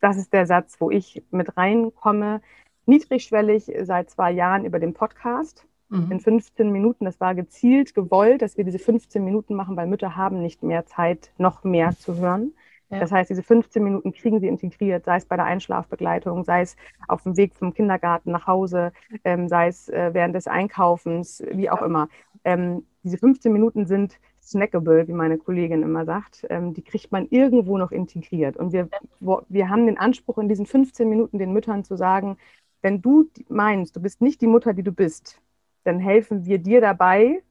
Das 0.00 0.16
ist 0.16 0.32
der 0.32 0.46
Satz, 0.46 0.76
wo 0.80 0.90
ich 0.90 1.22
mit 1.30 1.56
reinkomme, 1.56 2.40
niedrigschwellig 2.86 3.72
seit 3.82 4.10
zwei 4.10 4.30
Jahren 4.30 4.64
über 4.64 4.78
den 4.78 4.94
Podcast. 4.94 5.66
Mhm. 5.88 6.12
In 6.12 6.20
15 6.20 6.70
Minuten, 6.70 7.04
das 7.04 7.20
war 7.20 7.34
gezielt 7.34 7.94
gewollt, 7.94 8.42
dass 8.42 8.56
wir 8.56 8.64
diese 8.64 8.78
15 8.78 9.24
Minuten 9.24 9.54
machen, 9.54 9.76
weil 9.76 9.86
Mütter 9.86 10.16
haben 10.16 10.40
nicht 10.42 10.62
mehr 10.62 10.86
Zeit, 10.86 11.32
noch 11.38 11.64
mehr 11.64 11.96
zu 11.96 12.16
hören. 12.16 12.52
Ja. 12.90 13.00
Das 13.00 13.10
heißt, 13.10 13.30
diese 13.30 13.42
15 13.42 13.82
Minuten 13.82 14.12
kriegen 14.12 14.38
sie 14.38 14.46
integriert, 14.46 15.04
sei 15.04 15.16
es 15.16 15.26
bei 15.26 15.36
der 15.36 15.44
Einschlafbegleitung, 15.44 16.44
sei 16.44 16.62
es 16.62 16.76
auf 17.08 17.22
dem 17.24 17.36
Weg 17.36 17.54
vom 17.54 17.74
Kindergarten 17.74 18.30
nach 18.30 18.46
Hause, 18.46 18.92
ähm, 19.24 19.48
sei 19.48 19.68
es 19.68 19.88
äh, 19.88 20.10
während 20.12 20.34
des 20.36 20.46
Einkaufens, 20.46 21.42
wie 21.50 21.68
auch 21.68 21.80
ja. 21.80 21.86
immer. 21.86 22.08
Ähm, 22.44 22.86
diese 23.02 23.18
15 23.18 23.52
Minuten 23.52 23.86
sind 23.86 24.20
snackable, 24.40 25.08
wie 25.08 25.12
meine 25.12 25.36
Kollegin 25.36 25.82
immer 25.82 26.04
sagt. 26.04 26.46
Ähm, 26.48 26.74
die 26.74 26.82
kriegt 26.82 27.10
man 27.10 27.26
irgendwo 27.30 27.76
noch 27.76 27.90
integriert. 27.90 28.56
Und 28.56 28.72
wir, 28.72 28.88
wo, 29.18 29.42
wir 29.48 29.68
haben 29.68 29.86
den 29.86 29.98
Anspruch, 29.98 30.38
in 30.38 30.48
diesen 30.48 30.66
15 30.66 31.08
Minuten 31.08 31.38
den 31.38 31.52
Müttern 31.52 31.82
zu 31.82 31.96
sagen, 31.96 32.36
wenn 32.82 33.02
du 33.02 33.28
meinst, 33.48 33.96
du 33.96 34.00
bist 34.00 34.20
nicht 34.20 34.40
die 34.40 34.46
Mutter, 34.46 34.72
die 34.72 34.84
du 34.84 34.92
bist, 34.92 35.40
dann 35.82 35.98
helfen 35.98 36.44
wir 36.46 36.58
dir 36.58 36.80
dabei, 36.80 37.42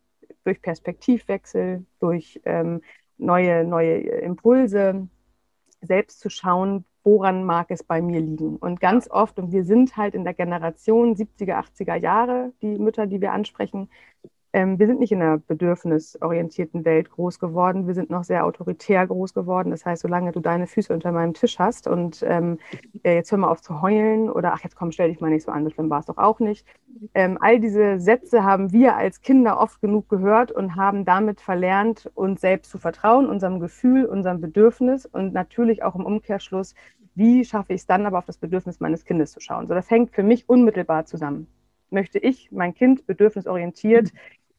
durch 0.45 0.61
Perspektivwechsel, 0.61 1.85
durch 1.99 2.39
ähm, 2.45 2.81
neue, 3.17 3.65
neue 3.65 3.97
Impulse, 3.97 5.07
selbst 5.85 6.19
zu 6.19 6.29
schauen, 6.29 6.85
woran 7.03 7.43
mag 7.43 7.67
es 7.69 7.83
bei 7.83 8.01
mir 8.01 8.19
liegen. 8.19 8.57
Und 8.57 8.79
ganz 8.79 9.09
oft, 9.09 9.37
und 9.39 9.51
wir 9.51 9.63
sind 9.63 9.95
halt 9.95 10.15
in 10.15 10.23
der 10.23 10.33
Generation 10.33 11.15
70er, 11.15 11.63
80er 11.63 11.95
Jahre, 11.95 12.53
die 12.61 12.79
Mütter, 12.79 13.05
die 13.07 13.21
wir 13.21 13.31
ansprechen, 13.31 13.89
ähm, 14.55 14.79
wir 14.79 14.87
sind 14.87 15.01
nicht 15.01 15.11
in 15.11 15.21
einer 15.21 15.37
bedürfnisorientierten 15.37 16.85
Welt 16.85 17.11
groß 17.11 17.39
geworden. 17.39 17.87
Wir 17.87 17.93
sind 17.93 18.09
noch 18.09 18.23
sehr 18.23 18.45
autoritär 18.45 19.05
groß 19.05 19.33
geworden. 19.33 19.71
Das 19.71 19.85
heißt, 19.85 20.01
solange 20.01 20.31
du 20.31 20.39
deine 20.39 20.65
Füße 20.65 20.93
unter 20.93 21.11
meinem 21.11 21.33
Tisch 21.33 21.59
hast 21.59 21.89
und 21.89 22.23
ähm, 22.25 22.57
äh, 23.03 23.15
jetzt 23.15 23.29
hör 23.33 23.37
mal 23.37 23.49
auf 23.49 23.61
zu 23.61 23.81
heulen 23.81 24.29
oder 24.29 24.53
ach, 24.53 24.63
jetzt 24.63 24.77
komm, 24.77 24.93
stell 24.93 25.09
dich 25.09 25.19
mal 25.19 25.29
nicht 25.29 25.43
so 25.43 25.51
an, 25.51 25.65
so 25.65 25.71
schlimm 25.71 25.89
war 25.89 25.99
es 25.99 26.05
doch 26.05 26.17
auch 26.17 26.39
nicht. 26.39 26.65
Ähm, 27.13 27.37
all 27.41 27.59
diese 27.59 27.99
Sätze 27.99 28.45
haben 28.45 28.71
wir 28.71 28.95
als 28.95 29.19
Kinder 29.19 29.59
oft 29.59 29.81
genug 29.81 30.07
gehört 30.07 30.53
und 30.53 30.77
haben 30.77 31.03
damit 31.03 31.41
verlernt, 31.41 32.09
uns 32.15 32.39
selbst 32.39 32.71
zu 32.71 32.77
vertrauen, 32.77 33.27
unserem 33.27 33.59
Gefühl, 33.59 34.05
unserem 34.05 34.39
Bedürfnis 34.39 35.05
und 35.05 35.33
natürlich 35.33 35.83
auch 35.83 35.95
im 35.95 36.05
Umkehrschluss, 36.05 36.75
wie 37.13 37.43
schaffe 37.43 37.73
ich 37.73 37.81
es 37.81 37.87
dann 37.87 38.05
aber 38.05 38.19
auf 38.19 38.25
das 38.25 38.37
Bedürfnis 38.37 38.79
meines 38.79 39.03
Kindes 39.03 39.33
zu 39.33 39.41
schauen. 39.41 39.67
So, 39.67 39.73
das 39.73 39.91
hängt 39.91 40.11
für 40.11 40.23
mich 40.23 40.47
unmittelbar 40.47 41.03
zusammen 41.05 41.47
möchte 41.95 42.19
ich 42.19 42.51
mein 42.51 42.73
Kind 42.73 43.07
bedürfnisorientiert 43.07 44.11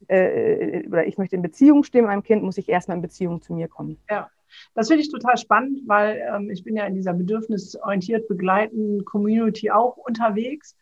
äh, 0.09 0.87
oder 0.87 1.07
ich 1.07 1.19
möchte 1.19 1.37
in 1.37 1.43
Beziehung 1.43 1.85
stehen 1.85 2.03
mit 2.03 2.11
meinem 2.11 2.23
Kind, 2.23 2.43
muss 2.43 2.59
ich 2.59 2.69
erstmal 2.69 2.97
in 2.97 3.03
Beziehung 3.03 3.43
zu 3.43 3.55
mir 3.55 3.69
kommen. 3.69 3.99
Ja. 4.11 4.31
Das 4.75 4.89
finde 4.89 5.03
ich 5.03 5.11
total 5.11 5.37
spannend, 5.37 5.81
weil 5.87 6.23
ähm, 6.33 6.51
ich 6.51 6.63
bin 6.65 6.77
ja 6.77 6.87
in 6.87 6.95
dieser 6.95 7.15
bedürfnisorientiert 7.15 8.29
begleitenden 8.29 9.05
Community 9.05 9.71
auch 9.71 9.97
unterwegs 9.97 10.77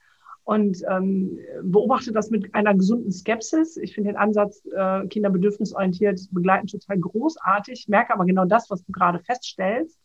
und 0.45 0.83
ähm, 0.91 1.39
beobachte 1.63 2.13
das 2.13 2.31
mit 2.31 2.55
einer 2.55 2.75
gesunden 2.75 3.11
Skepsis. 3.11 3.79
Ich 3.79 3.95
finde 3.95 4.11
den 4.11 4.19
Ansatz 4.19 4.63
äh, 4.67 5.07
Kinder 5.07 5.31
bedürfnisorientiert 5.31 6.21
begleiten 6.31 6.67
total 6.67 6.99
großartig, 6.99 7.89
merke 7.89 8.13
aber 8.13 8.27
genau 8.27 8.45
das, 8.45 8.69
was 8.71 8.85
du 8.85 8.93
gerade 8.93 9.21
feststellst, 9.21 9.99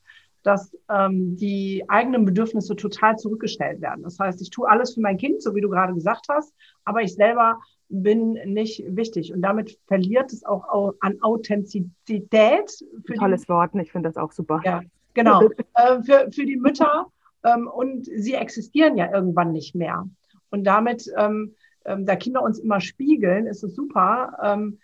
dass 0.44 0.76
ähm, 0.90 1.36
die 1.36 1.84
eigenen 1.90 2.24
Bedürfnisse 2.24 2.76
total 2.78 3.18
zurückgestellt 3.18 3.82
werden. 3.82 4.04
Das 4.04 4.18
heißt, 4.18 4.42
ich 4.42 4.50
tue 4.50 4.70
alles 4.70 4.94
für 4.94 5.02
mein 5.02 5.18
Kind, 5.18 5.44
so 5.44 5.54
wie 5.54 5.62
du 5.62 5.70
gerade 5.70 5.94
gesagt 5.94 6.28
hast, 6.30 6.54
aber 6.86 7.02
ich 7.02 7.14
selber 7.14 7.60
bin 7.90 8.34
nicht 8.46 8.84
wichtig. 8.88 9.34
Und 9.34 9.42
damit 9.42 9.80
verliert 9.88 10.32
es 10.32 10.46
auch 10.46 10.94
an 11.00 11.22
Authentizität. 11.22 12.72
Tolles 13.18 13.42
die, 13.42 13.50
Wort, 13.50 13.76
ich 13.76 13.92
finde 13.92 14.10
das 14.10 14.18
auch 14.18 14.32
super. 14.32 14.62
Ja, 14.64 14.82
genau. 15.14 15.42
äh, 15.74 16.02
für, 16.04 16.32
für 16.32 16.46
die 16.46 16.58
Mütter. 16.58 17.08
Ähm, 17.44 17.68
und 17.68 18.06
sie 18.06 18.34
existieren 18.34 18.98
ja 18.98 19.12
irgendwann 19.12 19.52
nicht 19.52 19.76
mehr. 19.76 20.08
Und 20.52 20.66
damit, 20.66 21.12
ähm, 21.18 21.56
ähm, 21.86 22.06
da 22.06 22.16
Kinder 22.16 22.44
uns 22.44 22.60
immer 22.60 22.80
spiegeln, 22.80 23.48
ist 23.48 23.64
es 23.64 23.76
super. 23.76 24.38
Ähm, 24.44 24.80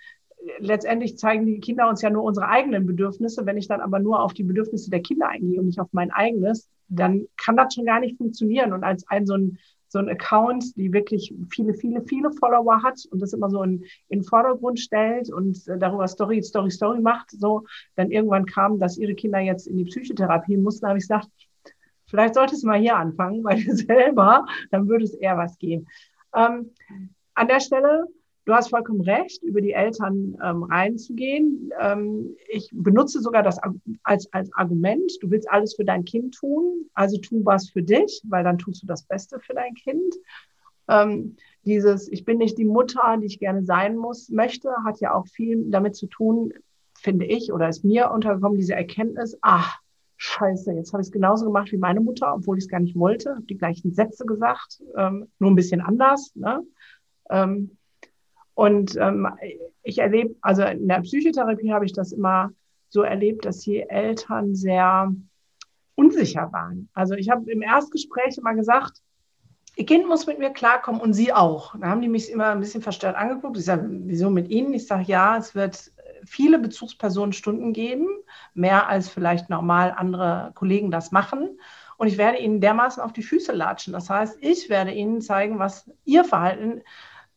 letztendlich 0.60 1.18
zeigen 1.18 1.46
die 1.46 1.60
Kinder 1.60 1.89
uns 1.89 2.02
ja 2.02 2.10
nur 2.10 2.24
unsere 2.24 2.48
eigenen 2.48 2.86
Bedürfnisse. 2.86 3.46
Wenn 3.46 3.58
ich 3.58 3.68
dann 3.68 3.82
aber 3.82 4.00
nur 4.00 4.22
auf 4.22 4.34
die 4.34 4.44
Bedürfnisse 4.44 4.89
der 4.89 5.02
Kinder 5.02 5.28
eingehe 5.28 5.60
und 5.60 5.65
nicht 5.65 5.80
auf 5.80 5.89
mein 5.91 6.12
eigenes, 6.12 6.70
dann 6.88 7.28
kann 7.38 7.58
das 7.58 7.74
schon 7.74 7.86
gar 7.86 8.00
nicht 8.00 8.18
funktionieren. 8.18 8.74
Und 8.74 8.84
als 8.84 9.08
ein 9.08 9.26
so 9.26 9.34
ein 9.34 9.58
so 9.96 10.00
ein 10.00 10.10
Account, 10.10 10.76
die 10.76 10.92
wirklich 10.92 11.34
viele, 11.50 11.74
viele, 11.74 12.02
viele 12.02 12.30
Follower 12.34 12.84
hat 12.84 13.00
und 13.12 13.22
das 13.22 13.32
immer 13.32 13.50
so 13.50 13.64
in, 13.64 13.82
in 14.10 14.20
den 14.20 14.24
Vordergrund 14.24 14.78
stellt 14.78 15.32
und 15.32 15.66
äh, 15.70 15.78
darüber 15.78 16.06
Story, 16.10 16.44
Story, 16.44 16.70
Story 16.70 17.00
macht, 17.00 17.32
so, 17.32 17.64
dann 17.96 18.12
irgendwann 18.12 18.46
kam, 18.46 18.78
dass 18.78 18.98
ihre 18.98 19.16
Kinder 19.16 19.40
jetzt 19.40 19.68
in 19.68 19.78
die 19.78 19.86
Psychotherapie 19.86 20.58
mussten, 20.58 20.86
habe 20.86 20.98
ich 20.98 21.06
gesagt, 21.06 21.30
vielleicht 22.08 22.34
solltest 22.34 22.64
du 22.64 22.68
mal 22.68 22.80
hier 22.80 22.98
anfangen, 22.98 23.42
weil 23.46 23.64
du 23.64 23.74
selber, 23.76 24.46
dann 24.70 24.90
würde 24.90 25.06
es 25.06 25.14
eher 25.14 25.38
was 25.38 25.58
gehen. 25.60 25.88
Ähm, 26.36 26.72
an 27.34 27.48
der 27.48 27.62
Stelle 27.62 28.06
Du 28.46 28.54
hast 28.54 28.70
vollkommen 28.70 29.02
recht, 29.02 29.42
über 29.42 29.60
die 29.60 29.72
Eltern 29.72 30.38
ähm, 30.44 30.64
reinzugehen. 30.64 31.72
Ähm, 31.80 32.36
ich 32.48 32.70
benutze 32.72 33.20
sogar 33.20 33.42
das 33.42 33.60
als, 34.04 34.32
als 34.32 34.54
Argument. 34.54 35.12
Du 35.22 35.32
willst 35.32 35.50
alles 35.50 35.76
für 35.76 35.84
dein 35.84 36.06
Kind 36.06 36.36
tun, 36.36 36.88
also 36.94 37.18
tu 37.18 37.44
was 37.44 37.70
für 37.70 37.82
dich, 37.82 38.22
weil 38.28 38.44
dann 38.44 38.60
tust 38.60 38.84
du 38.84 38.88
das 38.88 39.02
Beste 39.02 39.40
für 39.40 39.56
dein 39.56 39.74
Kind. 39.74 40.16
Ähm, 40.88 41.38
dieses, 41.66 42.08
ich 42.08 42.24
bin 42.24 42.38
nicht 42.38 42.60
die 42.60 42.66
Mutter, 42.66 43.18
die 43.20 43.26
ich 43.26 43.40
gerne 43.40 43.64
sein 43.66 43.98
muss, 43.98 44.30
möchte, 44.30 44.70
hat 44.84 45.00
ja 45.00 45.16
auch 45.16 45.26
viel 45.26 45.66
damit 45.72 45.96
zu 45.96 46.06
tun, 46.06 46.54
finde 46.94 47.26
ich, 47.26 47.52
oder 47.52 47.68
ist 47.68 47.84
mir 47.84 48.12
untergekommen, 48.12 48.60
diese 48.60 48.76
Erkenntnis, 48.76 49.36
ach, 49.42 49.80
scheiße, 50.18 50.72
jetzt 50.74 50.94
habe 50.94 51.02
ich 51.02 51.08
es 51.08 51.12
genauso 51.12 51.46
gemacht 51.46 51.72
wie 51.72 51.78
meine 51.78 52.00
Mutter, 52.00 52.36
obwohl 52.36 52.60
ich 52.60 52.66
es 52.66 52.70
gar 52.70 52.80
nicht 52.80 52.96
wollte, 52.96 53.32
habe 53.32 53.46
die 53.46 53.58
gleichen 53.58 53.92
Sätze 53.92 54.26
gesagt, 54.26 54.84
ähm, 54.96 55.28
nur 55.40 55.50
ein 55.50 55.56
bisschen 55.56 55.82
anders. 55.82 56.32
Ne? 56.36 56.62
Ähm, 57.32 57.78
und 58.56 58.96
ähm, 58.96 59.28
ich 59.84 60.00
erlebe, 60.00 60.36
also 60.41 60.63
in 60.63 60.88
der 60.88 61.02
Psychotherapie 61.02 61.72
habe 61.72 61.86
ich 61.86 61.94
das 61.94 62.12
immer 62.12 62.52
so 62.89 63.02
erlebt, 63.02 63.46
dass 63.46 63.60
die 63.60 63.82
Eltern 63.82 64.56
sehr 64.56 65.13
unsicher 65.96 66.52
waren. 66.52 66.89
Also 66.94 67.13
ich 67.13 67.30
habe 67.30 67.52
im 67.52 67.62
Erstgespräch 67.62 68.38
immer 68.38 68.56
gesagt, 68.56 69.02
Ihr 69.78 69.86
Kind 69.86 70.08
muss 70.08 70.26
mit 70.26 70.39
mir 70.39 70.52
klarkommen 70.52 71.02
und 71.02 71.13
Sie 71.13 71.34
auch. 71.34 71.76
Da 71.78 71.88
haben 71.88 72.02
die 72.02 72.08
mich 72.08 72.32
immer 72.32 72.52
ein 72.52 72.62
bisschen 72.62 72.82
verstört 72.82 73.18
angeguckt. 73.18 73.58
Ich 73.58 73.65
sage, 73.65 73.86
wieso 73.89 74.30
mit 74.30 74.48
Ihnen? 74.50 74.74
Ich 74.74 74.88
sage, 74.88 75.04
ja, 75.04 75.36
es 75.38 75.54
wird 75.54 75.91
viele 76.24 76.60
Bezugspersonenstunden 76.60 77.74
geben, 77.74 78.08
mehr 78.54 78.88
als 78.88 79.10
vielleicht 79.10 79.50
normal 79.50 79.94
andere 79.96 80.52
Kollegen 80.56 80.91
das 80.91 81.12
machen. 81.12 81.60
Und 81.98 82.08
ich 82.08 82.18
werde 82.18 82.39
Ihnen 82.39 82.62
dermaßen 82.62 83.04
auf 83.04 83.12
die 83.12 83.24
Füße 83.24 83.52
latschen. 83.52 83.91
Das 83.91 84.10
heißt, 84.10 84.38
ich 84.39 84.70
werde 84.70 84.91
Ihnen 84.91 85.20
zeigen, 85.22 85.60
was 85.60 85.91
Ihr 86.06 86.24
Verhalten 86.24 86.82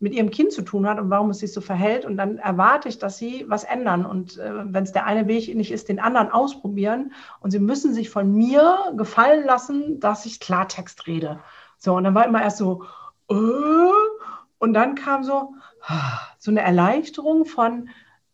mit 0.01 0.15
Ihrem 0.15 0.31
Kind 0.31 0.53
zu 0.53 0.63
tun 0.63 0.87
hat 0.87 1.01
und 1.01 1.11
warum 1.11 1.31
es 1.31 1.39
sich 1.39 1.53
so 1.53 1.61
verhält. 1.61 2.05
Und 2.05 2.17
dann 2.17 2.39
erwarte 2.39 2.89
ich, 2.89 2.99
dass 2.99 3.19
Sie 3.19 3.45
was 3.49 3.65
ändern. 3.65 4.07
Und 4.07 4.39
äh, 4.39 4.73
wenn 4.73 4.85
es 4.85 4.93
der 4.93 5.07
eine 5.07 5.27
Weg 5.27 5.55
nicht 5.55 5.73
ist, 5.73 5.89
den 5.89 5.99
anderen 5.99 6.31
ausprobieren. 6.31 7.13
Und 7.41 7.51
Sie 7.51 7.59
müssen 7.59 7.93
sich 7.95 8.11
von 8.11 8.33
mir 8.33 8.93
gefallen 8.97 9.45
lassen, 9.45 9.99
dass 9.99 10.27
ich 10.27 10.41
Klartext 10.41 11.07
rede. 11.07 11.41
So, 11.79 11.95
und 11.97 12.05
dann 12.05 12.15
war 12.15 12.27
immer 12.27 12.43
erst 12.43 12.59
so, 12.59 12.85
äh, 13.29 13.35
und 14.59 14.75
dann 14.75 14.95
kam 14.95 15.25
so, 15.25 15.55
so 16.39 16.51
eine 16.51 16.61
Erleichterung 16.61 17.45
von, 17.45 17.89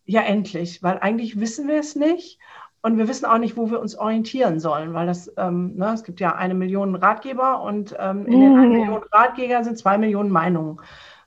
ja, 0.04 0.20
endlich, 0.20 0.82
weil 0.82 0.98
eigentlich 0.98 1.40
wissen 1.40 1.66
wir 1.66 1.78
es 1.78 1.96
nicht. 1.96 2.38
Und 2.82 2.98
wir 2.98 3.08
wissen 3.08 3.24
auch 3.24 3.38
nicht, 3.38 3.56
wo 3.56 3.70
wir 3.70 3.80
uns 3.80 3.96
orientieren 3.96 4.60
sollen, 4.60 4.92
weil 4.92 5.06
das, 5.06 5.32
ähm, 5.38 5.74
ne, 5.76 5.94
es 5.94 6.04
gibt 6.04 6.20
ja 6.20 6.34
eine 6.34 6.52
Million 6.52 6.94
Ratgeber 6.94 7.62
und 7.62 7.96
ähm, 7.98 8.26
in 8.26 8.40
den 8.40 8.58
eine 8.58 8.68
Million 8.68 9.02
Ratgeber 9.10 9.64
sind 9.64 9.78
zwei 9.78 9.96
Millionen 9.96 10.28
Meinungen. 10.28 10.78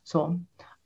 So. 0.07 0.39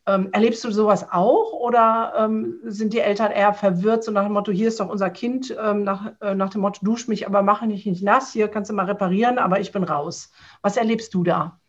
Ähm, 0.08 0.30
erlebst 0.32 0.64
du 0.64 0.72
sowas 0.72 1.06
auch 1.12 1.54
oder 1.54 2.14
ähm, 2.18 2.56
sind 2.64 2.92
die 2.92 3.02
Eltern 3.02 3.32
eher 3.32 3.54
verwirrt, 3.54 4.04
so 4.04 4.12
nach 4.12 4.24
dem 4.24 4.34
Motto, 4.34 4.52
hier 4.52 4.68
ist 4.68 4.80
doch 4.80 4.90
unser 4.90 5.12
Kind, 5.12 5.56
ähm, 5.64 5.84
nach, 5.84 6.14
äh, 6.22 6.34
nach 6.34 6.50
dem 6.50 6.62
Motto, 6.62 6.84
dusch 6.84 7.08
mich, 7.08 7.28
aber 7.28 7.44
mache 7.44 7.68
mich 7.68 7.86
nicht 7.86 8.02
nass, 8.02 8.34
hier 8.34 8.48
kannst 8.48 8.72
du 8.72 8.74
mal 8.74 8.88
reparieren, 8.88 9.38
aber 9.38 9.60
ich 9.60 9.72
bin 9.72 9.84
raus. 9.84 10.32
Was 10.64 10.76
erlebst 10.76 11.14
du 11.14 11.24
da? 11.24 11.60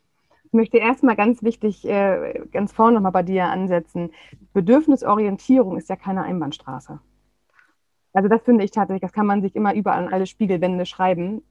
Ich 0.45 0.55
möchte 0.55 0.79
erstmal 0.79 1.15
ganz 1.15 1.43
wichtig, 1.43 1.87
äh, 1.87 2.41
ganz 2.51 2.73
vorne 2.73 2.95
nochmal 2.95 3.12
bei 3.12 3.23
dir 3.23 3.45
ansetzen. 3.45 4.12
Bedürfnisorientierung 4.55 5.77
ist 5.77 5.91
ja 5.91 5.97
keine 5.97 6.23
Einbahnstraße. 6.23 7.01
Also 8.15 8.29
das 8.31 8.43
finde 8.45 8.65
ich 8.65 8.71
tatsächlich, 8.71 9.03
das 9.03 9.12
kann 9.12 9.27
man 9.27 9.43
sich 9.43 9.55
immer 9.55 9.75
überall 9.75 10.07
an 10.07 10.12
alle 10.12 10.25
Spiegelwände 10.25 10.87
schreiben. 10.87 11.43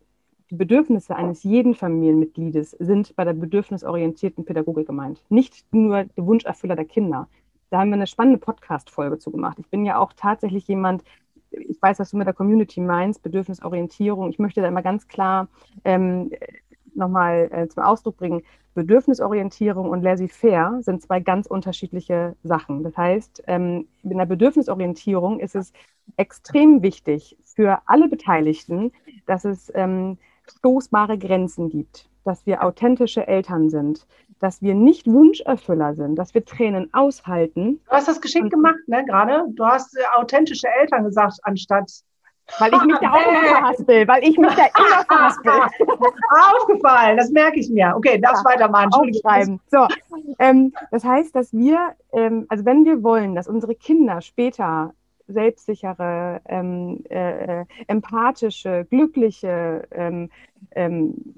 Die 0.52 0.58
Bedürfnisse 0.58 1.16
eines 1.16 1.44
jeden 1.44 1.76
Familienmitgliedes 1.76 2.72
sind 2.72 3.16
bei 3.16 3.24
der 3.24 3.32
bedürfnisorientierten 3.32 4.44
Pädagogik 4.44 4.86
gemeint. 4.86 5.24
Nicht 5.30 5.64
nur 5.74 6.04
der 6.04 6.26
Wunscherfüller 6.26 6.76
der 6.76 6.84
Kinder. 6.84 7.30
Da 7.70 7.80
haben 7.80 7.88
wir 7.88 7.96
eine 7.96 8.06
spannende 8.06 8.38
Podcast-Folge 8.38 9.18
zu 9.18 9.32
gemacht. 9.32 9.60
Ich 9.60 9.70
bin 9.70 9.86
ja 9.86 9.98
auch 9.98 10.12
tatsächlich 10.12 10.68
jemand, 10.68 11.06
ich 11.52 11.82
weiß, 11.82 12.00
was 12.00 12.12
du 12.12 12.18
mit 12.18 12.28
der 12.28 12.34
Community 12.34 12.82
meinst, 12.82 13.24
Bedürfnisorientierung. 13.24 14.30
Ich 14.30 14.40
möchte 14.40 14.60
da 14.60 14.68
immer 14.68 14.82
ganz 14.82 15.08
klar 15.08 15.48
ähm, 15.86 16.32
nochmal 16.94 17.48
äh, 17.54 17.70
zum 17.70 17.84
Ausdruck 17.84 18.18
bringen, 18.18 18.42
Bedürfnisorientierung 18.74 19.90
und 19.90 20.02
laissez-faire 20.02 20.80
sind 20.82 21.02
zwei 21.02 21.22
ganz 21.22 21.48
unterschiedliche 21.48 22.36
Sachen. 22.44 22.84
Das 22.84 22.98
heißt, 22.98 23.44
ähm, 23.48 23.88
in 24.04 24.18
der 24.18 24.26
Bedürfnisorientierung 24.26 25.40
ist 25.40 25.56
es 25.56 25.72
extrem 26.18 26.82
wichtig 26.82 27.38
für 27.42 27.80
alle 27.86 28.10
Beteiligten, 28.10 28.92
dass 29.26 29.46
es 29.46 29.72
ähm, 29.76 30.18
stoßbare 30.50 31.18
Grenzen 31.18 31.70
gibt, 31.70 32.10
dass 32.24 32.46
wir 32.46 32.64
authentische 32.64 33.28
Eltern 33.28 33.70
sind, 33.70 34.06
dass 34.40 34.62
wir 34.62 34.74
nicht 34.74 35.08
Wunscherfüller 35.08 35.96
sind, 35.96 36.16
dass 36.16 36.34
wir 36.34 36.44
Tränen 36.44 36.94
aushalten. 36.94 37.80
Du 37.86 37.92
hast 37.92 38.08
das 38.08 38.22
geschickt 38.22 38.50
gemacht, 38.50 38.80
ne, 38.88 39.06
gerade. 39.06 39.46
Du 39.50 39.66
hast 39.66 39.96
äh, 39.96 40.02
authentische 40.16 40.68
Eltern 40.68 41.06
gesagt, 41.06 41.38
anstatt 41.44 41.92
weil 42.60 42.74
ich 42.74 42.84
mich 42.84 42.98
da 43.00 43.12
auch 43.12 43.28
immer 43.28 43.44
verhaspel, 43.44 44.08
weil 44.08 44.24
ich 44.24 44.38
mich 44.38 44.54
da 44.56 44.66
immer 44.78 45.06
verhaspel. 45.06 45.52
Aufgefallen, 46.60 47.18
das 47.18 47.30
merke 47.30 47.60
ich 47.60 47.70
mir. 47.70 47.94
Okay, 47.96 48.20
darfst 48.20 48.44
ja, 48.44 48.52
weitermachen. 48.52 48.92
Aufschreiben. 48.94 49.60
So, 49.70 49.88
ähm, 50.40 50.74
das 50.92 51.04
heißt, 51.04 51.36
dass 51.36 51.54
wir, 51.54 51.96
ähm, 52.14 52.46
also 52.50 52.66
wenn 52.66 52.84
wir 52.86 53.04
wollen, 53.04 53.36
dass 53.36 53.48
unsere 53.48 53.76
Kinder 53.76 54.22
später 54.22 54.94
selbstsichere, 55.32 56.42
ähm, 56.46 57.04
äh, 57.10 57.66
empathische, 57.88 58.86
glückliche, 58.90 59.88
ähm, 59.92 60.30
ähm, 60.72 61.36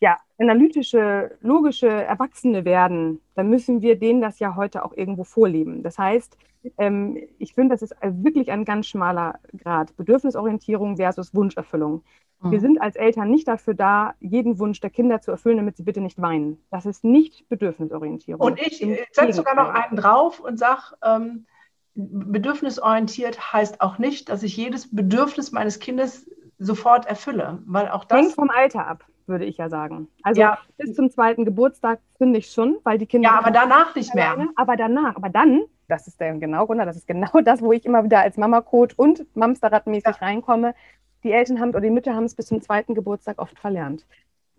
ja, 0.00 0.16
analytische, 0.38 1.36
logische 1.40 1.88
Erwachsene 1.88 2.64
werden, 2.64 3.20
dann 3.34 3.48
müssen 3.48 3.80
wir 3.80 3.98
denen 3.98 4.20
das 4.20 4.38
ja 4.38 4.56
heute 4.56 4.84
auch 4.84 4.92
irgendwo 4.92 5.24
vorleben. 5.24 5.82
Das 5.82 5.98
heißt, 5.98 6.36
ähm, 6.78 7.18
ich 7.38 7.54
finde, 7.54 7.74
das 7.74 7.82
ist 7.82 7.94
wirklich 8.02 8.50
ein 8.50 8.64
ganz 8.64 8.86
schmaler 8.86 9.38
Grad. 9.56 9.96
Bedürfnisorientierung 9.96 10.96
versus 10.96 11.34
Wunscherfüllung. 11.34 12.02
Mhm. 12.40 12.50
Wir 12.50 12.60
sind 12.60 12.80
als 12.80 12.96
Eltern 12.96 13.30
nicht 13.30 13.48
dafür 13.48 13.74
da, 13.74 14.14
jeden 14.20 14.58
Wunsch 14.58 14.80
der 14.80 14.90
Kinder 14.90 15.20
zu 15.20 15.30
erfüllen, 15.30 15.58
damit 15.58 15.76
sie 15.76 15.82
bitte 15.82 16.00
nicht 16.00 16.20
weinen. 16.20 16.58
Das 16.70 16.86
ist 16.86 17.04
nicht 17.04 17.48
Bedürfnisorientierung. 17.48 18.40
Und 18.40 18.60
ich 18.60 18.78
setze 19.12 19.32
sogar 19.32 19.54
noch 19.54 19.68
einen 19.68 19.96
drauf 19.96 20.40
und 20.40 20.58
sage, 20.58 20.96
ähm, 21.02 21.46
bedürfnisorientiert 21.94 23.52
heißt 23.52 23.80
auch 23.80 23.98
nicht, 23.98 24.28
dass 24.28 24.42
ich 24.42 24.56
jedes 24.56 24.94
Bedürfnis 24.94 25.52
meines 25.52 25.78
Kindes 25.78 26.28
sofort 26.58 27.06
erfülle, 27.06 27.58
weil 27.66 27.88
auch 27.88 28.04
das 28.04 28.18
hängt 28.18 28.32
vom 28.32 28.50
Alter 28.50 28.86
ab, 28.86 29.04
würde 29.26 29.44
ich 29.44 29.58
ja 29.58 29.68
sagen. 29.68 30.08
Also 30.22 30.40
ja. 30.40 30.58
bis 30.76 30.94
zum 30.94 31.10
zweiten 31.10 31.44
Geburtstag 31.44 32.00
finde 32.18 32.38
ich 32.38 32.50
schon, 32.50 32.78
weil 32.84 32.98
die 32.98 33.06
Kinder 33.06 33.30
ja, 33.30 33.38
aber 33.38 33.50
danach 33.50 33.94
nicht 33.94 34.14
mehr. 34.14 34.48
Aber 34.56 34.76
danach, 34.76 35.16
aber 35.16 35.28
dann 35.28 35.62
das 35.88 36.06
ist 36.06 36.20
der 36.20 36.34
genau, 36.34 36.66
Gunnar, 36.66 36.86
das 36.86 36.96
ist 36.96 37.06
genau 37.06 37.40
das, 37.44 37.60
wo 37.60 37.72
ich 37.72 37.84
immer 37.84 38.04
wieder 38.04 38.20
als 38.20 38.36
Mama-Coach 38.36 38.94
und 38.96 39.26
Mamsterrad-mäßig 39.34 40.20
ja. 40.20 40.26
reinkomme. 40.26 40.74
Die 41.22 41.32
Eltern 41.32 41.60
haben 41.60 41.70
oder 41.70 41.80
die 41.80 41.90
Mütter 41.90 42.14
haben 42.14 42.24
es 42.24 42.34
bis 42.34 42.46
zum 42.46 42.60
zweiten 42.60 42.94
Geburtstag 42.94 43.38
oft 43.38 43.58
verlernt. 43.58 44.06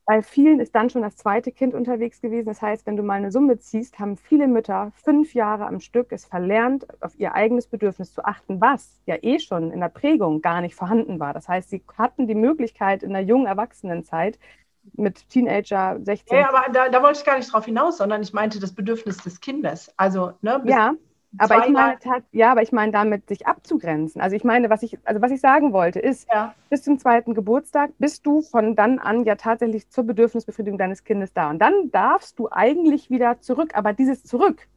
Bei 0.06 0.22
vielen 0.22 0.60
ist 0.60 0.76
dann 0.76 0.92
schon 0.92 1.02
das 1.02 1.16
zweite 1.16 1.52
Kind 1.52 1.74
unterwegs 1.74 2.22
gewesen. 2.22 2.46
Das 2.46 2.62
heißt, 2.62 2.86
wenn 2.86 2.96
du 2.96 3.02
mal 3.02 3.16
eine 3.16 3.32
Summe 3.32 3.58
ziehst, 3.58 3.98
haben 3.98 4.18
viele 4.18 4.48
Mütter 4.48 4.92
fünf 5.04 5.34
Jahre 5.34 5.66
am 5.66 5.80
Stück 5.80 6.12
es 6.12 6.26
verlernt, 6.26 6.86
auf 7.02 7.20
ihr 7.20 7.34
eigenes 7.34 7.66
Bedürfnis 7.66 8.14
zu 8.14 8.24
achten, 8.24 8.62
was 8.62 9.02
ja 9.08 9.16
eh 9.22 9.40
schon 9.40 9.72
in 9.72 9.80
der 9.80 9.90
Prägung 9.90 10.42
gar 10.42 10.62
nicht 10.62 10.76
vorhanden 10.76 11.20
war. 11.20 11.34
Das 11.34 11.48
heißt, 11.48 11.72
sie 11.72 11.82
hatten 11.98 12.28
die 12.28 12.36
Möglichkeit 12.36 13.02
in 13.02 13.14
der 13.14 13.24
jungen 13.24 13.48
Erwachsenenzeit 13.48 14.38
mit 14.94 15.28
Teenager 15.30 15.98
16. 16.00 16.38
Ja, 16.38 16.50
aber 16.50 16.72
da, 16.72 16.90
da 16.90 17.02
wollte 17.02 17.20
ich 17.20 17.26
gar 17.26 17.38
nicht 17.38 17.52
drauf 17.52 17.66
hinaus, 17.66 17.98
sondern 17.98 18.22
ich 18.22 18.32
meinte 18.32 18.60
das 18.60 18.74
Bedürfnis 18.74 19.18
des 19.18 19.42
Kindes. 19.42 19.92
Also, 19.98 20.34
ne, 20.42 20.62
ja. 20.66 20.94
Aber 21.38 21.66
ich 21.66 21.72
meine, 21.72 21.98
ja, 22.32 22.52
aber 22.52 22.62
ich 22.62 22.72
meine 22.72 22.92
damit 22.92 23.28
sich 23.28 23.48
abzugrenzen. 23.48 24.22
Also 24.22 24.36
ich 24.36 24.44
meine, 24.44 24.70
was 24.70 24.84
ich, 24.84 24.98
also 25.04 25.22
was 25.22 25.32
ich 25.32 25.42
sagen 25.42 25.74
wollte, 25.74 26.00
ist, 26.00 26.28
ja. 26.32 26.54
bis 26.70 26.84
zum 26.84 27.00
zweiten 27.00 27.34
Geburtstag 27.34 27.92
bist 27.98 28.26
du 28.26 28.42
von 28.42 28.76
dann 28.76 29.00
an 29.00 29.24
ja 29.24 29.36
tatsächlich 29.36 29.90
zur 29.90 30.06
Bedürfnisbefriedigung 30.06 30.78
deines 30.78 31.04
Kindes 31.04 31.34
da. 31.34 31.50
Und 31.50 31.60
dann 31.60 31.92
darfst 31.92 32.40
du 32.40 32.50
eigentlich 32.52 33.10
wieder 33.10 33.40
zurück. 33.42 33.72
Aber 33.74 33.94
dieses 33.94 34.24
Zurück 34.24 34.68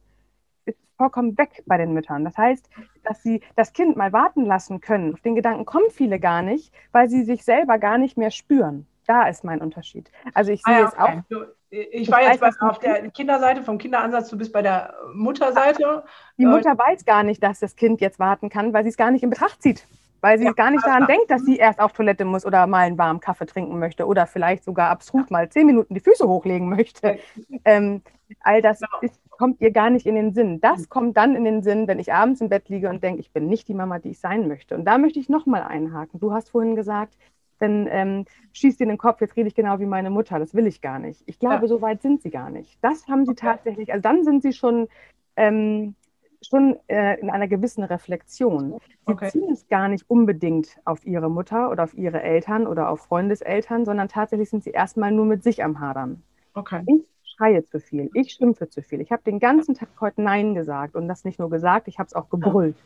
ist 0.65 0.77
vollkommen 0.97 1.37
weg 1.37 1.63
bei 1.65 1.77
den 1.77 1.93
Müttern. 1.93 2.25
Das 2.25 2.37
heißt, 2.37 2.69
dass 3.03 3.23
sie 3.23 3.41
das 3.55 3.73
Kind 3.73 3.95
mal 3.95 4.13
warten 4.13 4.45
lassen 4.45 4.81
können. 4.81 5.13
Auf 5.13 5.21
den 5.21 5.35
Gedanken 5.35 5.65
kommen 5.65 5.89
viele 5.91 6.19
gar 6.19 6.41
nicht, 6.41 6.73
weil 6.91 7.09
sie 7.09 7.23
sich 7.23 7.43
selber 7.43 7.77
gar 7.77 7.97
nicht 7.97 8.17
mehr 8.17 8.31
spüren. 8.31 8.85
Da 9.09 9.27
ist 9.27 9.43
mein 9.43 9.59
Unterschied. 9.59 10.11
Also 10.35 10.51
ich 10.51 10.61
ah 10.65 10.69
sehe 10.69 10.75
ah, 10.75 10.81
ja, 10.81 10.87
okay. 10.87 11.23
es 11.27 11.35
auch. 11.35 11.41
Ich 11.71 12.11
war 12.11 12.21
jetzt 12.21 12.41
weiß, 12.41 12.61
auf 12.61 12.77
der 12.77 13.09
Kinderseite, 13.09 13.63
vom 13.63 13.79
Kinderansatz, 13.79 14.29
du 14.29 14.37
bist 14.37 14.53
bei 14.53 14.61
der 14.61 14.93
Mutterseite. 15.15 16.03
Die 16.37 16.45
Mutter 16.45 16.77
weiß 16.77 17.05
gar 17.05 17.23
nicht, 17.23 17.41
dass 17.41 17.59
das 17.59 17.75
Kind 17.75 18.01
jetzt 18.01 18.19
warten 18.19 18.49
kann, 18.49 18.71
weil 18.71 18.83
sie 18.83 18.89
es 18.89 18.97
gar 18.97 19.09
nicht 19.09 19.23
in 19.23 19.31
Betracht 19.31 19.63
zieht. 19.63 19.87
Weil 20.21 20.37
sie 20.37 20.45
ja, 20.45 20.51
gar 20.51 20.69
nicht 20.69 20.85
daran 20.85 21.07
denkt, 21.07 21.31
dass 21.31 21.43
sie 21.43 21.57
erst 21.57 21.79
auf 21.79 21.93
Toilette 21.93 22.23
muss 22.23 22.45
oder 22.45 22.67
mal 22.67 22.85
einen 22.85 22.99
warmen 22.99 23.19
Kaffee 23.19 23.47
trinken 23.47 23.79
möchte 23.79 24.05
oder 24.05 24.27
vielleicht 24.27 24.63
sogar 24.63 24.91
absurd 24.91 25.31
mal 25.31 25.49
zehn 25.49 25.65
Minuten 25.65 25.95
die 25.95 26.01
Füße 26.01 26.27
hochlegen 26.27 26.69
möchte. 26.69 27.17
Ähm, 27.65 28.03
all 28.41 28.61
das 28.61 28.79
genau. 28.79 28.99
ist, 29.01 29.19
kommt 29.31 29.59
ihr 29.59 29.71
gar 29.71 29.89
nicht 29.89 30.05
in 30.05 30.13
den 30.13 30.35
Sinn. 30.35 30.61
Das 30.61 30.81
mhm. 30.81 30.89
kommt 30.89 31.17
dann 31.17 31.35
in 31.35 31.45
den 31.45 31.63
Sinn, 31.63 31.87
wenn 31.87 31.97
ich 31.97 32.13
abends 32.13 32.41
im 32.41 32.49
Bett 32.49 32.69
liege 32.69 32.89
und 32.89 33.03
denke, 33.03 33.21
ich 33.21 33.31
bin 33.31 33.47
nicht 33.47 33.67
die 33.69 33.73
Mama, 33.73 33.97
die 33.97 34.09
ich 34.09 34.19
sein 34.19 34.47
möchte. 34.47 34.75
Und 34.75 34.85
da 34.85 34.99
möchte 34.99 35.19
ich 35.19 35.29
nochmal 35.29 35.63
einhaken. 35.63 36.19
Du 36.19 36.31
hast 36.31 36.51
vorhin 36.51 36.75
gesagt, 36.75 37.15
dann 37.59 37.87
ähm, 37.89 38.25
schießt 38.53 38.79
dir 38.79 38.85
in 38.85 38.89
den 38.89 38.97
Kopf, 38.97 39.21
jetzt 39.21 39.35
rede 39.35 39.47
ich 39.47 39.55
genau 39.55 39.79
wie 39.79 39.85
meine 39.85 40.09
Mutter, 40.09 40.39
das 40.39 40.53
will 40.53 40.67
ich 40.67 40.81
gar 40.81 40.99
nicht. 40.99 41.21
Ich 41.25 41.39
glaube, 41.39 41.63
ja. 41.63 41.67
so 41.67 41.81
weit 41.81 42.01
sind 42.01 42.21
sie 42.21 42.29
gar 42.29 42.49
nicht. 42.49 42.77
Das 42.81 43.07
haben 43.07 43.25
sie 43.25 43.31
okay. 43.31 43.45
tatsächlich, 43.45 43.91
also 43.91 44.01
dann 44.01 44.23
sind 44.23 44.41
sie 44.41 44.53
schon, 44.53 44.87
ähm, 45.35 45.95
schon 46.41 46.77
äh, 46.87 47.19
in 47.19 47.29
einer 47.29 47.47
gewissen 47.47 47.83
Reflexion. 47.83 48.79
Sie 49.05 49.11
okay. 49.11 49.29
ziehen 49.29 49.51
es 49.51 49.67
gar 49.67 49.89
nicht 49.89 50.09
unbedingt 50.09 50.77
auf 50.85 51.05
ihre 51.05 51.29
Mutter 51.29 51.69
oder 51.69 51.83
auf 51.83 51.93
ihre 51.93 52.21
Eltern 52.21 52.65
oder 52.65 52.89
auf 52.89 53.01
Freundeseltern, 53.01 53.85
sondern 53.85 54.07
tatsächlich 54.07 54.49
sind 54.49 54.63
sie 54.63 54.71
erstmal 54.71 55.11
nur 55.11 55.25
mit 55.25 55.43
sich 55.43 55.63
am 55.63 55.79
Hadern. 55.79 56.23
Okay. 56.53 56.83
Ich 56.87 57.03
schreie 57.35 57.63
zu 57.65 57.79
viel, 57.79 58.09
ich 58.13 58.31
schimpfe 58.31 58.69
zu 58.69 58.81
viel. 58.81 59.01
Ich 59.01 59.11
habe 59.11 59.23
den 59.23 59.39
ganzen 59.39 59.75
Tag 59.75 59.89
heute 59.99 60.21
Nein 60.21 60.55
gesagt 60.55 60.95
und 60.95 61.07
das 61.07 61.25
nicht 61.25 61.39
nur 61.39 61.49
gesagt, 61.49 61.87
ich 61.87 61.99
habe 61.99 62.07
es 62.07 62.13
auch 62.13 62.29
gebrüllt. 62.29 62.77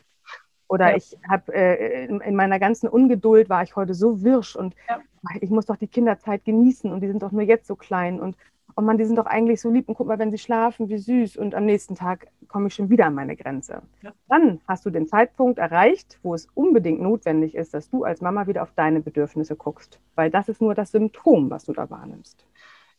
Oder 0.74 0.90
ja. 0.90 0.96
ich 0.96 1.16
habe 1.28 1.54
äh, 1.54 2.06
in, 2.06 2.20
in, 2.20 2.34
meiner 2.34 2.58
ganzen 2.58 2.88
Ungeduld 2.88 3.48
war 3.48 3.62
ich 3.62 3.76
heute 3.76 3.94
so 3.94 4.24
wirsch 4.24 4.56
und 4.56 4.74
ja. 4.88 4.98
ich 5.40 5.50
muss 5.50 5.66
doch 5.66 5.76
die 5.76 5.86
Kinderzeit 5.86 6.44
genießen 6.44 6.92
und 6.92 7.00
die 7.00 7.06
sind 7.06 7.22
doch 7.22 7.30
nur 7.30 7.42
jetzt 7.42 7.68
so 7.68 7.76
klein 7.76 8.20
und 8.20 8.36
oh 8.76 8.82
man, 8.82 8.98
die 8.98 9.04
sind 9.04 9.16
doch 9.16 9.26
eigentlich 9.26 9.60
so 9.60 9.70
lieb 9.70 9.88
und 9.88 9.94
guck 9.94 10.08
mal, 10.08 10.18
wenn 10.18 10.32
sie 10.32 10.38
schlafen, 10.38 10.88
wie 10.88 10.98
süß 10.98 11.36
und 11.36 11.54
am 11.54 11.64
nächsten 11.64 11.94
Tag 11.94 12.26
komme 12.48 12.66
ich 12.66 12.74
schon 12.74 12.90
wieder 12.90 13.06
an 13.06 13.14
meine 13.14 13.36
Grenze. 13.36 13.82
Ja. 14.02 14.12
Dann 14.28 14.60
hast 14.66 14.84
du 14.84 14.90
den 14.90 15.06
Zeitpunkt 15.06 15.60
erreicht, 15.60 16.18
wo 16.24 16.34
es 16.34 16.48
unbedingt 16.54 17.00
notwendig 17.00 17.54
ist, 17.54 17.72
dass 17.72 17.88
du 17.88 18.02
als 18.02 18.20
Mama 18.20 18.48
wieder 18.48 18.64
auf 18.64 18.72
deine 18.74 19.00
Bedürfnisse 19.00 19.54
guckst, 19.54 20.00
weil 20.16 20.28
das 20.28 20.48
ist 20.48 20.60
nur 20.60 20.74
das 20.74 20.90
Symptom, 20.90 21.50
was 21.50 21.66
du 21.66 21.72
da 21.72 21.88
wahrnimmst. 21.88 22.44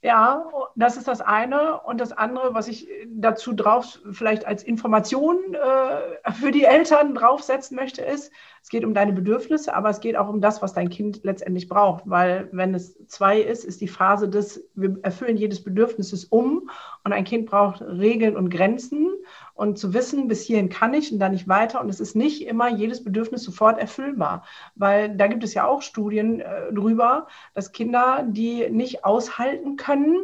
Ja, 0.06 0.46
das 0.76 0.98
ist 0.98 1.08
das 1.08 1.20
eine. 1.20 1.82
Und 1.82 2.00
das 2.00 2.12
andere, 2.12 2.54
was 2.54 2.68
ich 2.68 2.88
dazu 3.08 3.54
drauf 3.54 3.98
vielleicht 4.12 4.46
als 4.46 4.62
Information 4.62 5.38
äh, 5.56 6.32
für 6.32 6.52
die 6.52 6.66
Eltern 6.66 7.16
draufsetzen 7.16 7.76
möchte, 7.76 8.04
ist, 8.04 8.32
es 8.62 8.70
geht 8.70 8.86
um 8.86 8.94
deine 8.94 9.14
Bedürfnisse, 9.14 9.74
aber 9.74 9.90
es 9.90 10.02
geht 10.02 10.16
auch 10.16 10.30
um 10.30 10.42
das, 10.42 10.62
was 10.62 10.74
dein 10.74 10.90
Kind 10.90 11.22
letztendlich 11.24 11.68
braucht. 11.68 12.04
Weil 12.06 12.50
wenn 12.52 12.76
es 12.76 12.96
zwei 13.08 13.40
ist, 13.40 13.64
ist 13.64 13.82
die 13.82 13.88
Phase 13.88 14.30
des, 14.30 14.64
wir 14.76 14.96
erfüllen 15.02 15.38
jedes 15.38 15.64
Bedürfnisses 15.64 16.26
um 16.26 16.70
und 17.04 17.12
ein 17.12 17.24
Kind 17.24 17.48
braucht 17.48 17.82
Regeln 17.82 18.38
und 18.38 18.52
Grenzen 18.52 19.12
und 19.56 19.80
zu 19.80 19.94
wissen, 19.94 20.28
bis 20.28 20.44
hierhin 20.44 20.70
kann 20.70 20.94
ich 20.94 21.12
und 21.12 21.20
dann 21.20 21.32
nicht 21.32 21.48
weiter. 21.48 21.82
Und 21.82 21.90
es 21.90 22.00
ist 22.00 22.16
nicht 22.16 22.46
immer 22.46 22.70
jedes 22.70 23.04
Bedürfnis 23.04 23.44
sofort 23.44 23.80
erfüllbar, 23.80 24.44
weil 24.76 25.16
da 25.16 25.28
gibt 25.28 25.44
es 25.44 25.54
ja 25.54 25.66
auch 25.66 25.82
Studien 25.82 26.42
äh, 26.42 26.72
drüber, 26.72 27.28
dass 27.54 27.72
Kinder, 27.72 28.26
die 28.28 28.70
nicht 28.70 29.06
aushalten 29.06 29.78
können, 29.78 30.18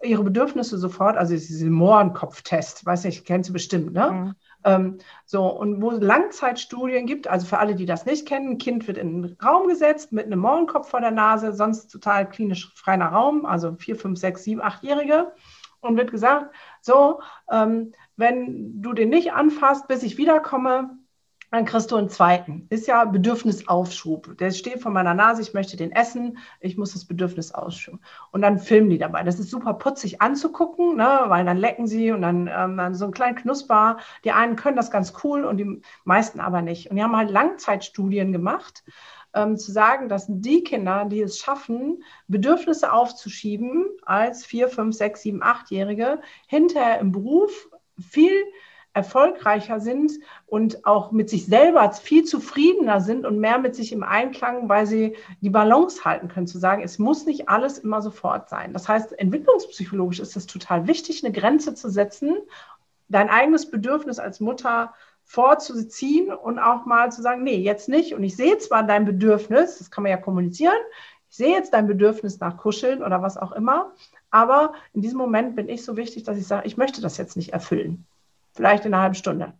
ihre 0.00 0.22
Bedürfnisse 0.22 0.78
sofort, 0.78 1.16
also 1.16 1.34
diese 1.34 1.68
Mohrenkopftest, 1.68 2.86
weiß 2.86 3.04
nicht, 3.04 3.24
kennst 3.24 3.50
du 3.50 3.52
bestimmt, 3.52 3.92
ne? 3.92 4.10
Mhm. 4.12 4.34
Ähm, 4.64 4.98
so, 5.24 5.46
und 5.46 5.82
wo 5.82 5.90
es 5.92 6.00
Langzeitstudien 6.00 7.06
gibt, 7.06 7.28
also 7.28 7.46
für 7.46 7.58
alle, 7.58 7.74
die 7.74 7.86
das 7.86 8.06
nicht 8.06 8.26
kennen, 8.26 8.52
ein 8.52 8.58
Kind 8.58 8.86
wird 8.86 8.98
in 8.98 9.24
einen 9.24 9.36
Raum 9.42 9.68
gesetzt 9.68 10.12
mit 10.12 10.26
einem 10.26 10.40
Mohrenkopf 10.40 10.88
vor 10.88 11.00
der 11.00 11.10
Nase, 11.10 11.52
sonst 11.52 11.88
total 11.88 12.28
klinisch 12.28 12.72
freier 12.74 13.06
Raum, 13.06 13.44
also 13.44 13.74
vier, 13.74 13.96
fünf, 13.96 14.18
sechs, 14.18 14.44
sieben, 14.44 14.60
achtjährige 14.60 15.32
und 15.80 15.96
wird 15.96 16.10
gesagt, 16.10 16.54
so, 16.80 17.20
ähm, 17.50 17.92
wenn 18.18 18.82
du 18.82 18.92
den 18.92 19.08
nicht 19.08 19.32
anfasst, 19.32 19.88
bis 19.88 20.02
ich 20.02 20.18
wiederkomme, 20.18 20.98
dann 21.50 21.64
kriegst 21.64 21.90
du 21.90 21.96
einen 21.96 22.10
zweiten. 22.10 22.66
Ist 22.68 22.86
ja 22.86 23.04
Bedürfnisaufschub. 23.04 24.36
Der 24.36 24.50
steht 24.50 24.82
vor 24.82 24.92
meiner 24.92 25.14
Nase, 25.14 25.40
ich 25.40 25.54
möchte 25.54 25.78
den 25.78 25.92
essen, 25.92 26.38
ich 26.60 26.76
muss 26.76 26.92
das 26.92 27.06
Bedürfnis 27.06 27.52
ausschuben. 27.52 28.00
Und 28.32 28.42
dann 28.42 28.58
filmen 28.58 28.90
die 28.90 28.98
dabei. 28.98 29.22
Das 29.22 29.38
ist 29.38 29.50
super 29.50 29.74
putzig 29.74 30.20
anzugucken, 30.20 30.96
ne? 30.96 31.24
weil 31.28 31.46
dann 31.46 31.56
lecken 31.56 31.86
sie 31.86 32.10
und 32.12 32.20
dann, 32.20 32.50
ähm, 32.52 32.94
so 32.94 33.06
ein 33.06 33.12
kleinen 33.12 33.36
Knusper. 33.36 33.96
Die 34.24 34.32
einen 34.32 34.56
können 34.56 34.76
das 34.76 34.90
ganz 34.90 35.14
cool 35.24 35.44
und 35.44 35.56
die 35.56 35.80
meisten 36.04 36.40
aber 36.40 36.60
nicht. 36.60 36.90
Und 36.90 36.96
die 36.96 37.02
haben 37.02 37.16
halt 37.16 37.30
Langzeitstudien 37.30 38.32
gemacht, 38.32 38.84
ähm, 39.32 39.56
zu 39.56 39.72
sagen, 39.72 40.08
dass 40.08 40.26
die 40.28 40.64
Kinder, 40.64 41.06
die 41.06 41.22
es 41.22 41.38
schaffen, 41.38 42.02
Bedürfnisse 42.26 42.92
aufzuschieben 42.92 43.86
als 44.02 44.44
vier, 44.44 44.68
fünf, 44.68 44.94
sechs, 44.94 45.22
sieben, 45.22 45.42
achtjährige, 45.42 46.20
hinterher 46.46 46.98
im 46.98 47.12
Beruf 47.12 47.70
viel 48.00 48.44
erfolgreicher 48.94 49.80
sind 49.80 50.12
und 50.46 50.84
auch 50.84 51.12
mit 51.12 51.30
sich 51.30 51.46
selber 51.46 51.90
viel 51.92 52.24
zufriedener 52.24 53.00
sind 53.00 53.26
und 53.26 53.38
mehr 53.38 53.58
mit 53.58 53.74
sich 53.76 53.92
im 53.92 54.02
Einklang, 54.02 54.68
weil 54.68 54.86
sie 54.86 55.16
die 55.40 55.50
Balance 55.50 56.04
halten 56.04 56.28
können, 56.28 56.46
zu 56.46 56.58
sagen, 56.58 56.82
es 56.82 56.98
muss 56.98 57.24
nicht 57.24 57.48
alles 57.48 57.78
immer 57.78 58.02
sofort 58.02 58.48
sein. 58.48 58.72
Das 58.72 58.88
heißt, 58.88 59.18
entwicklungspsychologisch 59.18 60.20
ist 60.20 60.36
es 60.36 60.46
total 60.46 60.86
wichtig, 60.88 61.24
eine 61.24 61.32
Grenze 61.32 61.74
zu 61.74 61.90
setzen, 61.90 62.36
dein 63.08 63.30
eigenes 63.30 63.70
Bedürfnis 63.70 64.18
als 64.18 64.40
Mutter 64.40 64.92
vorzuziehen 65.24 66.32
und 66.32 66.58
auch 66.58 66.86
mal 66.86 67.12
zu 67.12 67.22
sagen, 67.22 67.44
nee, 67.44 67.56
jetzt 67.56 67.88
nicht. 67.88 68.14
Und 68.14 68.24
ich 68.24 68.34
sehe 68.34 68.58
zwar 68.58 68.82
dein 68.82 69.04
Bedürfnis, 69.04 69.78
das 69.78 69.90
kann 69.90 70.02
man 70.02 70.10
ja 70.10 70.16
kommunizieren, 70.16 70.78
ich 71.30 71.36
sehe 71.36 71.54
jetzt 71.54 71.74
dein 71.74 71.86
Bedürfnis 71.86 72.40
nach 72.40 72.56
Kuscheln 72.56 73.02
oder 73.02 73.22
was 73.22 73.36
auch 73.36 73.52
immer, 73.52 73.92
aber 74.30 74.72
in 74.92 75.02
diesem 75.02 75.18
Moment 75.18 75.56
bin 75.56 75.68
ich 75.68 75.84
so 75.84 75.96
wichtig, 75.96 76.24
dass 76.24 76.38
ich 76.38 76.46
sage, 76.46 76.66
ich 76.66 76.76
möchte 76.76 77.00
das 77.00 77.16
jetzt 77.16 77.36
nicht 77.36 77.52
erfüllen. 77.52 78.04
Vielleicht 78.52 78.84
in 78.84 78.94
einer 78.94 79.02
halben 79.02 79.14
Stunde. 79.14 79.52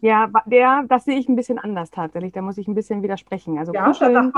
Ja, 0.00 0.30
der, 0.46 0.84
das 0.88 1.04
sehe 1.04 1.18
ich 1.18 1.28
ein 1.28 1.36
bisschen 1.36 1.58
anders 1.58 1.90
tatsächlich. 1.90 2.32
Da 2.32 2.40
muss 2.40 2.58
ich 2.58 2.66
ein 2.66 2.74
bisschen 2.74 3.02
widersprechen. 3.02 3.58
Also 3.58 3.72
ja, 3.74 3.84
kuscheln, 3.84 4.32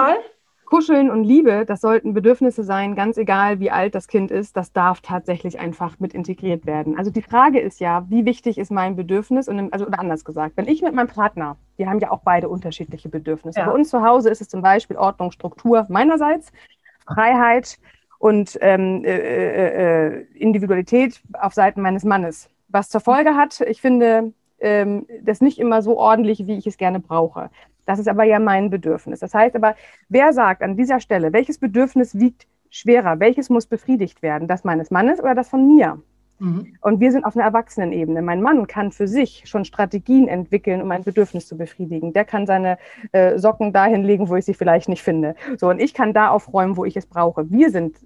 kuscheln 0.67 1.11
und 1.11 1.23
Liebe, 1.23 1.65
das 1.67 1.81
sollten 1.81 2.15
Bedürfnisse 2.15 2.65
sein, 2.65 2.95
ganz 2.97 3.17
egal 3.17 3.61
wie 3.61 3.71
alt 3.71 3.95
das 3.95 4.09
Kind 4.09 4.31
ist. 4.31 4.57
Das 4.57 4.73
darf 4.73 5.01
tatsächlich 5.03 5.61
einfach 5.61 6.01
mit 6.01 6.15
integriert 6.15 6.67
werden. 6.67 6.99
Also 6.99 7.11
die 7.11 7.23
Frage 7.23 7.61
ist 7.61 7.79
ja, 7.79 8.05
wie 8.09 8.25
wichtig 8.25 8.59
ist 8.59 8.73
mein 8.73 8.97
Bedürfnis? 8.97 9.49
Und, 9.49 9.73
also, 9.73 9.87
oder 9.87 10.01
anders 10.01 10.25
gesagt, 10.25 10.57
wenn 10.57 10.67
ich 10.67 10.83
mit 10.83 10.95
meinem 10.95 11.09
Partner, 11.09 11.57
wir 11.77 11.89
haben 11.89 12.01
ja 12.01 12.11
auch 12.11 12.23
beide 12.25 12.49
unterschiedliche 12.49 13.09
Bedürfnisse. 13.09 13.61
Ja. 13.61 13.67
Bei 13.67 13.73
uns 13.73 13.91
zu 13.91 14.03
Hause 14.03 14.31
ist 14.31 14.41
es 14.41 14.49
zum 14.49 14.63
Beispiel 14.63 14.97
Ordnung, 14.97 15.31
Struktur 15.31 15.87
meinerseits, 15.89 16.53
Freiheit, 17.07 17.79
und 18.23 18.57
ähm, 18.61 19.05
äh, 19.05 19.17
äh, 19.17 20.21
äh, 20.21 20.27
Individualität 20.35 21.21
auf 21.33 21.55
Seiten 21.55 21.83
meines 21.83 22.05
Mannes. 22.05 22.49
Was 22.69 22.89
zur 22.89 23.01
Folge 23.01 23.35
hat, 23.35 23.61
ich 23.63 23.81
finde 23.81 24.33
ähm, 24.61 25.07
das 25.23 25.41
nicht 25.41 25.59
immer 25.59 25.83
so 25.83 25.99
ordentlich, 25.99 26.47
wie 26.47 26.57
ich 26.57 26.69
es 26.69 26.77
gerne 26.77 27.01
brauche. 27.01 27.51
Das 27.85 27.99
ist 27.99 28.07
aber 28.07 28.23
ja 28.23 28.39
mein 28.39 28.71
Bedürfnis. 28.71 29.19
Das 29.19 29.35
heißt 29.35 29.57
aber, 29.57 29.75
wer 30.09 30.33
sagt 30.33 30.63
an 30.63 30.77
dieser 30.77 31.01
Stelle, 31.01 31.33
welches 31.33 31.59
Bedürfnis 31.59 32.17
wiegt 32.17 32.47
schwerer, 32.71 33.19
welches 33.19 33.51
muss 33.51 33.67
befriedigt 33.67 34.23
werden, 34.23 34.47
das 34.47 34.63
meines 34.63 34.93
Mannes 34.93 35.19
oder 35.19 35.35
das 35.35 35.49
von 35.49 35.67
mir? 35.67 36.01
Mhm. 36.43 36.75
Und 36.81 36.99
wir 36.99 37.13
sind 37.13 37.25
auf 37.25 37.37
einer 37.37 37.45
Erwachsenenebene. 37.45 38.21
Mein 38.21 38.43
Mann 38.43 38.67
kann 38.67 38.91
für 38.91 39.07
sich 39.07 39.45
schon 39.47 39.65
Strategien 39.65 40.27
entwickeln, 40.27 40.83
um 40.83 40.91
ein 40.91 41.05
Bedürfnis 41.05 41.47
zu 41.47 41.57
befriedigen. 41.57 42.13
Der 42.13 42.25
kann 42.25 42.47
seine 42.47 42.79
äh, 43.13 43.39
Socken 43.39 43.73
dahin 43.73 44.03
legen, 44.03 44.29
wo 44.29 44.35
ich 44.35 44.45
sie 44.45 44.55
vielleicht 44.55 44.89
nicht 44.89 45.03
finde. 45.03 45.37
So, 45.57 45.69
und 45.69 45.81
ich 45.81 45.95
kann 45.95 46.13
da 46.13 46.31
aufräumen, 46.31 46.77
wo 46.77 46.85
ich 46.85 46.97
es 46.97 47.07
brauche. 47.07 47.49
Wir 47.51 47.71
sind 47.71 47.97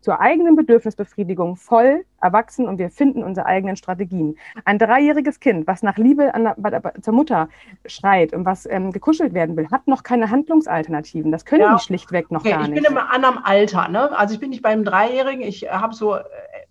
zur 0.00 0.20
eigenen 0.20 0.56
Bedürfnisbefriedigung 0.56 1.56
voll 1.56 2.04
erwachsen 2.22 2.66
und 2.66 2.78
wir 2.78 2.88
finden 2.88 3.22
unsere 3.22 3.46
eigenen 3.46 3.76
Strategien. 3.76 4.36
Ein 4.64 4.78
dreijähriges 4.78 5.38
Kind, 5.38 5.66
was 5.66 5.82
nach 5.82 5.98
Liebe 5.98 6.34
an, 6.34 6.44
der, 6.56 6.94
zur 7.02 7.12
Mutter 7.12 7.50
schreit 7.84 8.32
und 8.32 8.46
was 8.46 8.64
ähm, 8.64 8.90
gekuschelt 8.90 9.34
werden 9.34 9.54
will, 9.56 9.70
hat 9.70 9.86
noch 9.86 10.02
keine 10.02 10.30
Handlungsalternativen. 10.30 11.30
Das 11.30 11.44
können 11.44 11.62
ja. 11.62 11.76
die 11.76 11.82
schlichtweg 11.82 12.30
noch 12.30 12.40
okay, 12.40 12.52
gar 12.52 12.60
nicht. 12.60 12.78
Ich 12.78 12.82
bin 12.82 12.84
im 12.84 12.96
anderen 12.96 13.38
Alter. 13.44 13.88
Ne? 13.88 14.16
Also 14.16 14.32
ich 14.32 14.40
bin 14.40 14.50
nicht 14.50 14.62
beim 14.62 14.82
Dreijährigen. 14.82 15.42
Ich 15.42 15.70
habe 15.70 15.94
so 15.94 16.16
äh, 16.16 16.22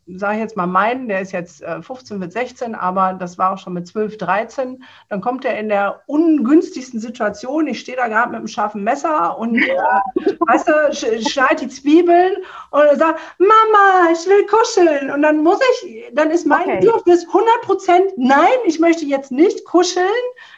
sage 0.08 0.36
ich 0.36 0.42
jetzt 0.42 0.56
mal 0.56 0.68
meinen, 0.68 1.08
der 1.08 1.22
ist 1.22 1.32
jetzt 1.32 1.64
15 1.82 2.20
mit 2.20 2.32
16, 2.32 2.76
aber 2.76 3.14
das 3.14 3.38
war 3.38 3.54
auch 3.54 3.58
schon 3.58 3.74
mit 3.74 3.88
12, 3.88 4.18
13. 4.18 4.84
Dann 5.10 5.22
kommt 5.22 5.46
er 5.46 5.58
in 5.58 5.70
der 5.70 6.02
ungünstigsten 6.06 7.00
Situation. 7.00 7.68
Ich 7.68 7.80
stehe 7.80 7.98
da 7.98 8.08
gerade 8.08 8.30
mit 8.30 8.38
einem 8.38 8.48
scharfen 8.48 8.84
Messer 8.84 9.38
und 9.38 9.58
äh, 9.58 9.76
weißt 10.40 10.68
du, 10.68 10.94
sch 10.94 11.28
schneid 11.28 11.62
die 11.62 11.70
Zwiebeln 11.70 12.36
und 12.70 13.00
sagt, 13.00 13.20
Mama, 13.40 14.12
ich 14.12 14.28
will 14.28 14.46
kuscheln. 14.46 15.12
Und 15.12 15.24
dann 15.24 15.38
muss 15.38 15.60
ich, 15.82 16.04
dann 16.14 16.30
ist 16.30 16.46
mein 16.46 16.62
okay. 16.62 16.80
Bedürfnis 16.82 17.26
100 17.28 17.62
Prozent, 17.62 18.12
nein, 18.18 18.58
ich 18.66 18.80
möchte 18.80 19.06
jetzt 19.06 19.32
nicht 19.32 19.66
kuscheln. 19.66 20.06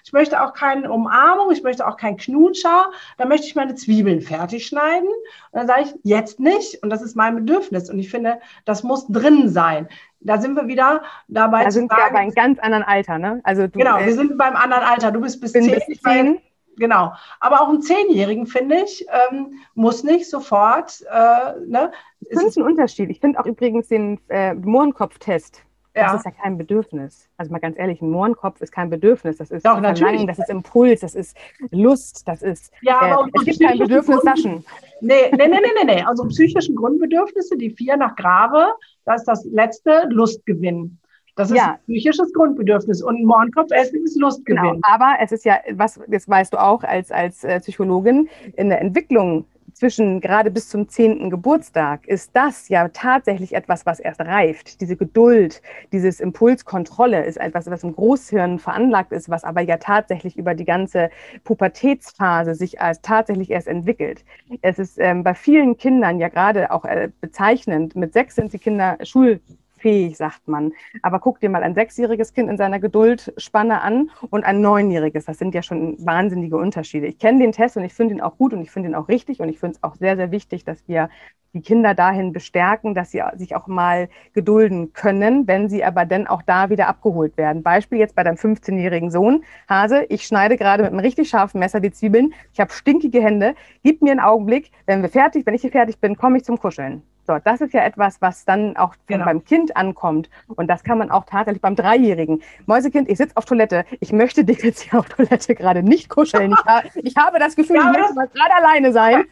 Ich 0.04 0.14
möchte 0.14 0.42
auch 0.42 0.54
keine 0.54 0.92
Umarmung, 0.92 1.52
ich 1.52 1.64
möchte 1.64 1.88
auch 1.88 1.98
keinen 1.98 2.18
Knutscher. 2.18 2.92
Dann 3.18 3.30
möchte 3.30 3.48
ich 3.48 3.56
meine 3.56 3.76
Zwiebeln 3.76 4.22
fertig 4.22 4.66
schneiden. 4.66 5.10
Dann 5.58 5.66
sage 5.66 5.86
ich, 5.86 5.96
jetzt 6.04 6.40
nicht. 6.40 6.84
Und 6.84 6.92
das 6.92 7.02
ist 7.02 7.16
mein 7.16 7.34
Bedürfnis. 7.34 7.90
Und 7.90 7.98
ich 7.98 8.12
finde, 8.12 8.40
das 8.66 8.84
muss 8.84 9.08
drin 9.08 9.50
sein. 9.50 9.88
Da 10.20 10.40
sind 10.40 10.54
wir 10.54 10.68
wieder 10.68 11.02
dabei. 11.30 11.64
Da 11.64 11.72
sind 11.72 11.90
sagen, 11.90 12.00
wir 12.00 12.12
aber 12.12 12.22
in 12.22 12.32
ganz 12.36 12.60
anderen 12.60 12.84
Alter, 12.84 13.18
ne? 13.18 13.42
Also 13.44 13.64
du, 13.66 13.80
genau, 13.80 13.98
wir 13.98 14.06
äh, 14.06 14.12
sind 14.12 14.38
beim 14.38 14.56
anderen 14.56 14.84
Alter. 14.84 15.12
Du 15.12 15.20
bist 15.20 15.42
bis 15.42 15.54
zehn. 15.54 15.66
Bis 15.88 16.00
zehn. 16.00 16.38
Genau. 16.76 17.12
Aber 17.40 17.62
auch 17.62 17.70
einen 17.70 17.82
Zehnjährigen, 17.82 18.46
finde 18.46 18.84
ich, 18.84 19.08
ähm, 19.32 19.54
muss 19.74 20.04
nicht 20.04 20.30
sofort. 20.30 21.02
Äh, 21.12 21.60
ne? 21.66 21.92
Das 22.30 22.44
ist 22.44 22.58
ein 22.60 22.64
Unterschied. 22.64 23.10
Ich 23.10 23.20
finde 23.20 23.40
auch 23.40 23.48
übrigens 23.48 23.88
den 23.88 24.20
äh, 24.28 24.54
Mohrenkopftest 24.54 25.64
ja. 25.98 26.12
Das 26.12 26.22
ist 26.22 26.26
ja 26.26 26.32
kein 26.32 26.58
Bedürfnis. 26.58 27.28
Also 27.38 27.52
mal 27.52 27.60
ganz 27.60 27.78
ehrlich, 27.78 28.02
ein 28.02 28.10
Mohrenkopf 28.10 28.62
ist 28.62 28.72
kein 28.72 28.90
Bedürfnis. 28.90 29.38
Das 29.38 29.52
ist 29.52 29.66
Doch, 29.66 29.80
Verlangen, 29.80 30.28
das 30.28 30.40
ist 30.40 30.50
Impuls, 30.50 31.02
das 31.02 31.16
ist 31.16 31.36
Lust, 31.72 32.28
das 32.28 32.42
ist. 32.42 32.72
Ja, 32.82 33.02
aber 33.02 33.26
äh, 33.26 33.30
es 33.34 33.46
gibt 33.46 33.62
kein 33.62 33.80
Bedürfnis 33.80 34.22
Saschen. 34.22 34.66
Nee, 35.02 35.32
nee, 35.32 35.48
nee, 35.48 35.60
nee, 35.60 35.86
nee. 35.86 36.04
Also 36.04 36.26
psychischen 36.26 36.76
Grundbedürfnisse, 36.76 37.58
die 37.58 37.70
vier 37.70 37.98
nach 37.98 38.16
Grave, 38.16 38.68
das 39.06 39.22
ist 39.22 39.28
das 39.28 39.46
letzte 39.46 40.08
Lustgewinn. 40.10 40.98
Das 41.36 41.52
ist 41.52 41.58
ja. 41.58 41.74
ein 41.74 41.80
psychisches 41.84 42.34
Grundbedürfnis. 42.34 43.04
Und 43.04 43.18
ein 43.18 43.26
Mohrenkopf 43.26 43.72
essen 43.72 44.04
ist 44.04 44.20
Lustgewinn. 44.20 44.62
Genau, 44.62 44.80
aber 44.82 45.18
es 45.22 45.32
ist 45.32 45.46
ja, 45.46 45.60
was, 45.74 46.00
das 46.08 46.28
weißt 46.28 46.54
du 46.54 46.58
auch 46.62 46.84
als, 46.84 47.12
als 47.12 47.44
äh, 47.44 47.60
Psychologin, 47.60 48.28
in 48.56 48.70
der 48.70 48.82
Entwicklung 48.82 49.46
zwischen 49.78 50.22
gerade 50.22 50.50
bis 50.50 50.70
zum 50.70 50.90
zehnten 50.90 51.30
Geburtstag 51.30 52.08
ist 52.08 52.32
das 52.34 52.68
ja 52.68 52.88
tatsächlich 52.88 53.54
etwas, 53.54 53.86
was 53.86 54.00
erst 54.00 54.22
reift. 54.22 54.82
Diese 54.82 54.96
Geduld, 54.96 55.62
dieses 55.92 56.20
Impulskontrolle 56.20 57.24
ist 57.24 57.38
etwas, 57.38 57.70
was 57.70 57.84
im 57.84 57.94
Großhirn 57.94 58.58
veranlagt 58.58 59.12
ist, 59.12 59.30
was 59.30 59.44
aber 59.44 59.62
ja 59.62 59.78
tatsächlich 59.78 60.36
über 60.36 60.56
die 60.56 60.66
ganze 60.66 61.12
Pubertätsphase 61.44 62.56
sich 62.56 62.82
als 62.82 63.02
tatsächlich 63.02 63.52
erst 63.52 63.68
entwickelt. 63.68 64.26
Es 64.64 64.80
ist 64.80 64.98
ähm, 64.98 65.24
bei 65.24 65.36
vielen 65.36 65.78
Kindern 65.78 66.20
ja 66.20 66.30
gerade 66.30 66.72
auch 66.72 66.86
äh, 66.86 67.10
bezeichnend. 67.22 67.96
Mit 67.96 68.14
sechs 68.14 68.36
sind 68.36 68.54
die 68.54 68.60
Kinder 68.60 68.98
schul 69.04 69.42
fähig, 69.78 70.18
sagt 70.18 70.48
man. 70.48 70.74
Aber 71.02 71.20
guck 71.20 71.40
dir 71.40 71.50
mal 71.50 71.64
ein 71.64 71.76
sechsjähriges 71.76 72.34
Kind 72.34 72.50
in 72.50 72.58
seiner 72.58 72.80
Geduldspanne 72.80 73.82
an 73.82 74.10
und 74.30 74.44
ein 74.44 74.62
neunjähriges. 74.62 75.26
Das 75.26 75.38
sind 75.38 75.56
ja 75.56 75.62
schon 75.62 75.96
wahnsinnige 76.06 76.58
Unterschiede. 76.58 77.08
Ich 77.08 77.20
kenne 77.20 77.40
den 77.40 77.52
Test 77.52 77.78
und 77.78 77.84
ich 77.84 77.94
finde 77.94 78.16
ihn 78.16 78.22
auch 78.22 78.38
gut 78.38 78.54
und 78.54 78.62
ich 78.62 78.72
finde 78.72 78.90
ihn 78.90 78.96
auch 78.96 79.08
richtig 79.08 79.40
und 79.40 79.50
ich 79.50 79.60
finde 79.60 79.76
es 79.78 79.84
auch 79.84 79.96
sehr, 79.96 80.16
sehr 80.16 80.32
wichtig, 80.32 80.64
dass 80.64 80.88
wir 80.88 81.10
die 81.54 81.62
Kinder 81.62 81.94
dahin 81.94 82.34
bestärken, 82.34 82.94
dass 82.94 83.12
sie 83.12 83.22
sich 83.36 83.56
auch 83.56 83.68
mal 83.68 84.10
gedulden 84.34 84.94
können, 84.94 85.48
wenn 85.48 85.70
sie 85.70 85.84
aber 85.84 86.06
dann 86.06 86.28
auch 86.28 86.42
da 86.42 86.70
wieder 86.70 86.88
abgeholt 86.88 87.38
werden. 87.38 87.64
Beispiel 87.64 88.00
jetzt 88.00 88.16
bei 88.16 88.24
deinem 88.24 88.38
15-jährigen 88.38 89.12
Sohn. 89.12 89.44
Hase, 89.68 90.06
ich 90.10 90.26
schneide 90.26 90.58
gerade 90.58 90.84
mit 90.84 90.92
einem 90.92 91.00
richtig 91.00 91.30
scharfen 91.30 91.60
Messer 91.60 91.80
die 91.80 91.92
Zwiebeln. 91.92 92.34
Ich 92.54 92.60
habe 92.60 92.72
stinkige 92.72 93.22
Hände. 93.22 93.56
Gib 93.84 94.02
mir 94.02 94.12
einen 94.12 94.20
Augenblick. 94.20 94.72
Wenn 94.86 95.02
wir 95.02 95.10
fertig, 95.10 95.46
wenn 95.46 95.56
ich 95.56 95.62
hier 95.62 95.72
fertig 95.72 96.00
bin, 96.00 96.16
komme 96.16 96.38
ich 96.38 96.44
zum 96.44 96.60
Kuscheln. 96.60 97.02
So, 97.28 97.38
das 97.44 97.60
ist 97.60 97.74
ja 97.74 97.84
etwas, 97.84 98.22
was 98.22 98.46
dann 98.46 98.78
auch 98.78 98.96
genau. 99.06 99.26
beim 99.26 99.44
Kind 99.44 99.76
ankommt. 99.76 100.30
Und 100.56 100.68
das 100.68 100.84
kann 100.84 100.98
man 100.98 101.12
auch 101.12 101.26
tatsächlich 101.26 101.62
beim 101.62 101.76
Dreijährigen. 101.76 102.42
Mäusekind, 102.68 103.10
ich 103.10 103.18
sitze 103.18 103.36
auf 103.36 103.44
Toilette. 103.44 103.84
Ich 104.00 104.14
möchte 104.14 104.46
dich 104.46 104.64
jetzt 104.64 104.84
hier 104.84 105.00
auf 105.00 105.10
Toilette 105.10 105.54
gerade 105.54 105.84
nicht 105.84 106.08
kuscheln. 106.08 106.54
Ich, 106.54 106.66
ha 106.66 106.84
ich 106.96 107.16
habe 107.18 107.38
das 107.38 107.58
Gefühl, 107.58 107.76
ja, 107.76 107.92
ich 107.92 107.98
möchte 107.98 108.14
mal 108.16 108.28
gerade 108.28 108.56
alleine 108.56 108.94
sein. 108.94 109.26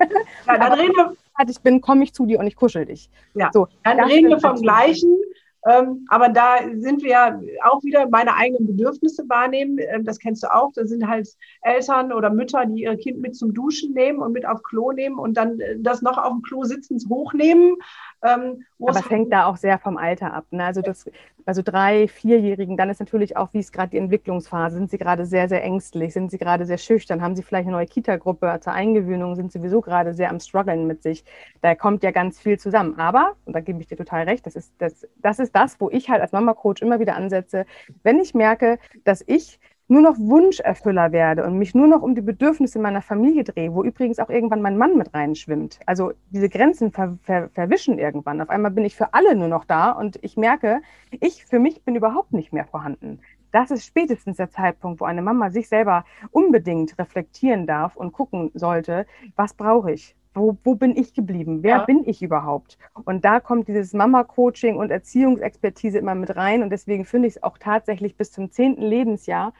Ja, 0.45 0.57
dann 0.57 0.73
reden 0.79 0.93
wir. 0.93 1.15
Ich 1.47 1.59
bin, 1.61 1.81
komme 1.81 2.03
ich 2.03 2.13
zu 2.13 2.25
dir 2.25 2.39
und 2.39 2.47
ich 2.47 2.55
kuschel 2.55 2.85
dich. 2.85 3.09
Ja, 3.33 3.49
so, 3.53 3.67
dann 3.83 3.99
reden 3.99 4.29
wir 4.29 4.39
vom 4.39 4.55
Gleichen. 4.55 5.17
Ähm, 5.65 6.05
aber 6.09 6.29
da 6.29 6.57
sind 6.75 7.01
wir 7.01 7.09
ja 7.09 7.41
auch 7.63 7.83
wieder 7.83 8.07
meine 8.09 8.35
eigenen 8.35 8.67
Bedürfnisse 8.67 9.27
wahrnehmen. 9.27 9.79
Ähm, 9.79 10.05
das 10.05 10.19
kennst 10.19 10.43
du 10.43 10.53
auch. 10.53 10.71
Da 10.73 10.85
sind 10.85 11.07
halt 11.07 11.27
Eltern 11.61 12.13
oder 12.13 12.29
Mütter, 12.29 12.65
die 12.67 12.83
ihr 12.83 12.95
Kind 12.97 13.19
mit 13.19 13.35
zum 13.35 13.53
Duschen 13.53 13.93
nehmen 13.93 14.19
und 14.19 14.31
mit 14.31 14.45
auf 14.45 14.61
Klo 14.61 14.91
nehmen 14.91 15.17
und 15.17 15.35
dann 15.35 15.59
äh, 15.59 15.77
das 15.79 16.03
noch 16.03 16.19
auf 16.19 16.31
dem 16.31 16.43
Klo 16.43 16.63
sitzend 16.65 17.05
hochnehmen. 17.09 17.77
Ähm, 18.21 18.63
aber 18.79 18.99
es 18.99 19.09
hängt 19.09 19.33
da 19.33 19.45
auch 19.45 19.57
sehr 19.57 19.79
vom 19.79 19.97
Alter 19.97 20.33
ab. 20.33 20.45
Ne? 20.51 20.63
Also 20.65 20.81
das, 20.81 21.05
also 21.45 21.61
drei, 21.63 22.07
vierjährigen, 22.07 22.77
dann 22.77 22.89
ist 22.89 22.99
natürlich 22.99 23.37
auch, 23.37 23.53
wie 23.53 23.59
ist 23.59 23.71
gerade 23.71 23.91
die 23.91 23.97
Entwicklungsphase? 23.97 24.77
Sind 24.77 24.89
sie 24.89 24.97
gerade 24.97 25.25
sehr, 25.25 25.47
sehr 25.47 25.63
ängstlich? 25.63 26.13
Sind 26.13 26.31
sie 26.31 26.37
gerade 26.37 26.65
sehr 26.65 26.77
schüchtern? 26.77 27.21
Haben 27.21 27.35
sie 27.35 27.43
vielleicht 27.43 27.67
eine 27.67 27.75
neue 27.75 27.85
Kita-Gruppe 27.85 28.59
zur 28.61 28.73
Eingewöhnung? 28.73 29.35
Sind 29.35 29.51
sie 29.51 29.59
sowieso 29.59 29.81
gerade 29.81 30.13
sehr 30.13 30.29
am 30.29 30.39
struggeln 30.39 30.87
mit 30.87 31.03
sich? 31.03 31.23
Da 31.61 31.75
kommt 31.75 32.03
ja 32.03 32.11
ganz 32.11 32.39
viel 32.39 32.57
zusammen. 32.59 32.97
Aber, 32.97 33.35
und 33.45 33.53
da 33.53 33.59
gebe 33.61 33.79
ich 33.79 33.87
dir 33.87 33.97
total 33.97 34.23
recht, 34.23 34.45
das 34.45 34.55
ist 34.55 34.73
das, 34.79 35.07
das 35.17 35.39
ist 35.39 35.55
das, 35.55 35.79
wo 35.79 35.89
ich 35.89 36.09
halt 36.09 36.21
als 36.21 36.31
Mama-Coach 36.31 36.81
immer 36.81 36.99
wieder 36.99 37.15
ansetze. 37.15 37.65
Wenn 38.03 38.19
ich 38.19 38.33
merke, 38.33 38.79
dass 39.03 39.23
ich 39.27 39.59
nur 39.87 40.01
noch 40.01 40.17
Wunscherfüller 40.17 41.11
werde 41.11 41.43
und 41.45 41.57
mich 41.57 41.75
nur 41.75 41.87
noch 41.87 42.01
um 42.01 42.15
die 42.15 42.21
Bedürfnisse 42.21 42.79
meiner 42.79 43.01
Familie 43.01 43.43
drehe, 43.43 43.73
wo 43.73 43.83
übrigens 43.83 44.19
auch 44.19 44.29
irgendwann 44.29 44.61
mein 44.61 44.77
Mann 44.77 44.97
mit 44.97 45.13
reinschwimmt. 45.13 45.79
Also 45.85 46.13
diese 46.31 46.49
Grenzen 46.49 46.91
ver 46.91 47.17
ver 47.21 47.49
verwischen 47.49 47.99
irgendwann. 47.99 48.41
Auf 48.41 48.49
einmal 48.49 48.71
bin 48.71 48.85
ich 48.85 48.95
für 48.95 49.13
alle 49.13 49.35
nur 49.35 49.47
noch 49.47 49.65
da 49.65 49.91
und 49.91 50.17
ich 50.23 50.37
merke, 50.37 50.81
ich 51.11 51.45
für 51.45 51.59
mich 51.59 51.83
bin 51.83 51.95
überhaupt 51.95 52.33
nicht 52.33 52.51
mehr 52.51 52.65
vorhanden. 52.65 53.19
Das 53.51 53.71
ist 53.71 53.85
spätestens 53.85 54.37
der 54.37 54.49
Zeitpunkt, 54.49 54.99
wo 54.99 55.05
eine 55.05 55.21
Mama 55.21 55.49
sich 55.49 55.69
selber 55.69 56.03
unbedingt 56.31 56.97
reflektieren 56.99 57.67
darf 57.67 57.95
und 57.95 58.11
gucken 58.11 58.51
sollte, 58.53 59.05
was 59.35 59.53
brauche 59.53 59.93
ich? 59.93 60.15
Wo, 60.33 60.57
wo 60.65 60.75
bin 60.75 60.97
ich 60.97 61.13
geblieben? 61.13 61.63
Wer 61.63 61.77
ja. 61.77 61.85
bin 61.85 62.03
ich 62.05 62.21
überhaupt? 62.21 62.77
Und 63.05 63.23
da 63.23 63.39
kommt 63.39 63.69
dieses 63.69 63.93
Mama-Coaching 63.93 64.75
und 64.75 64.91
Erziehungsexpertise 64.91 65.97
immer 65.97 66.13
mit 66.15 66.35
rein. 66.35 66.61
Und 66.61 66.71
deswegen 66.71 67.05
finde 67.05 67.29
ich 67.29 67.37
es 67.37 67.43
auch 67.43 67.57
tatsächlich 67.57 68.17
bis 68.17 68.33
zum 68.33 68.51
zehnten 68.51 68.81
Lebensjahr 68.81 69.53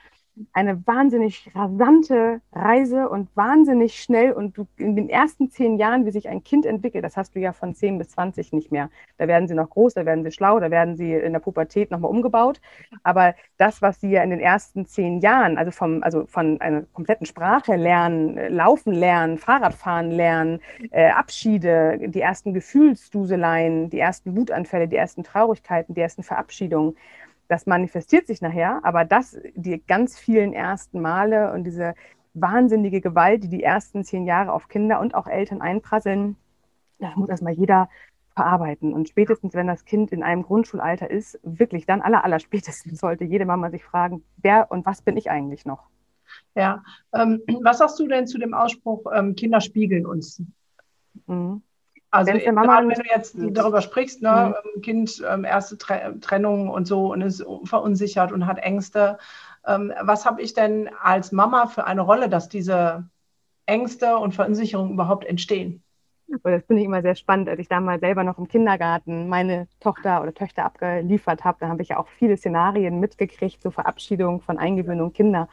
eine 0.52 0.86
wahnsinnig 0.86 1.50
rasante 1.54 2.40
Reise 2.52 3.08
und 3.08 3.34
wahnsinnig 3.36 4.00
schnell 4.02 4.32
und 4.32 4.56
du 4.58 4.66
in 4.76 4.94
den 4.94 5.08
ersten 5.08 5.50
zehn 5.50 5.78
Jahren, 5.78 6.04
wie 6.04 6.10
sich 6.10 6.28
ein 6.28 6.44
Kind 6.44 6.66
entwickelt, 6.66 7.04
das 7.04 7.16
hast 7.16 7.34
du 7.34 7.40
ja 7.40 7.52
von 7.52 7.74
zehn 7.74 7.96
bis 7.96 8.10
zwanzig 8.10 8.52
nicht 8.52 8.70
mehr. 8.70 8.90
Da 9.16 9.28
werden 9.28 9.48
sie 9.48 9.54
noch 9.54 9.70
groß, 9.70 9.94
da 9.94 10.04
werden 10.04 10.24
sie 10.24 10.32
schlau, 10.32 10.60
da 10.60 10.70
werden 10.70 10.96
sie 10.96 11.14
in 11.14 11.32
der 11.32 11.40
Pubertät 11.40 11.90
nochmal 11.90 12.10
umgebaut. 12.10 12.60
Aber 13.02 13.34
das, 13.56 13.80
was 13.80 14.00
sie 14.00 14.10
ja 14.10 14.22
in 14.22 14.30
den 14.30 14.40
ersten 14.40 14.86
zehn 14.86 15.20
Jahren, 15.20 15.56
also 15.56 15.70
vom, 15.70 16.02
also 16.02 16.26
von 16.26 16.60
einer 16.60 16.82
kompletten 16.92 17.26
Sprache 17.26 17.76
lernen, 17.76 18.36
Laufen 18.54 18.92
lernen, 18.92 19.38
Fahrradfahren 19.38 20.10
lernen, 20.10 20.60
äh, 20.90 21.08
Abschiede, 21.08 21.98
die 22.08 22.20
ersten 22.20 22.52
Gefühlsduseleien, 22.52 23.88
die 23.88 23.98
ersten 23.98 24.36
Wutanfälle, 24.36 24.88
die 24.88 24.96
ersten 24.96 25.24
Traurigkeiten, 25.24 25.94
die 25.94 26.00
ersten 26.00 26.22
Verabschiedungen, 26.22 26.96
das 27.48 27.66
manifestiert 27.66 28.26
sich 28.26 28.40
nachher, 28.40 28.80
aber 28.84 29.04
das, 29.04 29.36
die 29.54 29.82
ganz 29.86 30.18
vielen 30.18 30.52
ersten 30.52 31.00
Male 31.00 31.52
und 31.52 31.64
diese 31.64 31.94
wahnsinnige 32.34 33.00
Gewalt, 33.00 33.44
die 33.44 33.48
die 33.48 33.62
ersten 33.62 34.04
zehn 34.04 34.26
Jahre 34.26 34.52
auf 34.52 34.68
Kinder 34.68 35.00
und 35.00 35.14
auch 35.14 35.26
Eltern 35.26 35.62
einprasseln, 35.62 36.36
das 36.98 37.16
muss 37.16 37.28
erstmal 37.28 37.54
jeder 37.54 37.88
verarbeiten. 38.34 38.92
Und 38.92 39.08
spätestens, 39.08 39.54
wenn 39.54 39.66
das 39.66 39.84
Kind 39.84 40.12
in 40.12 40.22
einem 40.22 40.42
Grundschulalter 40.42 41.10
ist, 41.10 41.40
wirklich 41.42 41.86
dann 41.86 42.02
aller, 42.02 42.24
aller 42.24 42.38
spätestens 42.38 43.00
sollte 43.00 43.24
jede 43.24 43.46
Mama 43.46 43.70
sich 43.70 43.82
fragen, 43.82 44.22
wer 44.36 44.70
und 44.70 44.84
was 44.84 45.02
bin 45.02 45.16
ich 45.16 45.30
eigentlich 45.30 45.64
noch? 45.64 45.88
Ja, 46.54 46.82
ähm, 47.14 47.40
was 47.62 47.78
sagst 47.78 47.98
du 47.98 48.06
denn 48.06 48.26
zu 48.26 48.38
dem 48.38 48.52
Ausspruch, 48.52 49.04
ähm, 49.14 49.34
Kinder 49.34 49.60
spiegeln 49.60 50.04
uns? 50.04 50.42
Mhm. 51.26 51.62
Also 52.16 52.32
Mama 52.52 52.78
wenn 52.80 52.88
du 52.88 53.08
jetzt 53.08 53.36
darüber 53.38 53.80
sprichst, 53.80 54.22
ne, 54.22 54.54
mhm. 54.74 54.82
Kind 54.82 55.22
ähm, 55.28 55.44
erste 55.44 55.76
Trennung 55.78 56.70
und 56.70 56.86
so 56.86 57.12
und 57.12 57.22
ist 57.22 57.44
verunsichert 57.64 58.32
und 58.32 58.46
hat 58.46 58.58
Ängste. 58.58 59.18
Ähm, 59.66 59.92
was 60.02 60.26
habe 60.26 60.42
ich 60.42 60.54
denn 60.54 60.90
als 61.02 61.32
Mama 61.32 61.66
für 61.66 61.86
eine 61.86 62.02
Rolle, 62.02 62.28
dass 62.28 62.48
diese 62.48 63.08
Ängste 63.66 64.18
und 64.18 64.34
Verunsicherungen 64.34 64.92
überhaupt 64.92 65.24
entstehen? 65.24 65.82
Das 66.42 66.64
finde 66.64 66.82
ich 66.82 66.86
immer 66.86 67.02
sehr 67.02 67.14
spannend, 67.14 67.48
als 67.48 67.60
ich 67.60 67.68
damals 67.68 68.00
selber 68.00 68.24
noch 68.24 68.38
im 68.38 68.48
Kindergarten 68.48 69.28
meine 69.28 69.68
Tochter 69.78 70.22
oder 70.22 70.34
Töchter 70.34 70.64
abgeliefert 70.64 71.44
habe. 71.44 71.58
Da 71.60 71.68
habe 71.68 71.82
ich 71.82 71.90
ja 71.90 71.98
auch 71.98 72.08
viele 72.08 72.36
Szenarien 72.36 72.98
mitgekriegt, 72.98 73.62
so 73.62 73.70
Verabschiedung 73.70 74.40
von 74.40 74.58
Eingewöhnung 74.58 75.12
Kinder. 75.12 75.48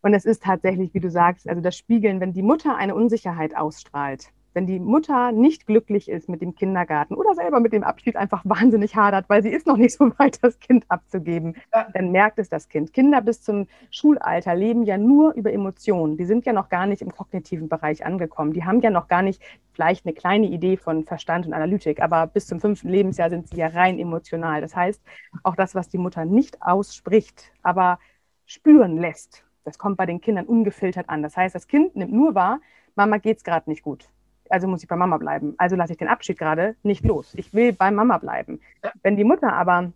Und 0.00 0.14
es 0.14 0.24
ist 0.24 0.44
tatsächlich, 0.44 0.94
wie 0.94 1.00
du 1.00 1.10
sagst, 1.10 1.48
also 1.48 1.60
das 1.60 1.76
Spiegeln, 1.76 2.20
wenn 2.20 2.32
die 2.32 2.42
Mutter 2.42 2.76
eine 2.76 2.94
Unsicherheit 2.94 3.56
ausstrahlt, 3.56 4.30
wenn 4.58 4.66
die 4.66 4.80
Mutter 4.80 5.30
nicht 5.30 5.66
glücklich 5.66 6.08
ist 6.08 6.28
mit 6.28 6.42
dem 6.42 6.56
Kindergarten 6.56 7.14
oder 7.14 7.32
selber 7.36 7.60
mit 7.60 7.72
dem 7.72 7.84
Abschied 7.84 8.16
einfach 8.16 8.42
wahnsinnig 8.44 8.96
hadert, 8.96 9.28
weil 9.28 9.40
sie 9.40 9.50
ist 9.50 9.68
noch 9.68 9.76
nicht 9.76 9.96
so 9.96 10.10
weit, 10.18 10.42
das 10.42 10.58
Kind 10.58 10.84
abzugeben, 10.88 11.54
dann 11.70 12.10
merkt 12.10 12.40
es 12.40 12.48
das 12.48 12.68
Kind. 12.68 12.92
Kinder 12.92 13.20
bis 13.20 13.40
zum 13.40 13.68
Schulalter 13.92 14.56
leben 14.56 14.82
ja 14.82 14.98
nur 14.98 15.34
über 15.34 15.52
Emotionen. 15.52 16.16
Die 16.16 16.24
sind 16.24 16.44
ja 16.44 16.52
noch 16.52 16.70
gar 16.70 16.86
nicht 16.86 17.02
im 17.02 17.12
kognitiven 17.12 17.68
Bereich 17.68 18.04
angekommen. 18.04 18.52
Die 18.52 18.64
haben 18.64 18.80
ja 18.80 18.90
noch 18.90 19.06
gar 19.06 19.22
nicht 19.22 19.40
vielleicht 19.70 20.04
eine 20.04 20.12
kleine 20.12 20.48
Idee 20.48 20.76
von 20.76 21.04
Verstand 21.04 21.46
und 21.46 21.52
Analytik, 21.52 22.02
aber 22.02 22.26
bis 22.26 22.48
zum 22.48 22.58
fünften 22.58 22.88
Lebensjahr 22.88 23.30
sind 23.30 23.46
sie 23.50 23.58
ja 23.58 23.68
rein 23.68 24.00
emotional. 24.00 24.60
Das 24.60 24.74
heißt, 24.74 25.00
auch 25.44 25.54
das, 25.54 25.76
was 25.76 25.88
die 25.88 25.98
Mutter 25.98 26.24
nicht 26.24 26.62
ausspricht, 26.62 27.52
aber 27.62 28.00
spüren 28.44 28.96
lässt, 28.96 29.44
das 29.62 29.78
kommt 29.78 29.96
bei 29.96 30.06
den 30.06 30.20
Kindern 30.20 30.46
ungefiltert 30.46 31.08
an. 31.08 31.22
Das 31.22 31.36
heißt, 31.36 31.54
das 31.54 31.68
Kind 31.68 31.94
nimmt 31.94 32.12
nur 32.12 32.34
wahr, 32.34 32.58
Mama 32.96 33.18
geht 33.18 33.36
es 33.36 33.44
gerade 33.44 33.70
nicht 33.70 33.84
gut 33.84 34.10
also 34.50 34.68
muss 34.68 34.82
ich 34.82 34.88
bei 34.88 34.96
Mama 34.96 35.18
bleiben. 35.18 35.54
Also 35.58 35.76
lasse 35.76 35.92
ich 35.92 35.98
den 35.98 36.08
Abschied 36.08 36.38
gerade 36.38 36.76
nicht 36.82 37.04
los. 37.04 37.34
Ich 37.34 37.54
will 37.54 37.72
bei 37.72 37.90
Mama 37.90 38.18
bleiben. 38.18 38.60
Wenn 39.02 39.16
die 39.16 39.24
Mutter 39.24 39.52
aber 39.52 39.92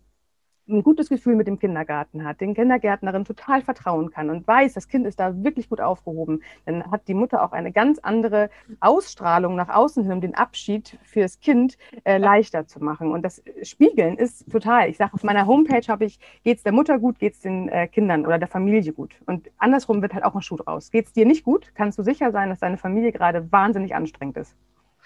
ein 0.67 0.83
gutes 0.83 1.09
Gefühl 1.09 1.35
mit 1.35 1.47
dem 1.47 1.59
Kindergarten 1.59 2.23
hat, 2.23 2.39
den 2.39 2.53
Kindergärtnerin 2.53 3.25
total 3.25 3.61
vertrauen 3.61 4.11
kann 4.11 4.29
und 4.29 4.47
weiß, 4.47 4.73
das 4.73 4.87
Kind 4.87 5.05
ist 5.05 5.19
da 5.19 5.43
wirklich 5.43 5.69
gut 5.69 5.81
aufgehoben, 5.81 6.41
dann 6.65 6.89
hat 6.89 7.07
die 7.07 7.13
Mutter 7.13 7.43
auch 7.43 7.51
eine 7.51 7.71
ganz 7.71 7.99
andere 7.99 8.49
Ausstrahlung 8.79 9.55
nach 9.55 9.69
außen 9.69 10.03
hin, 10.03 10.13
um 10.13 10.21
den 10.21 10.35
Abschied 10.35 10.97
für 11.03 11.21
das 11.21 11.39
Kind 11.39 11.77
äh, 12.05 12.17
leichter 12.17 12.65
zu 12.65 12.83
machen. 12.83 13.11
Und 13.11 13.23
das 13.23 13.43
Spiegeln 13.61 14.17
ist 14.17 14.49
total. 14.49 14.89
Ich 14.89 14.97
sage, 14.97 15.13
auf 15.13 15.23
meiner 15.23 15.47
Homepage 15.47 15.87
habe 15.87 16.05
ich, 16.05 16.19
geht 16.43 16.57
es 16.57 16.63
der 16.63 16.71
Mutter 16.71 16.97
gut, 16.97 17.19
geht 17.19 17.33
es 17.33 17.41
den 17.41 17.67
äh, 17.67 17.87
Kindern 17.87 18.25
oder 18.25 18.39
der 18.39 18.47
Familie 18.47 18.93
gut. 18.93 19.15
Und 19.25 19.49
andersrum 19.57 20.01
wird 20.01 20.13
halt 20.13 20.23
auch 20.23 20.35
ein 20.35 20.41
Schuh 20.41 20.57
draus. 20.57 20.91
Geht 20.91 21.07
es 21.07 21.13
dir 21.13 21.25
nicht 21.25 21.43
gut, 21.43 21.71
kannst 21.75 21.99
du 21.99 22.03
sicher 22.03 22.31
sein, 22.31 22.49
dass 22.49 22.59
deine 22.59 22.77
Familie 22.77 23.11
gerade 23.11 23.51
wahnsinnig 23.51 23.95
anstrengend 23.95 24.37
ist. 24.37 24.55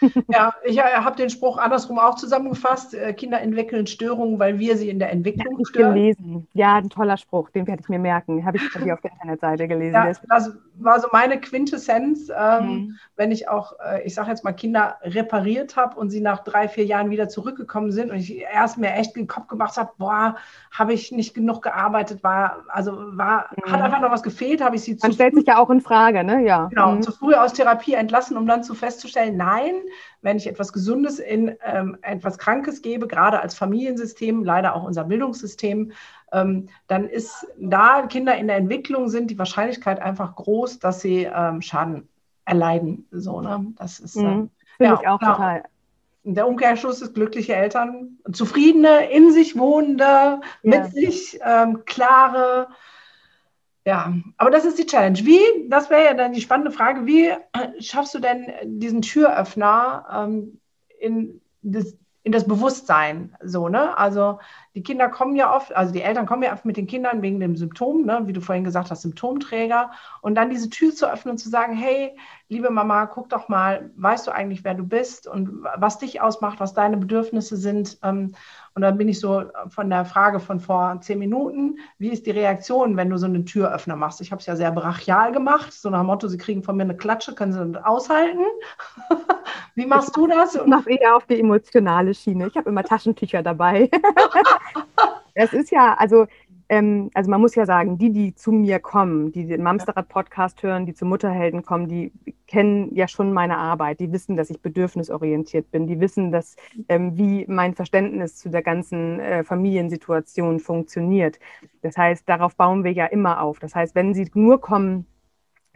Ja, 0.29 0.53
ich 0.63 0.77
äh, 0.77 0.81
habe 0.81 1.15
den 1.15 1.29
Spruch 1.29 1.57
andersrum 1.57 1.99
auch 1.99 2.15
zusammengefasst. 2.15 2.93
Äh, 2.93 3.13
Kinder 3.13 3.41
entwickeln 3.41 3.87
Störungen, 3.87 4.39
weil 4.39 4.59
wir 4.59 4.77
sie 4.77 4.89
in 4.89 4.99
der 4.99 5.11
Entwicklung 5.11 5.59
ja, 5.59 5.65
stören. 5.65 5.93
gelesen. 5.95 6.47
Ja, 6.53 6.75
ein 6.75 6.89
toller 6.89 7.17
Spruch, 7.17 7.49
den 7.49 7.67
werde 7.67 7.81
ich 7.81 7.89
mir 7.89 7.99
merken. 7.99 8.45
Habe 8.45 8.57
ich 8.57 8.73
bei 8.73 8.81
dir 8.81 8.93
auf 8.93 9.01
der 9.01 9.11
Internetseite 9.11 9.67
gelesen. 9.67 9.93
Ja, 9.93 10.07
das 10.29 10.51
war 10.79 10.99
so 10.99 11.07
meine 11.11 11.39
Quintessenz, 11.39 12.29
ähm, 12.35 12.67
mhm. 12.67 12.97
wenn 13.15 13.31
ich 13.31 13.49
auch, 13.49 13.73
äh, 13.79 14.03
ich 14.03 14.13
sage 14.13 14.29
jetzt 14.29 14.43
mal, 14.43 14.53
Kinder 14.53 14.97
repariert 15.01 15.75
habe 15.75 15.99
und 15.99 16.09
sie 16.09 16.21
nach 16.21 16.43
drei, 16.43 16.67
vier 16.67 16.85
Jahren 16.85 17.09
wieder 17.09 17.29
zurückgekommen 17.29 17.91
sind 17.91 18.11
und 18.11 18.17
ich 18.17 18.39
erst 18.41 18.77
mir 18.77 18.91
echt 18.93 19.15
den 19.15 19.27
Kopf 19.27 19.47
gemacht 19.47 19.77
habe, 19.77 19.91
boah, 19.97 20.35
habe 20.71 20.93
ich 20.93 21.11
nicht 21.11 21.33
genug 21.33 21.61
gearbeitet, 21.61 22.23
war, 22.23 22.63
also 22.69 22.91
war, 23.17 23.49
mhm. 23.55 23.71
hat 23.71 23.81
einfach 23.81 24.01
noch 24.01 24.11
was 24.11 24.23
gefehlt, 24.23 24.63
habe 24.63 24.75
ich 24.75 24.83
sie 24.83 24.97
zu 24.97 25.05
Man 25.07 25.13
stellt 25.13 25.35
sich 25.35 25.47
ja 25.47 25.57
auch 25.57 25.69
in 25.69 25.81
Frage, 25.81 26.23
ne? 26.23 26.43
Ja. 26.43 26.67
Genau, 26.67 26.93
mhm. 26.93 27.01
zu 27.01 27.11
früh 27.11 27.33
aus 27.33 27.53
Therapie 27.53 27.93
entlassen, 27.93 28.37
um 28.37 28.45
dann 28.45 28.63
zu 28.63 28.73
festzustellen, 28.73 29.37
nein, 29.37 29.73
wenn 30.21 30.37
ich 30.37 30.47
etwas 30.47 30.73
Gesundes 30.73 31.19
in 31.19 31.55
ähm, 31.63 31.97
etwas 32.01 32.37
Krankes 32.37 32.81
gebe, 32.81 33.07
gerade 33.07 33.39
als 33.39 33.55
Familiensystem, 33.55 34.43
leider 34.43 34.75
auch 34.75 34.83
unser 34.83 35.03
Bildungssystem, 35.05 35.91
dann 36.31 37.07
ist 37.07 37.47
da 37.57 38.05
Kinder 38.07 38.35
in 38.37 38.47
der 38.47 38.57
Entwicklung 38.57 39.09
sind 39.09 39.31
die 39.31 39.39
Wahrscheinlichkeit 39.39 39.99
einfach 39.99 40.35
groß, 40.35 40.79
dass 40.79 41.01
sie 41.01 41.23
ähm, 41.23 41.61
Schaden 41.61 42.07
erleiden. 42.45 43.07
So, 43.11 43.41
ne? 43.41 43.73
Das 43.77 43.99
ist 43.99 44.15
mhm. 44.15 44.23
äh, 44.25 44.75
finde 44.77 44.93
ja, 44.93 44.99
ich 45.01 45.07
auch 45.07 45.19
klar. 45.19 45.35
total 45.35 45.63
der 46.33 46.47
Umkehrschluss 46.47 47.01
ist 47.01 47.13
glückliche 47.13 47.55
Eltern, 47.55 48.17
zufriedene, 48.31 49.09
in 49.11 49.31
sich 49.31 49.57
wohnende, 49.57 50.03
ja. 50.03 50.41
mit 50.61 50.91
sich 50.91 51.39
ähm, 51.43 51.85
klare. 51.85 52.67
Ja, 53.85 54.13
aber 54.35 54.51
das 54.51 54.65
ist 54.65 54.77
die 54.77 54.85
Challenge. 54.85 55.17
Wie, 55.19 55.39
das 55.69 55.89
wäre 55.89 56.03
ja 56.03 56.13
dann 56.13 56.33
die 56.33 56.41
spannende 56.41 56.71
Frage, 56.71 57.05
wie 57.05 57.31
schaffst 57.79 58.13
du 58.13 58.19
denn 58.19 58.51
diesen 58.65 59.01
Türöffner 59.01 60.05
ähm, 60.13 60.59
in 60.99 61.41
das, 61.61 61.95
in 62.23 62.33
das 62.33 62.45
Bewusstsein. 62.45 63.33
So, 63.41 63.69
ne? 63.69 63.97
Also 63.97 64.39
die 64.75 64.83
Kinder 64.83 65.09
kommen 65.09 65.35
ja 65.35 65.55
oft, 65.55 65.75
also 65.75 65.93
die 65.93 66.01
Eltern 66.01 66.25
kommen 66.25 66.43
ja 66.43 66.53
oft 66.53 66.65
mit 66.65 66.77
den 66.77 66.87
Kindern 66.87 67.21
wegen 67.21 67.39
dem 67.39 67.55
Symptom, 67.55 68.05
ne? 68.05 68.21
wie 68.25 68.33
du 68.33 68.41
vorhin 68.41 68.63
gesagt 68.63 68.91
hast, 68.91 69.01
Symptomträger. 69.01 69.91
Und 70.21 70.35
dann 70.35 70.49
diese 70.49 70.69
Tür 70.69 70.93
zu 70.93 71.11
öffnen 71.11 71.31
und 71.31 71.37
zu 71.37 71.49
sagen, 71.49 71.73
hey, 71.73 72.15
liebe 72.49 72.69
Mama, 72.69 73.05
guck 73.07 73.29
doch 73.29 73.49
mal, 73.49 73.91
weißt 73.97 74.27
du 74.27 74.31
eigentlich, 74.31 74.63
wer 74.63 74.73
du 74.73 74.83
bist 74.83 75.27
und 75.27 75.63
was 75.75 75.99
dich 75.99 76.21
ausmacht, 76.21 76.59
was 76.59 76.73
deine 76.73 76.97
Bedürfnisse 76.97 77.57
sind. 77.57 77.97
Ähm, 78.03 78.33
und 78.73 78.83
dann 78.83 78.97
bin 78.97 79.09
ich 79.09 79.19
so 79.19 79.45
von 79.69 79.89
der 79.89 80.05
Frage 80.05 80.39
von 80.39 80.59
vor 80.59 80.99
zehn 81.01 81.19
Minuten, 81.19 81.79
wie 81.97 82.09
ist 82.09 82.27
die 82.27 82.31
Reaktion, 82.31 82.95
wenn 82.95 83.09
du 83.09 83.17
so 83.17 83.25
eine 83.25 83.43
Türöffner 83.43 83.95
machst? 83.95 84.21
Ich 84.21 84.31
habe 84.31 84.39
es 84.39 84.45
ja 84.45 84.55
sehr 84.55 84.71
brachial 84.71 85.31
gemacht, 85.31 85.73
so 85.73 85.89
nach 85.89 86.01
dem 86.01 86.05
Motto, 86.05 86.27
sie 86.27 86.37
kriegen 86.37 86.61
von 86.61 86.77
mir 86.77 86.83
eine 86.83 86.95
Klatsche, 86.95 87.33
können 87.33 87.53
sie 87.53 87.71
das 87.71 87.83
aushalten. 87.83 88.43
wie 89.75 89.87
machst 89.87 90.15
du 90.15 90.27
das? 90.27 90.55
Ich 90.55 90.65
mache 90.65 90.91
eher 90.91 91.15
auf 91.15 91.25
die 91.25 91.39
emotionale 91.39 92.13
Schiene. 92.13 92.47
Ich 92.47 92.55
habe 92.55 92.69
immer 92.69 92.83
Taschentücher 92.83 93.41
dabei. 93.41 93.89
es 95.33 95.53
ist 95.53 95.71
ja, 95.71 95.93
also 95.93 96.27
ähm, 96.69 97.09
also 97.13 97.29
man 97.29 97.39
muss 97.39 97.55
ja 97.55 97.65
sagen, 97.65 97.97
die, 97.97 98.11
die 98.11 98.35
zu 98.35 98.51
mir 98.51 98.79
kommen, 98.79 99.31
die 99.31 99.45
den 99.47 99.63
Mamsterrad-Podcast 99.63 100.61
hören, 100.63 100.85
die 100.85 100.93
zu 100.93 101.05
Mutterhelden 101.05 101.63
kommen, 101.63 101.87
die 101.87 102.11
kennen 102.47 102.93
ja 102.93 103.07
schon 103.07 103.31
meine 103.31 103.57
Arbeit. 103.57 103.99
Die 103.99 104.11
wissen, 104.11 104.35
dass 104.35 104.49
ich 104.49 104.61
bedürfnisorientiert 104.61 105.71
bin. 105.71 105.87
Die 105.87 105.99
wissen, 105.99 106.31
dass 106.31 106.55
ähm, 106.89 107.17
wie 107.17 107.45
mein 107.47 107.73
Verständnis 107.73 108.35
zu 108.35 108.49
der 108.49 108.63
ganzen 108.63 109.19
äh, 109.19 109.43
Familiensituation 109.43 110.59
funktioniert. 110.59 111.39
Das 111.81 111.97
heißt, 111.97 112.27
darauf 112.27 112.55
bauen 112.55 112.83
wir 112.83 112.91
ja 112.91 113.05
immer 113.05 113.41
auf. 113.41 113.59
Das 113.59 113.73
heißt, 113.75 113.95
wenn 113.95 114.13
sie 114.13 114.29
nur 114.33 114.59
kommen, 114.59 115.05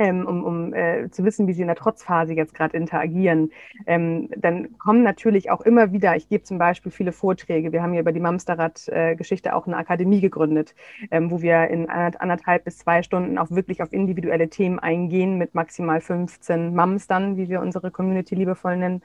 ähm, 0.02 0.26
um, 0.26 0.43
um 0.43 0.74
äh, 0.74 1.12
zu 1.12 1.24
wissen, 1.24 1.47
wie 1.47 1.54
sie 1.54 1.62
in 1.62 1.68
der 1.68 1.76
Trotzphase 1.76 2.34
jetzt 2.34 2.56
gerade 2.56 2.76
interagieren. 2.76 3.52
Ähm, 3.86 4.30
dann 4.36 4.76
kommen 4.80 5.04
natürlich 5.04 5.52
auch 5.52 5.62
immer 5.62 5.91
wieder, 5.91 6.16
ich 6.16 6.28
gebe 6.28 6.43
zum 6.43 6.58
Beispiel 6.58 6.91
viele 6.91 7.12
Vorträge, 7.12 7.72
wir 7.72 7.84
haben 7.84 7.93
ja 7.93 8.02
über 8.02 8.12
die 8.12 8.20
Mamsterrad-Geschichte 8.20 9.56
auch 9.56 9.68
eine 9.68 9.78
Akademie 9.78 10.20
gegründet, 10.20 10.74
ähm, 11.12 11.30
wo 11.30 11.43
wir 11.43 11.68
in 11.68 11.88
anderthalb 11.88 12.64
bis 12.66 12.80
zwei 12.80 13.04
Stunden 13.04 13.38
auch 13.38 13.52
wirklich 13.52 13.84
auf 13.84 13.93
individuelle 13.93 14.49
Themen 14.49 14.80
eingehen 14.80 15.38
mit 15.38 15.54
maximal 15.54 16.02
15 16.02 16.74
Mamstern, 16.74 17.38
wie 17.38 17.49
wir 17.49 17.62
unsere 17.62 17.91
Community 17.91 18.34
liebevoll 18.34 18.78
nennen. 18.78 19.02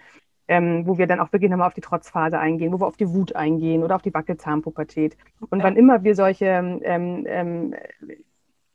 Ähm, 0.48 0.86
wo 0.86 0.96
wir 0.96 1.08
dann 1.08 1.18
auch 1.18 1.32
wirklich 1.32 1.50
nochmal 1.50 1.66
auf 1.66 1.74
die 1.74 1.80
Trotzphase 1.80 2.38
eingehen, 2.38 2.72
wo 2.72 2.78
wir 2.78 2.86
auf 2.86 2.96
die 2.96 3.12
Wut 3.12 3.34
eingehen 3.34 3.82
oder 3.82 3.96
auf 3.96 4.02
die 4.02 4.14
Wackelzahnpubertät. 4.14 5.16
Und 5.50 5.60
wann 5.64 5.74
immer 5.74 6.04
wir 6.04 6.14
solche 6.14 6.46
ähm, 6.84 7.24
ähm, 7.26 7.74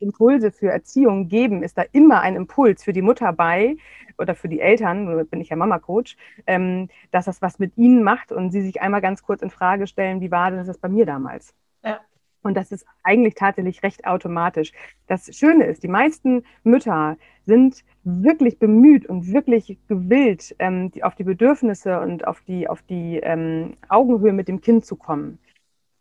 Impulse 0.02 0.50
für 0.50 0.70
Erziehung 0.70 1.28
geben, 1.28 1.62
ist 1.62 1.78
da 1.78 1.84
immer 1.92 2.20
ein 2.20 2.36
Impuls 2.36 2.84
für 2.84 2.92
die 2.92 3.02
Mutter 3.02 3.32
bei 3.32 3.76
oder 4.18 4.34
für 4.34 4.48
die 4.48 4.60
Eltern, 4.60 5.26
bin 5.28 5.40
ich 5.40 5.48
ja 5.48 5.56
Mama-Coach, 5.56 6.16
ähm, 6.46 6.88
dass 7.10 7.24
das 7.24 7.40
was 7.40 7.58
mit 7.58 7.76
ihnen 7.76 8.02
macht 8.02 8.32
und 8.32 8.50
sie 8.50 8.62
sich 8.62 8.82
einmal 8.82 9.00
ganz 9.00 9.22
kurz 9.22 9.42
in 9.42 9.50
Frage 9.50 9.86
stellen, 9.86 10.20
wie 10.20 10.30
war 10.30 10.50
das 10.50 10.78
bei 10.78 10.88
mir 10.88 11.06
damals? 11.06 11.54
Ja. 11.82 12.00
Und 12.42 12.56
das 12.56 12.72
ist 12.72 12.84
eigentlich 13.04 13.34
tatsächlich 13.34 13.82
recht 13.84 14.04
automatisch. 14.04 14.72
Das 15.06 15.34
Schöne 15.36 15.64
ist, 15.64 15.84
die 15.84 15.88
meisten 15.88 16.44
Mütter 16.64 17.16
sind 17.46 17.84
wirklich 18.02 18.58
bemüht 18.58 19.06
und 19.06 19.32
wirklich 19.32 19.78
gewillt, 19.86 20.54
ähm, 20.58 20.90
auf 21.02 21.14
die 21.14 21.24
Bedürfnisse 21.24 22.00
und 22.00 22.26
auf 22.26 22.40
die, 22.42 22.68
auf 22.68 22.82
die 22.82 23.18
ähm, 23.22 23.76
Augenhöhe 23.88 24.32
mit 24.32 24.48
dem 24.48 24.60
Kind 24.60 24.84
zu 24.84 24.96
kommen 24.96 25.38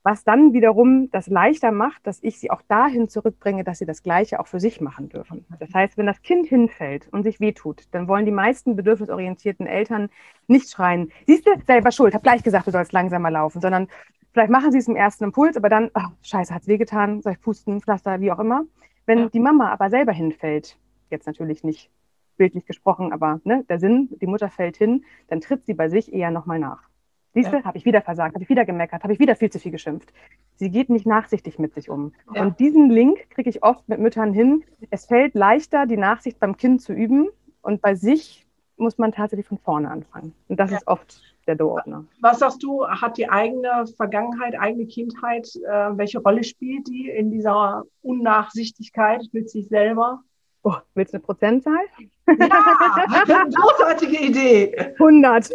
was 0.04 0.24
dann 0.24 0.54
wiederum 0.54 1.10
das 1.12 1.28
leichter 1.28 1.72
macht, 1.72 2.06
dass 2.08 2.24
ich 2.24 2.40
sie 2.40 2.50
auch 2.50 2.62
dahin 2.64 3.08
zurückbringe, 3.08 3.64
dass 3.64 3.80
sie 3.80 3.86
das 3.86 4.02
Gleiche 4.02 4.40
auch 4.40 4.48
für 4.48 4.60
sich 4.60 4.82
machen 4.82 5.10
dürfen. 5.10 5.46
Das 5.60 5.74
heißt, 5.74 5.98
wenn 5.98 6.08
das 6.08 6.22
Kind 6.22 6.48
hinfällt 6.48 7.08
und 7.12 7.24
sich 7.24 7.40
wehtut, 7.40 7.84
dann 7.92 8.08
wollen 8.08 8.26
die 8.26 8.32
meisten 8.32 8.76
bedürfnisorientierten 8.76 9.68
Eltern 9.68 10.10
nicht 10.48 10.70
schreien, 10.70 11.12
siehst 11.28 11.46
du, 11.46 11.52
selber 11.68 11.92
schuld, 11.92 12.16
hab 12.16 12.24
gleich 12.24 12.44
gesagt, 12.44 12.68
du 12.68 12.72
sollst 12.72 12.94
langsamer 12.94 13.30
laufen, 13.30 13.62
sondern 13.62 13.88
vielleicht 14.34 14.52
machen 14.52 14.72
sie 14.72 14.80
es 14.80 14.88
im 14.88 14.96
ersten 14.96 15.26
Impuls, 15.26 15.56
aber 15.56 15.70
dann, 15.70 15.92
oh, 15.94 16.10
scheiße, 16.24 16.54
hat's 16.54 16.68
wehgetan, 16.68 17.22
soll 17.22 17.34
ich 17.34 17.42
pusten, 17.42 17.82
Pflaster, 17.82 18.20
wie 18.22 18.32
auch 18.32 18.40
immer. 18.40 18.64
Wenn 19.06 19.20
ja. 19.20 19.30
die 19.30 19.40
Mama 19.40 19.70
aber 19.72 19.90
selber 19.90 20.14
hinfällt, 20.14 20.78
jetzt 21.10 21.28
natürlich 21.28 21.64
nicht 21.64 21.92
bildlich 22.38 22.66
gesprochen, 22.66 23.14
aber 23.14 23.40
ne, 23.44 23.64
der 23.70 23.80
Sinn, 23.80 24.10
die 24.20 24.26
Mutter 24.26 24.50
fällt 24.50 24.78
hin, 24.78 25.06
dann 25.28 25.42
tritt 25.42 25.66
sie 25.66 25.76
bei 25.76 25.90
sich 25.90 26.12
eher 26.12 26.32
nochmal 26.32 26.58
nach. 26.58 26.91
Siehst 27.34 27.52
du, 27.52 27.58
ja. 27.58 27.64
habe 27.64 27.78
ich 27.78 27.86
wieder 27.86 28.02
versagt, 28.02 28.36
habe 28.36 28.44
ich 28.44 28.50
wieder 28.50 28.66
gemeckert, 28.66 29.04
habe 29.04 29.14
ich 29.14 29.20
wieder 29.20 29.36
viel 29.36 29.50
zu 29.50 29.60
viel 29.60 29.72
geschimpft. 29.72 30.12
Sie 30.56 30.70
geht 30.70 30.90
nicht 30.90 31.06
nachsichtig 31.06 31.60
mit 31.60 31.74
sich 31.74 31.90
um. 31.90 32.14
Ja. 32.34 32.42
Und 32.42 32.60
diesen 32.60 32.90
Link 32.90 33.30
kriege 33.30 33.50
ich 33.50 33.64
oft 33.64 33.88
mit 33.88 34.00
Müttern 34.00 34.34
hin. 34.34 34.64
Es 34.90 35.06
fällt 35.06 35.34
leichter, 35.34 35.86
die 35.86 35.98
Nachsicht 35.98 36.40
beim 36.40 36.58
Kind 36.58 36.82
zu 36.82 36.94
üben. 36.94 37.30
Und 37.62 37.82
bei 37.82 37.96
sich 37.96 38.46
muss 38.76 38.98
man 38.98 39.12
tatsächlich 39.12 39.48
von 39.48 39.60
vorne 39.60 39.90
anfangen. 39.90 40.34
Und 40.50 40.60
das 40.60 40.72
ja. 40.72 40.78
ist 40.78 40.88
oft 40.88 41.22
der 41.48 41.56
Doordner. 41.56 42.06
Was 42.20 42.40
sagst 42.40 42.62
du, 42.64 42.86
hat 42.86 43.18
die 43.18 43.30
eigene 43.30 43.86
Vergangenheit, 43.96 44.60
eigene 44.60 44.86
Kindheit, 44.86 45.48
äh, 45.56 45.98
welche 45.98 46.20
Rolle 46.20 46.44
spielt 46.44 46.88
die 46.88 47.10
in 47.10 47.32
dieser 47.32 47.84
Unnachsichtigkeit 48.02 49.24
mit 49.32 49.50
sich 49.50 49.68
selber? 49.70 50.22
Oh, 50.64 50.76
willst 50.94 51.14
du 51.14 51.18
eine 51.18 51.24
Prozentzahl? 51.24 51.86
Ja, 52.28 52.36
großartige 53.56 54.18
Idee. 54.18 54.94
100. 55.00 55.50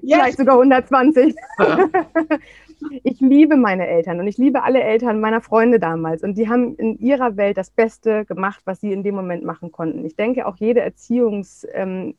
Vielleicht 0.00 0.36
sogar 0.36 0.56
120. 0.56 1.34
ich 3.02 3.20
liebe 3.20 3.56
meine 3.56 3.86
Eltern 3.86 4.20
und 4.20 4.26
ich 4.26 4.36
liebe 4.36 4.62
alle 4.62 4.82
Eltern 4.82 5.20
meiner 5.20 5.40
Freunde 5.40 5.80
damals. 5.80 6.22
Und 6.22 6.36
die 6.36 6.50
haben 6.50 6.76
in 6.76 6.98
ihrer 6.98 7.38
Welt 7.38 7.56
das 7.56 7.70
Beste 7.70 8.26
gemacht, 8.26 8.60
was 8.66 8.80
sie 8.80 8.92
in 8.92 9.02
dem 9.02 9.14
Moment 9.14 9.42
machen 9.42 9.72
konnten. 9.72 10.04
Ich 10.04 10.16
denke, 10.16 10.46
auch 10.46 10.56
jede 10.56 10.80
Erziehungsepoche 10.80 12.18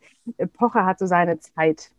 ähm, 0.80 0.86
hat 0.86 0.98
so 0.98 1.06
seine 1.06 1.40
Zeit 1.40 1.92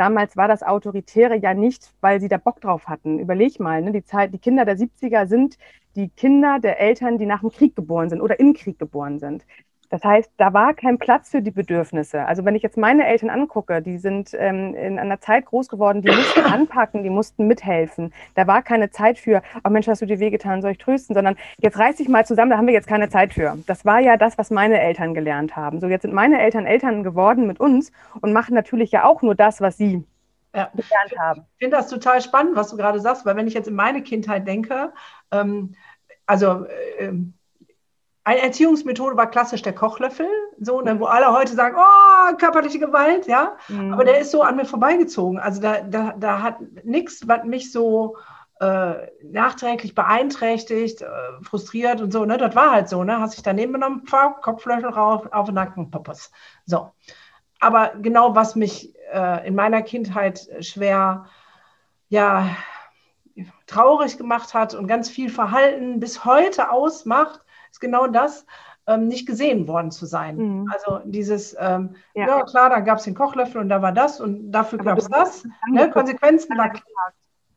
damals 0.00 0.34
war 0.34 0.48
das 0.48 0.62
Autoritäre 0.62 1.36
ja 1.36 1.52
nicht, 1.52 1.92
weil 2.00 2.20
sie 2.22 2.28
da 2.28 2.38
Bock 2.38 2.62
drauf 2.62 2.88
hatten. 2.88 3.18
Überleg 3.18 3.60
mal, 3.60 3.82
ne? 3.82 3.92
die, 3.92 4.02
Zeit, 4.02 4.32
die 4.32 4.38
Kinder 4.38 4.64
der 4.64 4.78
70er 4.78 5.26
sind 5.26 5.58
die 5.96 6.08
Kinder 6.08 6.58
der 6.60 6.80
Eltern, 6.80 7.18
die 7.18 7.26
nach 7.26 7.40
dem 7.40 7.50
Krieg 7.50 7.76
geboren 7.76 8.08
sind 8.08 8.20
oder 8.20 8.40
im 8.40 8.54
Krieg 8.54 8.78
geboren 8.78 9.18
sind. 9.18 9.44
Das 9.90 10.04
heißt, 10.04 10.30
da 10.36 10.52
war 10.52 10.72
kein 10.72 10.98
Platz 10.98 11.30
für 11.30 11.42
die 11.42 11.50
Bedürfnisse. 11.50 12.24
Also 12.24 12.44
wenn 12.44 12.54
ich 12.54 12.62
jetzt 12.62 12.76
meine 12.76 13.06
Eltern 13.06 13.28
angucke, 13.28 13.82
die 13.82 13.98
sind 13.98 14.30
ähm, 14.38 14.72
in 14.76 15.00
einer 15.00 15.20
Zeit 15.20 15.46
groß 15.46 15.68
geworden, 15.68 16.00
die 16.00 16.14
mussten 16.14 16.40
anpacken, 16.44 17.02
die 17.02 17.10
mussten 17.10 17.48
mithelfen. 17.48 18.14
Da 18.36 18.46
war 18.46 18.62
keine 18.62 18.90
Zeit 18.90 19.18
für, 19.18 19.42
oh 19.64 19.68
Mensch, 19.68 19.88
hast 19.88 20.00
du 20.00 20.06
dir 20.06 20.20
wehgetan, 20.20 20.62
soll 20.62 20.70
ich 20.70 20.78
trösten, 20.78 21.14
sondern 21.14 21.34
jetzt 21.58 21.76
reiß 21.76 21.96
dich 21.96 22.08
mal 22.08 22.24
zusammen, 22.24 22.52
da 22.52 22.56
haben 22.56 22.68
wir 22.68 22.74
jetzt 22.74 22.86
keine 22.86 23.08
Zeit 23.08 23.34
für. 23.34 23.58
Das 23.66 23.84
war 23.84 23.98
ja 23.98 24.16
das, 24.16 24.38
was 24.38 24.50
meine 24.50 24.80
Eltern 24.80 25.12
gelernt 25.12 25.56
haben. 25.56 25.80
So, 25.80 25.88
jetzt 25.88 26.02
sind 26.02 26.14
meine 26.14 26.40
Eltern 26.40 26.66
Eltern 26.66 27.02
geworden 27.02 27.48
mit 27.48 27.58
uns 27.58 27.90
und 28.20 28.32
machen 28.32 28.54
natürlich 28.54 28.92
ja 28.92 29.04
auch 29.04 29.22
nur 29.22 29.34
das, 29.34 29.60
was 29.60 29.76
sie 29.76 30.04
ja. 30.54 30.70
gelernt 30.74 31.18
haben. 31.18 31.46
Ich 31.54 31.58
finde 31.64 31.76
das 31.76 31.88
total 31.88 32.20
spannend, 32.20 32.56
was 32.56 32.70
du 32.70 32.76
gerade 32.76 33.00
sagst, 33.00 33.24
weil 33.26 33.36
wenn 33.36 33.46
ich 33.46 33.54
jetzt 33.54 33.68
in 33.68 33.74
meine 33.74 34.02
Kindheit 34.02 34.46
denke, 34.46 34.92
ähm, 35.30 35.74
also 36.26 36.64
äh, 36.98 37.12
eine 38.22 38.40
Erziehungsmethode 38.42 39.16
war 39.16 39.30
klassisch 39.30 39.62
der 39.62 39.74
Kochlöffel, 39.74 40.28
so, 40.60 40.80
ne, 40.82 41.00
wo 41.00 41.06
alle 41.06 41.32
heute 41.32 41.54
sagen, 41.54 41.76
oh, 41.78 42.36
körperliche 42.36 42.78
Gewalt, 42.78 43.26
ja. 43.26 43.56
Mhm. 43.68 43.94
Aber 43.94 44.04
der 44.04 44.18
ist 44.18 44.30
so 44.30 44.42
an 44.42 44.56
mir 44.56 44.66
vorbeigezogen. 44.66 45.38
Also 45.38 45.60
da, 45.60 45.80
da, 45.80 46.14
da 46.18 46.42
hat 46.42 46.58
nichts, 46.84 47.26
was 47.26 47.44
mich 47.44 47.72
so 47.72 48.16
äh, 48.60 49.08
nachträglich 49.22 49.94
beeinträchtigt, 49.94 51.00
äh, 51.00 51.08
frustriert 51.42 52.02
und 52.02 52.12
so, 52.12 52.26
ne? 52.26 52.36
Das 52.36 52.54
war 52.54 52.72
halt 52.72 52.90
so, 52.90 53.02
ne? 53.04 53.18
Hast 53.18 53.36
dich 53.36 53.42
daneben 53.42 53.72
genommen, 53.72 54.02
pfaff, 54.06 54.42
Kopflöffel 54.42 54.90
rauf, 54.90 55.26
auf 55.32 55.46
den 55.46 55.54
Nacken, 55.54 55.90
Poppers. 55.90 56.30
So. 56.66 56.92
Aber 57.58 57.92
genau 58.00 58.34
was 58.34 58.54
mich 58.54 58.94
äh, 59.12 59.46
in 59.46 59.54
meiner 59.54 59.82
Kindheit 59.82 60.48
schwer, 60.60 61.26
ja, 62.08 62.56
traurig 63.66 64.18
gemacht 64.18 64.54
hat 64.54 64.74
und 64.74 64.86
ganz 64.86 65.08
viel 65.08 65.30
Verhalten 65.30 66.00
bis 66.00 66.24
heute 66.24 66.70
ausmacht, 66.70 67.40
ist 67.70 67.80
genau 67.80 68.06
das, 68.06 68.44
ähm, 68.86 69.06
nicht 69.08 69.26
gesehen 69.26 69.68
worden 69.68 69.90
zu 69.90 70.06
sein. 70.06 70.36
Mhm. 70.36 70.70
Also 70.72 71.00
dieses, 71.04 71.56
ähm, 71.58 71.94
ja. 72.14 72.26
ja. 72.26 72.42
klar, 72.44 72.70
da 72.70 72.80
gab 72.80 72.98
es 72.98 73.04
den 73.04 73.14
Kochlöffel 73.14 73.60
und 73.60 73.68
da 73.68 73.82
war 73.82 73.92
das 73.92 74.20
und 74.20 74.50
dafür 74.50 74.78
gab 74.78 74.98
es 74.98 75.08
das. 75.08 75.44
Ne? 75.70 75.90
Konsequenzen 75.90 76.56
war 76.58 76.70
klar. 76.70 77.12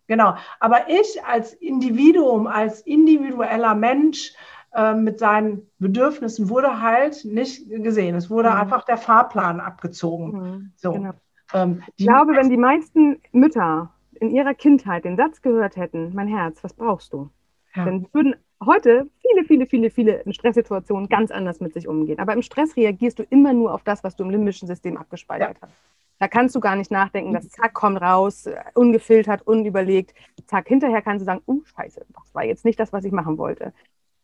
Genau. 0.08 0.36
Aber 0.60 0.90
ich 0.90 1.24
als 1.26 1.54
Individuum, 1.54 2.46
als 2.46 2.82
individueller 2.82 3.74
Mensch 3.74 4.34
äh, 4.74 4.94
mit 4.94 5.18
seinen 5.18 5.70
Bedürfnissen 5.80 6.50
wurde 6.50 6.82
halt 6.82 7.24
nicht 7.26 7.70
gesehen. 7.70 8.16
Es 8.16 8.30
wurde 8.30 8.50
mhm. 8.50 8.58
einfach 8.58 8.84
der 8.84 8.98
Fahrplan 8.98 9.60
abgezogen. 9.60 10.32
Mhm. 10.32 10.72
So. 10.76 10.92
Genau. 10.92 11.14
Ähm, 11.54 11.84
ich 11.96 12.06
glaube, 12.06 12.36
wenn 12.36 12.50
die 12.50 12.58
meisten 12.58 13.22
Mütter 13.32 13.92
in 14.20 14.30
ihrer 14.30 14.54
Kindheit 14.54 15.06
den 15.06 15.18
Satz 15.18 15.42
gehört 15.42 15.76
hätten, 15.76 16.12
mein 16.14 16.28
Herz, 16.28 16.64
was 16.64 16.74
brauchst 16.74 17.14
du? 17.14 17.30
Ja. 17.76 17.86
Dann 17.86 18.08
würden 18.14 18.36
heute 18.66 19.10
viele, 19.22 19.46
viele, 19.46 19.66
viele, 19.66 19.90
viele 19.90 20.22
in 20.22 20.34
Stresssituationen 20.34 21.10
ganz 21.10 21.32
anders 21.32 21.60
mit 21.60 21.74
sich 21.74 21.88
umgehen. 21.88 22.20
Aber 22.20 22.34
im 22.34 22.42
Stress 22.42 22.76
reagierst 22.76 23.20
du 23.20 23.24
immer 23.24 23.54
nur 23.54 23.74
auf 23.74 23.84
das, 23.84 24.04
was 24.04 24.16
du 24.16 24.24
im 24.24 24.30
limbischen 24.30 24.68
System 24.68 24.98
abgespeichert 24.98 25.58
ja. 25.62 25.68
hast. 25.68 25.74
Da 26.20 26.28
kannst 26.28 26.56
du 26.56 26.60
gar 26.60 26.76
nicht 26.76 26.92
nachdenken, 26.92 27.34
das 27.34 27.50
zack, 27.50 27.74
kommt 27.74 28.02
raus, 28.02 28.48
ungefiltert, 28.76 29.46
unüberlegt. 29.46 30.14
Zack, 30.46 30.68
hinterher 30.68 31.02
kannst 31.02 31.22
du 31.22 31.26
sagen, 31.26 31.42
uh, 31.48 31.62
scheiße, 31.66 32.06
das 32.14 32.34
war 32.34 32.46
jetzt 32.46 32.64
nicht 32.64 32.80
das, 32.80 32.94
was 32.94 33.04
ich 33.04 33.12
machen 33.12 33.38
wollte. 33.38 33.74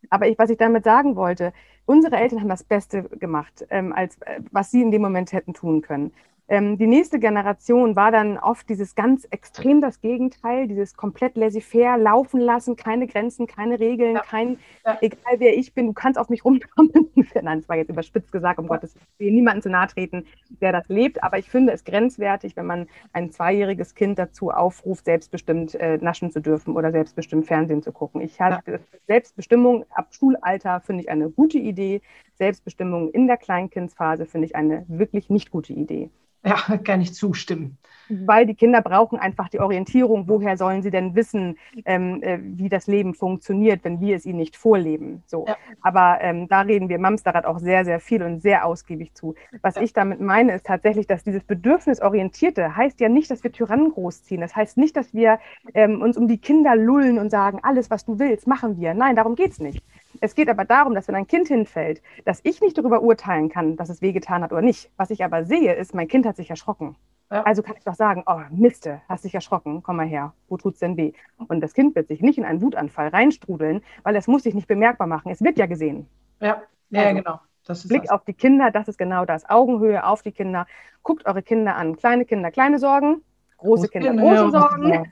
Aber 0.10 0.28
ich, 0.28 0.38
was 0.40 0.50
ich 0.50 0.58
damit 0.58 0.86
sagen 0.86 1.16
wollte, 1.16 1.52
unsere 1.86 2.16
Eltern 2.16 2.40
haben 2.40 2.48
das 2.48 2.64
Beste 2.64 3.04
gemacht, 3.04 3.66
ähm, 3.70 3.92
als 3.92 4.18
äh, 4.22 4.40
was 4.52 4.72
sie 4.72 4.82
in 4.82 4.92
dem 4.92 5.02
Moment 5.02 5.34
hätten 5.34 5.54
tun 5.54 5.82
können. 5.82 6.14
Ähm, 6.50 6.80
die 6.80 6.88
nächste 6.88 7.20
Generation 7.20 7.96
war 7.96 8.12
dann 8.12 8.40
oft 8.40 8.68
dieses 8.68 8.96
ganz 8.96 9.28
extrem 9.30 9.82
das 9.82 10.02
Gegenteil, 10.02 10.68
dieses 10.68 10.96
komplett 10.96 11.38
laissez-faire, 11.38 11.98
laufen 11.98 12.40
lassen, 12.40 12.76
keine 12.76 13.06
Grenzen, 13.06 13.46
keine 13.46 13.80
Regeln, 13.80 14.16
ja. 14.16 14.22
kein, 14.22 14.58
ja. 14.84 14.98
egal 15.02 15.36
wer 15.38 15.56
ich 15.56 15.76
bin, 15.76 15.86
du 15.86 15.94
kannst 15.94 16.20
auf 16.20 16.30
mich 16.30 16.44
rumkommen. 16.44 17.12
Nein, 17.42 17.60
das 17.60 17.70
war 17.70 17.78
jetzt 17.78 17.90
überspitzt 17.90 18.32
gesagt, 18.32 18.58
um 18.58 18.66
ja. 18.66 18.70
Gottes 18.70 18.96
Willen, 19.20 19.36
niemanden 19.36 19.62
zu 19.62 19.70
nahe 19.70 19.88
treten, 19.88 20.26
der 20.60 20.72
das 20.72 20.88
lebt. 20.88 21.24
Aber 21.24 21.38
ich 21.38 21.50
finde 21.50 21.72
es 21.72 21.84
grenzwertig, 21.84 22.56
wenn 22.56 22.66
man 22.66 22.88
ein 23.14 23.32
zweijähriges 23.32 23.94
Kind 23.94 24.18
dazu 24.18 24.50
aufruft, 24.50 25.06
selbstbestimmt 25.06 25.76
äh, 25.76 25.98
naschen 25.98 26.32
zu 26.32 26.42
dürfen 26.42 26.76
oder 26.76 26.92
selbstbestimmt 26.92 27.46
Fernsehen 27.46 27.84
zu 27.84 27.92
gucken. 27.92 28.22
Ich 28.22 28.42
halte 28.42 28.80
Selbstbestimmung 29.06 29.86
ab 29.92 30.08
Schulalter 30.12 30.82
finde 30.82 31.04
ich 31.04 31.10
eine 31.10 31.30
gute 31.30 31.60
Idee. 31.60 32.02
Selbstbestimmung 32.40 33.12
in 33.12 33.28
der 33.28 33.38
Kleinkindsphase 33.38 34.26
finde 34.26 34.48
ich 34.48 34.56
eine 34.56 34.86
wirklich 34.88 35.30
nicht 35.30 35.52
gute 35.52 35.74
Idee. 35.74 36.10
Ja, 36.46 36.78
kann 36.78 37.02
ich 37.02 37.14
zustimmen. 37.14 37.78
Weil 38.08 38.46
die 38.46 38.56
Kinder 38.56 38.82
brauchen 38.82 39.20
einfach 39.20 39.50
die 39.50 39.60
Orientierung. 39.60 40.28
Woher 40.28 40.58
sollen 40.58 40.82
sie 40.82 40.90
denn 40.90 41.14
wissen, 41.16 41.58
ähm, 41.86 42.24
äh, 42.24 42.40
wie 42.42 42.70
das 42.70 42.88
Leben 42.88 43.14
funktioniert, 43.14 43.84
wenn 43.84 44.00
wir 44.00 44.16
es 44.16 44.26
ihnen 44.26 44.40
nicht 44.40 44.56
vorleben? 44.56 45.22
So. 45.28 45.46
Ja. 45.48 45.58
Aber 45.82 46.18
ähm, 46.22 46.48
da 46.48 46.62
reden 46.62 46.90
wir 46.90 46.98
Mamsterrad 46.98 47.46
auch 47.46 47.60
sehr, 47.60 47.86
sehr 47.86 48.00
viel 48.00 48.24
und 48.24 48.42
sehr 48.42 48.66
ausgiebig 48.66 49.14
zu. 49.14 49.36
Was 49.62 49.76
ja. 49.76 49.82
ich 49.82 49.94
damit 49.94 50.22
meine, 50.22 50.56
ist 50.56 50.66
tatsächlich, 50.66 51.08
dass 51.08 51.24
dieses 51.24 51.44
Bedürfnisorientierte 51.44 52.76
heißt 52.76 53.00
ja 53.00 53.10
nicht, 53.10 53.30
dass 53.30 53.44
wir 53.44 53.52
Tyrannen 53.52 53.92
großziehen. 53.92 54.42
Das 54.42 54.56
heißt 54.56 54.78
nicht, 54.78 54.96
dass 54.96 55.14
wir 55.14 55.40
ähm, 55.74 56.02
uns 56.02 56.18
um 56.18 56.28
die 56.28 56.40
Kinder 56.40 56.76
lullen 56.76 57.20
und 57.20 57.30
sagen, 57.30 57.60
alles, 57.62 57.92
was 57.92 58.06
du 58.06 58.18
willst, 58.18 58.48
machen 58.48 58.80
wir. 58.80 58.94
Nein, 58.94 59.18
darum 59.18 59.36
geht 59.36 59.52
es 59.52 59.60
nicht. 59.60 59.84
Es 60.22 60.36
geht 60.36 60.50
aber 60.50 60.66
darum, 60.66 60.94
dass 60.94 61.08
wenn 61.08 61.16
ein 61.16 61.28
Kind 61.28 61.48
hinfällt, 61.48 62.02
dass 62.26 62.42
ich 62.44 62.62
nicht 62.62 62.78
darüber 62.78 63.02
urteilen 63.02 63.50
kann, 63.50 63.76
dass 63.76 63.90
es 63.90 64.02
wehgetan 64.02 64.44
hat 64.44 64.52
oder 64.52 64.62
nicht. 64.62 64.92
Was 64.98 65.10
ich 65.10 65.24
aber 65.24 65.46
sehe, 65.46 65.74
ist, 65.74 65.94
mein 65.94 66.08
Kind 66.08 66.26
hat 66.26 66.36
sich 66.36 66.50
erschrocken. 66.50 66.96
Ja. 67.32 67.44
Also 67.44 67.62
kann 67.62 67.76
ich 67.78 67.84
doch 67.84 67.94
sagen, 67.94 68.24
oh 68.26 68.40
Miste, 68.50 69.02
hast 69.08 69.24
dich 69.24 69.36
erschrocken, 69.36 69.84
komm 69.84 69.98
mal 69.98 70.08
her, 70.08 70.34
wo 70.48 70.58
tut's 70.58 70.80
denn 70.80 70.98
weh? 70.98 71.14
Und 71.48 71.62
das 71.62 71.74
Kind 71.74 71.96
wird 71.96 72.08
sich 72.08 72.22
nicht 72.22 72.40
in 72.40 72.46
einen 72.46 72.62
Wutanfall 72.62 73.10
reinstrudeln, 73.10 73.82
weil 74.04 74.16
es 74.16 74.28
muss 74.28 74.44
sich 74.44 74.56
nicht 74.56 74.68
bemerkbar 74.68 75.06
machen. 75.06 75.32
Es 75.32 75.44
wird 75.44 75.60
ja 75.60 75.68
gesehen. 75.68 76.08
Ja, 76.40 76.64
ja, 76.90 77.02
also, 77.04 77.16
genau. 77.16 77.40
Blick 77.88 78.04
das. 78.04 78.12
auf 78.12 78.24
die 78.24 78.34
Kinder, 78.34 78.72
das 78.72 78.88
ist 78.88 78.98
genau 78.98 79.26
das. 79.26 79.48
Augenhöhe 79.48 80.04
auf 80.04 80.24
die 80.24 80.32
Kinder. 80.32 80.66
Guckt 81.04 81.28
eure 81.28 81.44
Kinder 81.44 81.76
an. 81.76 81.98
Kleine 81.98 82.26
Kinder, 82.26 82.50
kleine 82.50 82.80
Sorgen 82.80 83.22
große 83.60 83.88
Kinder, 83.90 84.14
große 84.14 84.52
Sorgen. 84.52 85.12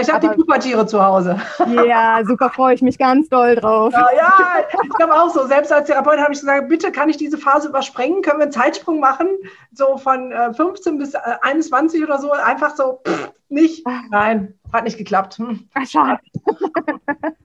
Ich 0.00 0.12
habe 0.12 0.28
die 0.28 0.34
Pubertiere 0.34 0.86
zu 0.86 1.02
Hause. 1.02 1.40
Ja, 1.86 2.20
super, 2.24 2.50
freue 2.50 2.74
ich 2.74 2.82
mich 2.82 2.98
ganz 2.98 3.28
doll 3.28 3.56
drauf. 3.56 3.92
Ja, 3.92 4.08
ja 4.16 4.32
ich 4.82 4.88
glaube 4.90 5.14
auch 5.14 5.30
so. 5.30 5.46
Selbst 5.46 5.72
als 5.72 5.86
Therapeut 5.86 6.18
habe 6.18 6.32
ich 6.32 6.40
gesagt, 6.40 6.68
bitte 6.68 6.92
kann 6.92 7.08
ich 7.08 7.16
diese 7.16 7.38
Phase 7.38 7.68
überspringen? 7.68 8.22
Können 8.22 8.38
wir 8.38 8.44
einen 8.44 8.52
Zeitsprung 8.52 9.00
machen? 9.00 9.28
So 9.72 9.96
von 9.96 10.32
15 10.54 10.94
äh, 10.94 10.98
bis 10.98 11.14
21 11.14 12.00
äh, 12.00 12.04
oder 12.04 12.18
so? 12.18 12.32
Einfach 12.32 12.74
so, 12.76 13.00
pff, 13.06 13.32
nicht. 13.48 13.86
Ah. 13.86 14.00
Nein, 14.10 14.54
hat 14.72 14.84
nicht 14.84 14.98
geklappt. 14.98 15.38
Hm. 15.38 15.68
Ach, 15.74 15.86
schade. 15.86 16.20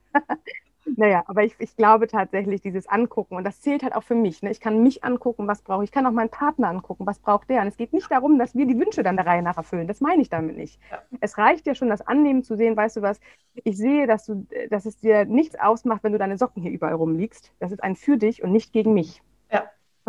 Naja, 1.00 1.24
aber 1.28 1.46
ich, 1.46 1.56
ich 1.60 1.78
glaube 1.78 2.08
tatsächlich, 2.08 2.60
dieses 2.60 2.86
Angucken, 2.86 3.38
und 3.38 3.46
das 3.46 3.62
zählt 3.62 3.84
halt 3.84 3.96
auch 3.96 4.04
für 4.04 4.16
mich. 4.16 4.42
Ne? 4.42 4.52
Ich 4.52 4.60
kann 4.60 4.84
mich 4.84 5.02
angucken, 5.02 5.48
was 5.48 5.62
brauche 5.62 5.82
ich. 5.86 5.92
Ich 5.92 5.94
kann 5.94 6.06
auch 6.06 6.12
meinen 6.12 6.28
Partner 6.28 6.68
angucken, 6.68 7.06
was 7.08 7.20
braucht 7.20 7.50
der. 7.50 7.62
Und 7.62 7.70
es 7.70 7.78
geht 7.78 7.94
nicht 7.94 8.12
darum, 8.12 8.38
dass 8.38 8.54
wir 8.54 8.66
die 8.66 8.78
Wünsche 8.78 9.02
dann 9.02 9.16
der 9.16 9.26
Reihe 9.26 9.42
nach 9.42 9.56
erfüllen. 9.56 9.88
Das 9.88 10.02
meine 10.02 10.22
ich 10.22 10.28
damit 10.28 10.58
nicht. 10.58 10.78
Ja. 10.92 11.02
Es 11.22 11.38
reicht 11.38 11.68
ja 11.68 11.74
schon, 11.74 11.88
das 11.88 12.02
Annehmen 12.02 12.44
zu 12.44 12.58
sehen, 12.58 12.76
weißt 12.76 12.98
du 12.98 13.02
was, 13.02 13.22
ich 13.54 13.78
sehe, 13.78 14.08
dass, 14.08 14.26
du, 14.26 14.46
dass 14.70 14.86
es 14.86 14.98
dir 14.98 15.24
nichts 15.24 15.58
ausmacht, 15.58 16.04
wenn 16.04 16.12
du 16.12 16.18
deine 16.18 16.38
Socken 16.38 16.62
hier 16.62 16.72
überall 16.72 16.96
rumliegst. 16.96 17.54
Das 17.60 17.72
ist 17.72 17.82
ein 17.82 17.96
für 17.96 18.18
dich 18.18 18.44
und 18.44 18.52
nicht 18.52 18.74
gegen 18.74 18.94
mich. 18.94 19.24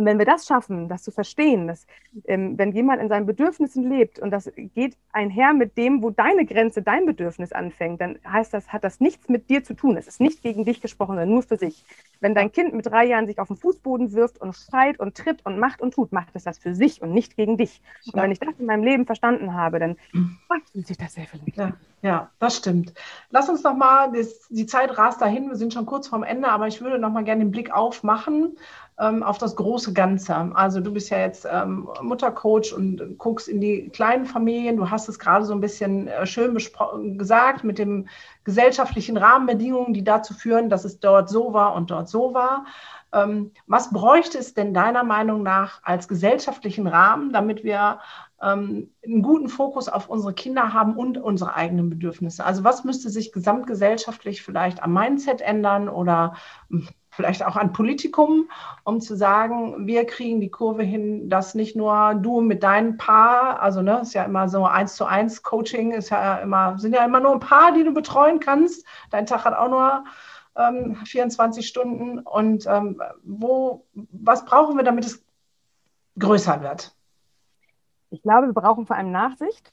Und 0.00 0.06
wenn 0.06 0.18
wir 0.18 0.24
das 0.24 0.46
schaffen, 0.46 0.88
das 0.88 1.02
zu 1.02 1.10
verstehen, 1.10 1.66
dass 1.66 1.86
ähm, 2.24 2.56
wenn 2.56 2.72
jemand 2.72 3.02
in 3.02 3.10
seinen 3.10 3.26
Bedürfnissen 3.26 3.86
lebt 3.86 4.18
und 4.18 4.30
das 4.30 4.50
geht 4.56 4.96
einher 5.12 5.52
mit 5.52 5.76
dem, 5.76 6.02
wo 6.02 6.08
deine 6.08 6.46
Grenze, 6.46 6.80
dein 6.80 7.04
Bedürfnis 7.04 7.52
anfängt, 7.52 8.00
dann 8.00 8.18
heißt 8.26 8.54
das, 8.54 8.72
hat 8.72 8.82
das 8.82 9.00
nichts 9.00 9.28
mit 9.28 9.50
dir 9.50 9.62
zu 9.62 9.74
tun. 9.74 9.98
Es 9.98 10.08
ist 10.08 10.18
nicht 10.18 10.40
gegen 10.40 10.64
dich 10.64 10.80
gesprochen, 10.80 11.10
sondern 11.10 11.28
nur 11.28 11.42
für 11.42 11.58
sich. 11.58 11.84
Wenn 12.20 12.34
dein 12.34 12.50
Kind 12.50 12.72
mit 12.72 12.86
drei 12.86 13.04
Jahren 13.04 13.26
sich 13.26 13.38
auf 13.38 13.48
den 13.48 13.58
Fußboden 13.58 14.14
wirft 14.14 14.40
und 14.40 14.56
schreit 14.56 14.98
und 14.98 15.18
tritt 15.18 15.44
und 15.44 15.58
macht 15.58 15.82
und 15.82 15.92
tut, 15.92 16.12
macht 16.12 16.30
es 16.32 16.44
das 16.44 16.56
für 16.56 16.74
sich 16.74 17.02
und 17.02 17.12
nicht 17.12 17.36
gegen 17.36 17.58
dich. 17.58 17.82
Und 18.06 18.22
wenn 18.22 18.32
ich 18.32 18.40
das 18.40 18.58
in 18.58 18.64
meinem 18.64 18.84
Leben 18.84 19.04
verstanden 19.04 19.52
habe, 19.52 19.80
dann 19.80 19.96
fühlt 20.72 20.86
sich 20.86 20.96
das 20.96 21.12
sehr 21.12 21.26
vielleicht. 21.26 21.58
Ja. 21.58 21.74
Ja, 22.02 22.30
das 22.38 22.56
stimmt. 22.56 22.94
Lass 23.28 23.50
uns 23.50 23.62
noch 23.62 23.76
mal, 23.76 24.10
die 24.48 24.66
Zeit 24.66 24.96
rast 24.96 25.20
dahin, 25.20 25.48
wir 25.50 25.56
sind 25.56 25.74
schon 25.74 25.84
kurz 25.84 26.08
vorm 26.08 26.22
Ende, 26.22 26.48
aber 26.48 26.66
ich 26.66 26.80
würde 26.80 26.98
noch 26.98 27.10
mal 27.10 27.24
gerne 27.24 27.44
den 27.44 27.50
Blick 27.50 27.72
aufmachen 27.72 28.56
ähm, 28.98 29.22
auf 29.22 29.36
das 29.36 29.54
große 29.56 29.92
Ganze. 29.92 30.34
Also 30.54 30.80
du 30.80 30.92
bist 30.92 31.10
ja 31.10 31.18
jetzt 31.18 31.46
ähm, 31.50 31.88
Muttercoach 32.00 32.72
und 32.74 33.18
guckst 33.18 33.48
in 33.48 33.60
die 33.60 33.90
kleinen 33.90 34.24
Familien. 34.24 34.78
Du 34.78 34.90
hast 34.90 35.08
es 35.10 35.18
gerade 35.18 35.44
so 35.44 35.52
ein 35.52 35.60
bisschen 35.60 36.08
äh, 36.08 36.26
schön 36.26 36.56
gesagt 37.18 37.64
mit 37.64 37.78
den 37.78 38.08
gesellschaftlichen 38.44 39.18
Rahmenbedingungen, 39.18 39.92
die 39.92 40.04
dazu 40.04 40.32
führen, 40.32 40.70
dass 40.70 40.86
es 40.86 41.00
dort 41.00 41.28
so 41.28 41.52
war 41.52 41.74
und 41.74 41.90
dort 41.90 42.08
so 42.08 42.32
war. 42.32 42.64
Ähm, 43.12 43.52
was 43.66 43.90
bräuchte 43.90 44.38
es 44.38 44.54
denn 44.54 44.74
deiner 44.74 45.04
Meinung 45.04 45.42
nach 45.42 45.80
als 45.82 46.08
gesellschaftlichen 46.08 46.86
Rahmen, 46.86 47.32
damit 47.32 47.64
wir 47.64 48.00
ähm, 48.42 48.92
einen 49.04 49.22
guten 49.22 49.48
Fokus 49.48 49.88
auf 49.88 50.08
unsere 50.08 50.32
Kinder 50.32 50.72
haben 50.72 50.96
und 50.96 51.18
unsere 51.18 51.54
eigenen 51.54 51.90
Bedürfnisse? 51.90 52.44
Also 52.44 52.64
was 52.64 52.84
müsste 52.84 53.10
sich 53.10 53.32
gesamtgesellschaftlich 53.32 54.42
vielleicht 54.42 54.82
am 54.82 54.94
Mindset 54.94 55.40
ändern 55.40 55.88
oder 55.88 56.34
hm, 56.68 56.88
vielleicht 57.10 57.44
auch 57.44 57.56
an 57.56 57.72
Politikum, 57.72 58.48
um 58.84 59.00
zu 59.00 59.16
sagen, 59.16 59.86
wir 59.86 60.06
kriegen 60.06 60.40
die 60.40 60.50
Kurve 60.50 60.82
hin, 60.82 61.28
dass 61.28 61.54
nicht 61.54 61.76
nur 61.76 62.14
du 62.14 62.40
mit 62.40 62.62
deinem 62.62 62.96
Paar, 62.96 63.60
also 63.60 63.82
ne, 63.82 64.00
ist 64.00 64.14
ja 64.14 64.22
immer 64.24 64.48
so 64.48 64.64
eins 64.64 64.94
zu 64.94 65.04
eins 65.04 65.42
Coaching, 65.42 65.92
ist 65.92 66.10
ja 66.10 66.36
immer, 66.36 66.78
sind 66.78 66.94
ja 66.94 67.04
immer 67.04 67.20
nur 67.20 67.32
ein 67.32 67.40
paar, 67.40 67.72
die 67.72 67.84
du 67.84 67.92
betreuen 67.92 68.40
kannst. 68.40 68.86
Dein 69.10 69.26
Tag 69.26 69.44
hat 69.44 69.54
auch 69.54 69.68
nur 69.68 70.04
ähm, 70.60 70.96
24 71.04 71.66
Stunden. 71.66 72.18
Und 72.20 72.66
ähm, 72.66 73.00
wo, 73.22 73.84
was 73.94 74.44
brauchen 74.44 74.76
wir, 74.76 74.84
damit 74.84 75.06
es 75.06 75.24
größer 76.18 76.60
wird? 76.62 76.94
Ich 78.10 78.22
glaube, 78.22 78.48
wir 78.48 78.54
brauchen 78.54 78.86
vor 78.86 78.96
allem 78.96 79.12
Nachsicht. 79.12 79.72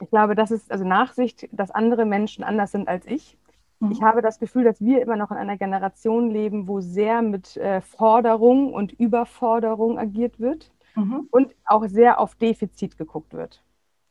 Ich 0.00 0.10
glaube, 0.10 0.34
das 0.34 0.50
ist 0.50 0.70
also 0.70 0.84
Nachsicht, 0.84 1.48
dass 1.52 1.70
andere 1.70 2.04
Menschen 2.04 2.44
anders 2.44 2.72
sind 2.72 2.88
als 2.88 3.06
ich. 3.06 3.38
Mhm. 3.80 3.92
Ich 3.92 4.02
habe 4.02 4.22
das 4.22 4.38
Gefühl, 4.38 4.64
dass 4.64 4.80
wir 4.80 5.00
immer 5.00 5.16
noch 5.16 5.30
in 5.30 5.36
einer 5.36 5.56
Generation 5.56 6.30
leben, 6.30 6.68
wo 6.68 6.80
sehr 6.80 7.22
mit 7.22 7.56
äh, 7.56 7.80
Forderung 7.80 8.72
und 8.72 8.92
Überforderung 8.92 9.98
agiert 9.98 10.38
wird 10.40 10.70
mhm. 10.94 11.28
und 11.30 11.54
auch 11.64 11.86
sehr 11.86 12.20
auf 12.20 12.34
Defizit 12.34 12.98
geguckt 12.98 13.32
wird. 13.32 13.62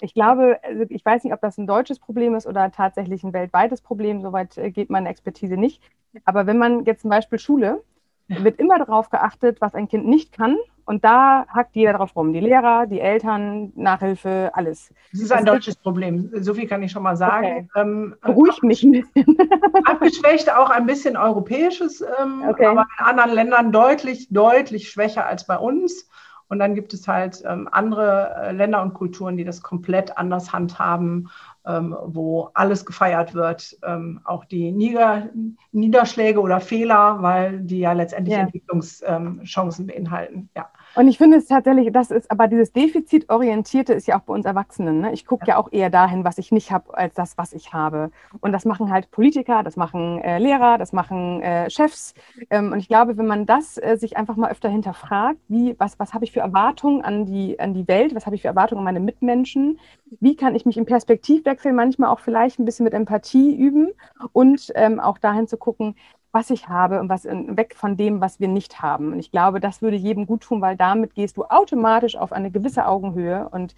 Ich 0.06 0.14
glaube, 0.14 0.60
also 0.64 0.86
ich 0.90 1.04
weiß 1.04 1.24
nicht, 1.24 1.34
ob 1.34 1.42
das 1.42 1.58
ein 1.58 1.68
deutsches 1.68 2.00
Problem 2.00 2.36
ist 2.36 2.46
oder 2.48 2.72
tatsächlich 2.72 3.24
ein 3.24 3.34
weltweites 3.34 3.82
Problem, 3.82 4.22
soweit 4.22 4.58
äh, 4.58 4.72
geht 4.72 4.90
meine 4.90 5.10
Expertise 5.10 5.58
nicht. 5.58 5.82
Aber 6.24 6.48
wenn 6.48 6.58
man 6.58 6.86
jetzt 6.86 7.02
zum 7.02 7.10
Beispiel 7.10 7.40
Schule, 7.40 7.84
wird 8.28 8.60
immer 8.60 8.78
darauf 8.80 9.10
geachtet, 9.10 9.62
was 9.62 9.76
ein 9.76 9.88
Kind 9.88 10.08
nicht 10.08 10.32
kann 10.32 10.58
und 10.86 11.04
da 11.04 11.46
hackt 11.48 11.76
jeder 11.76 11.94
drauf 11.94 12.16
rum. 12.16 12.32
Die 12.34 12.40
Lehrer, 12.40 12.86
die 12.86 13.00
Eltern, 13.00 13.72
Nachhilfe, 13.76 14.52
alles. 14.54 14.94
Das 15.12 15.22
ist 15.22 15.32
ein 15.32 15.46
das 15.46 15.56
deutsches 15.56 15.76
Problem. 15.76 16.30
So 16.36 16.54
viel 16.54 16.68
kann 16.68 16.84
ich 16.84 16.92
schon 16.92 17.04
mal 17.04 17.16
sagen. 17.16 17.70
Okay. 17.74 17.82
Ähm, 17.82 18.16
Beruhigt 18.22 18.64
mich 18.64 18.84
ein 18.84 18.92
bisschen. 18.92 19.38
abgeschwächt 19.86 20.52
auch 20.52 20.70
ein 20.70 20.86
bisschen 20.86 21.18
europäisches, 21.18 22.02
ähm, 22.02 22.44
okay. 22.48 22.68
aber 22.68 22.86
in 23.00 23.06
anderen 23.06 23.32
Ländern 23.32 23.72
deutlich, 23.72 24.28
deutlich 24.30 24.90
schwächer 24.90 25.26
als 25.26 25.48
bei 25.48 25.58
uns. 25.58 26.08
Und 26.48 26.60
dann 26.60 26.76
gibt 26.76 26.94
es 26.94 27.08
halt 27.08 27.44
ähm, 27.46 27.68
andere 27.72 28.36
äh, 28.36 28.52
Länder 28.52 28.82
und 28.82 28.94
Kulturen, 28.94 29.38
die 29.38 29.44
das 29.44 29.62
komplett 29.62 30.18
anders 30.18 30.54
handhaben, 30.54 31.30
ähm, 31.66 31.96
wo 32.06 32.50
alles 32.54 32.86
gefeiert 32.86 33.34
wird, 33.34 33.78
ähm, 33.84 34.22
auch 34.24 34.46
die 34.46 34.72
Nieder 34.72 35.30
Niederschläge 35.72 36.40
oder 36.40 36.60
Fehler, 36.60 37.22
weil 37.22 37.62
die 37.62 37.80
ja 37.80 37.94
letztendlich 37.94 38.36
ja. 38.36 38.44
Entwicklungschancen 38.44 39.88
beinhalten. 39.88 40.50
Ja. 40.56 40.70
Und 40.96 41.08
ich 41.08 41.18
finde 41.18 41.38
es 41.38 41.48
tatsächlich, 41.48 41.92
das 41.92 42.12
ist, 42.12 42.32
aber 42.32 42.48
dieses 42.48 42.72
Defizitorientierte 42.72 43.94
ist 43.94 44.08
ja 44.08 44.18
auch 44.18 44.24
bei 44.24 44.34
uns 44.34 44.46
Erwachsenen. 44.46 45.02
Ne? 45.02 45.14
Ich 45.14 45.26
gucke 45.26 45.46
ja. 45.48 45.56
ja. 45.56 45.58
auch 45.58 45.72
eher 45.72 45.90
dahin, 45.90 46.24
was 46.24 46.38
ich 46.38 46.52
nicht 46.52 46.72
habe, 46.72 46.98
als 46.98 47.14
das, 47.16 47.38
was 47.38 47.54
ich 47.54 47.74
habe. 47.74 48.12
Und 48.40 48.52
das 48.52 48.66
machen 48.66 48.92
halt 48.92 49.12
Politiker, 49.12 49.64
das 49.64 49.76
machen 49.76 50.22
äh, 50.22 50.40
Lehrer, 50.40 50.78
das 50.78 50.94
machen 50.94 51.42
äh, 51.42 51.70
Chefs. 51.70 52.14
Ähm, 52.50 52.72
und 52.72 52.80
ich 52.80 52.88
glaube, 52.88 53.18
wenn 53.18 53.28
man 53.28 53.46
das 53.46 53.78
äh, 53.78 53.98
sich 53.98 54.18
einfach 54.18 54.36
mal 54.38 54.52
öfter 54.52 54.70
hinterfragt, 54.70 55.40
wie, 55.48 55.76
was, 55.80 56.00
was 56.00 56.14
habe 56.14 56.24
ich 56.24 56.32
für 56.32 56.40
Erwartungen 56.40 57.02
an 57.02 57.26
die, 57.26 57.60
an 57.60 57.74
die 57.74 57.88
Welt, 57.88 58.16
was 58.16 58.26
habe 58.26 58.36
ich 58.36 58.42
für 58.42 58.48
Erwartungen 58.48 58.80
an 58.80 58.86
meine 58.86 59.00
Mitmenschen, 59.00 59.80
wie 60.20 60.36
kann 60.36 60.56
ich 60.56 60.66
mich 60.66 60.78
im 60.78 60.86
Perspektivwechsel 60.86 61.74
manchmal 61.74 62.10
auch 62.10 62.20
vielleicht 62.20 62.60
ein 62.60 62.66
bisschen 62.66 62.86
mit 62.86 62.94
Empathie 62.94 63.56
üben 63.56 63.90
und 64.32 64.72
ähm, 64.76 65.00
auch 65.00 65.18
dahin 65.18 65.48
zu 65.48 65.58
gucken, 65.58 65.96
was 66.36 66.50
ich 66.50 66.68
habe 66.68 67.00
und 67.00 67.08
was 67.08 67.24
weg 67.24 67.76
von 67.78 67.96
dem, 67.96 68.20
was 68.20 68.42
wir 68.42 68.50
nicht 68.50 68.82
haben. 68.82 69.14
Und 69.14 69.20
ich 69.20 69.32
glaube, 69.32 69.62
das 69.62 69.82
würde 69.82 69.96
jedem 69.96 70.28
gut 70.28 70.42
tun, 70.42 70.62
weil 70.62 70.76
damit 70.76 71.16
gehst 71.16 71.38
du 71.38 71.46
automatisch 71.46 72.18
auf 72.18 72.34
eine 72.34 72.52
gewisse 72.52 72.88
Augenhöhe. 72.88 73.48
Und 73.50 73.74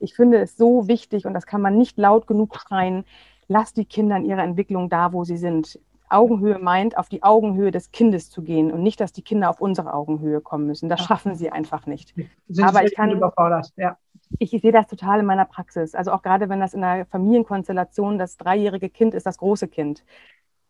ich 0.00 0.14
finde 0.14 0.38
es 0.38 0.56
so 0.56 0.88
wichtig, 0.88 1.24
und 1.24 1.34
das 1.34 1.46
kann 1.46 1.62
man 1.62 1.78
nicht 1.78 1.98
laut 1.98 2.26
genug 2.26 2.56
schreien, 2.56 3.04
lass 3.46 3.74
die 3.74 3.84
Kinder 3.84 4.16
in 4.16 4.24
ihrer 4.24 4.42
Entwicklung 4.42 4.88
da, 4.88 5.12
wo 5.12 5.22
sie 5.22 5.36
sind. 5.36 5.78
Augenhöhe 6.08 6.58
meint, 6.58 6.98
auf 6.98 7.08
die 7.08 7.22
Augenhöhe 7.22 7.70
des 7.70 7.92
Kindes 7.92 8.28
zu 8.28 8.42
gehen 8.42 8.72
und 8.72 8.82
nicht, 8.82 8.98
dass 8.98 9.12
die 9.12 9.22
Kinder 9.22 9.48
auf 9.48 9.60
unsere 9.60 9.94
Augenhöhe 9.94 10.40
kommen 10.40 10.66
müssen. 10.66 10.88
Das 10.88 11.02
schaffen 11.02 11.36
sie 11.36 11.52
einfach 11.52 11.86
nicht. 11.86 12.12
Sind 12.48 12.64
Aber 12.64 12.84
ich 12.84 12.96
kann 12.96 13.12
überfordert, 13.12 13.72
ja. 13.76 13.96
Ich, 14.40 14.52
ich, 14.52 14.62
sehe 14.62 14.72
das 14.72 14.88
total 14.88 15.20
in 15.20 15.26
meiner 15.26 15.44
Praxis. 15.44 15.94
Also 15.94 16.10
auch 16.10 16.22
gerade 16.22 16.48
wenn 16.48 16.58
das 16.58 16.74
in 16.74 16.82
einer 16.82 17.06
Familienkonstellation 17.06 18.18
das 18.18 18.36
dreijährige 18.36 18.90
Kind 18.90 19.14
ist, 19.14 19.26
das 19.26 19.38
große 19.38 19.68
Kind 19.68 20.02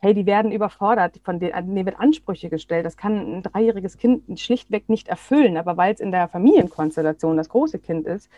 hey, 0.01 0.15
die 0.15 0.27
werden 0.27 0.53
überfordert, 0.53 1.21
von 1.25 1.39
denen, 1.41 1.75
denen 1.75 1.87
wird 1.87 2.01
Ansprüche 2.01 2.49
gestellt. 2.51 2.87
Das 2.87 2.97
kann 2.97 3.39
ein 3.39 3.43
dreijähriges 3.43 3.99
Kind 3.99 4.41
schlichtweg 4.41 4.89
nicht 4.89 5.09
erfüllen, 5.09 5.57
aber 5.57 5.77
weil 5.77 5.95
es 5.95 6.01
in 6.01 6.11
der 6.11 6.29
Familienkonstellation 6.29 7.37
das 7.37 7.49
große 7.51 7.79
Kind 7.79 8.07
ist, 8.07 8.31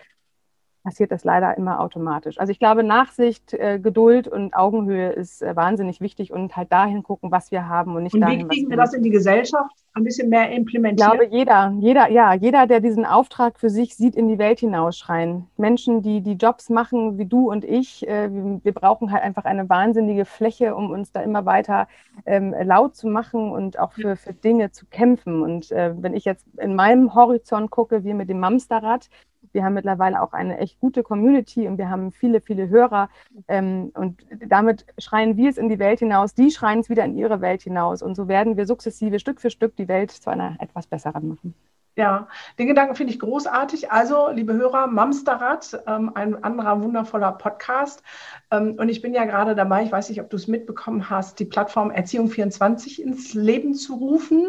passiert 0.83 1.13
das 1.13 1.25
leider 1.25 1.57
immer 1.57 1.81
automatisch. 1.81 2.39
Also 2.39 2.51
ich 2.51 2.59
glaube, 2.59 2.83
Nachsicht, 2.83 3.55
äh, 3.55 3.79
Geduld 3.79 4.27
und 4.27 4.55
Augenhöhe 4.55 5.11
ist 5.11 5.43
äh, 5.43 5.55
wahnsinnig 5.55 6.01
wichtig 6.01 6.33
und 6.33 6.57
halt 6.57 6.73
dahin 6.73 7.03
gucken, 7.03 7.31
was 7.31 7.51
wir 7.51 7.69
haben 7.69 7.95
und 7.95 8.03
nicht 8.03 8.15
und 8.15 8.23
dahin, 8.23 8.41
wie 8.41 8.49
kriegen 8.49 8.71
wir 8.71 8.77
das 8.77 8.93
in 8.93 9.03
die 9.03 9.11
Gesellschaft 9.11 9.77
ein 9.95 10.05
bisschen 10.05 10.29
mehr 10.29 10.51
implementieren? 10.51 11.13
Ich 11.13 11.19
glaube, 11.19 11.37
jeder, 11.37 11.75
jeder, 11.79 12.11
ja, 12.11 12.35
jeder, 12.35 12.67
der 12.67 12.81
diesen 12.81 13.05
Auftrag 13.05 13.61
für 13.61 13.71
sich 13.71 13.95
sieht, 13.95 14.17
in 14.17 14.29
die 14.29 14.39
Welt 14.39 14.61
hinausschreien. 14.61 15.47
Menschen, 15.57 16.03
die 16.03 16.21
die 16.21 16.35
Jobs 16.35 16.69
machen, 16.69 17.19
wie 17.19 17.27
du 17.27 17.51
und 17.51 17.65
ich, 17.65 18.07
äh, 18.09 18.29
wir 18.31 18.73
brauchen 18.73 19.13
halt 19.13 19.23
einfach 19.23 19.45
eine 19.45 19.69
wahnsinnige 19.69 20.25
Fläche, 20.25 20.75
um 20.75 20.91
uns 20.91 21.13
da 21.13 21.21
immer 21.21 21.47
weiter 21.47 21.87
ähm, 22.27 22.55
laut 22.65 22.97
zu 22.97 23.09
machen 23.09 23.53
und 23.53 23.79
auch 23.79 23.93
für, 23.93 24.17
für 24.17 24.33
Dinge 24.33 24.73
zu 24.73 24.87
kämpfen. 24.87 25.43
Und 25.43 25.71
äh, 25.71 25.95
wenn 25.97 26.15
ich 26.15 26.25
jetzt 26.25 26.47
in 26.59 26.75
meinem 26.75 27.15
Horizont 27.15 27.71
gucke, 27.71 28.05
wie 28.05 28.15
mit 28.15 28.29
dem 28.29 28.41
Mamsterrad, 28.41 29.09
wir 29.53 29.65
haben 29.65 29.75
mittlerweile 29.75 30.23
auch 30.23 30.33
eine 30.33 30.59
echt 30.59 30.81
gute 30.81 31.03
Community 31.03 31.67
und 31.69 31.79
wir 31.79 31.91
haben 31.91 32.13
viele, 32.13 32.41
viele 32.41 32.69
Hörer. 32.69 33.09
Ähm, 33.49 33.93
und 33.95 34.27
damit 34.47 34.87
schreien 34.99 35.37
wir 35.37 35.51
es 35.51 35.59
in 35.59 35.69
die 35.69 35.79
Welt 35.79 36.01
hinaus, 36.01 36.35
die 36.35 36.51
schreien 36.51 36.81
es 36.81 36.89
wieder 36.89 37.05
in 37.05 37.17
ihre 37.17 37.41
Welt 37.41 37.63
hinaus. 37.63 38.03
Und 38.03 38.15
so 38.15 38.29
werden 38.29 38.57
wir 38.57 38.67
sukzessive 38.67 39.19
Stück 39.19 39.41
für 39.41 39.51
Stück 39.51 39.77
die 39.77 39.89
Welt 39.89 40.11
zu 40.11 40.31
einer 40.31 40.57
etwas 40.61 40.87
besseren 40.87 41.29
machen. 41.29 41.55
Ja, 41.95 42.29
den 42.59 42.69
Gedanken 42.69 42.95
finde 42.95 43.13
ich 43.13 43.21
großartig. 43.21 43.93
Also, 43.93 44.31
liebe 44.31 44.55
Hörer, 44.55 44.87
Mamsterrad, 44.87 45.83
ähm, 45.87 46.11
ein 46.15 46.43
anderer 46.43 46.83
wundervoller 46.83 47.33
Podcast. 47.33 48.03
Ähm, 48.51 48.77
und 48.79 48.89
ich 48.89 49.03
bin 49.03 49.13
ja 49.13 49.27
gerade 49.27 49.55
dabei, 49.55 49.83
ich 49.83 49.93
weiß 49.93 50.09
nicht, 50.09 50.23
ob 50.23 50.31
du 50.31 50.37
es 50.37 50.49
mitbekommen 50.49 51.11
hast, 51.11 51.39
die 51.39 51.45
Plattform 51.45 51.91
Erziehung 51.91 52.31
24 52.31 53.03
ins 53.03 53.35
Leben 53.35 53.75
zu 53.75 53.97
rufen. 53.97 54.49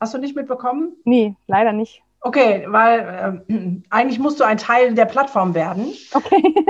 Hast 0.00 0.14
du 0.14 0.18
nicht 0.18 0.34
mitbekommen? 0.34 0.96
Nee, 1.04 1.36
leider 1.46 1.72
nicht. 1.72 2.02
Okay, 2.20 2.66
weil 2.68 3.44
äh, 3.48 3.80
eigentlich 3.90 4.18
musst 4.18 4.40
du 4.40 4.44
ein 4.44 4.58
Teil 4.58 4.94
der 4.94 5.04
Plattform 5.04 5.54
werden. 5.54 5.92
Okay. 6.12 6.42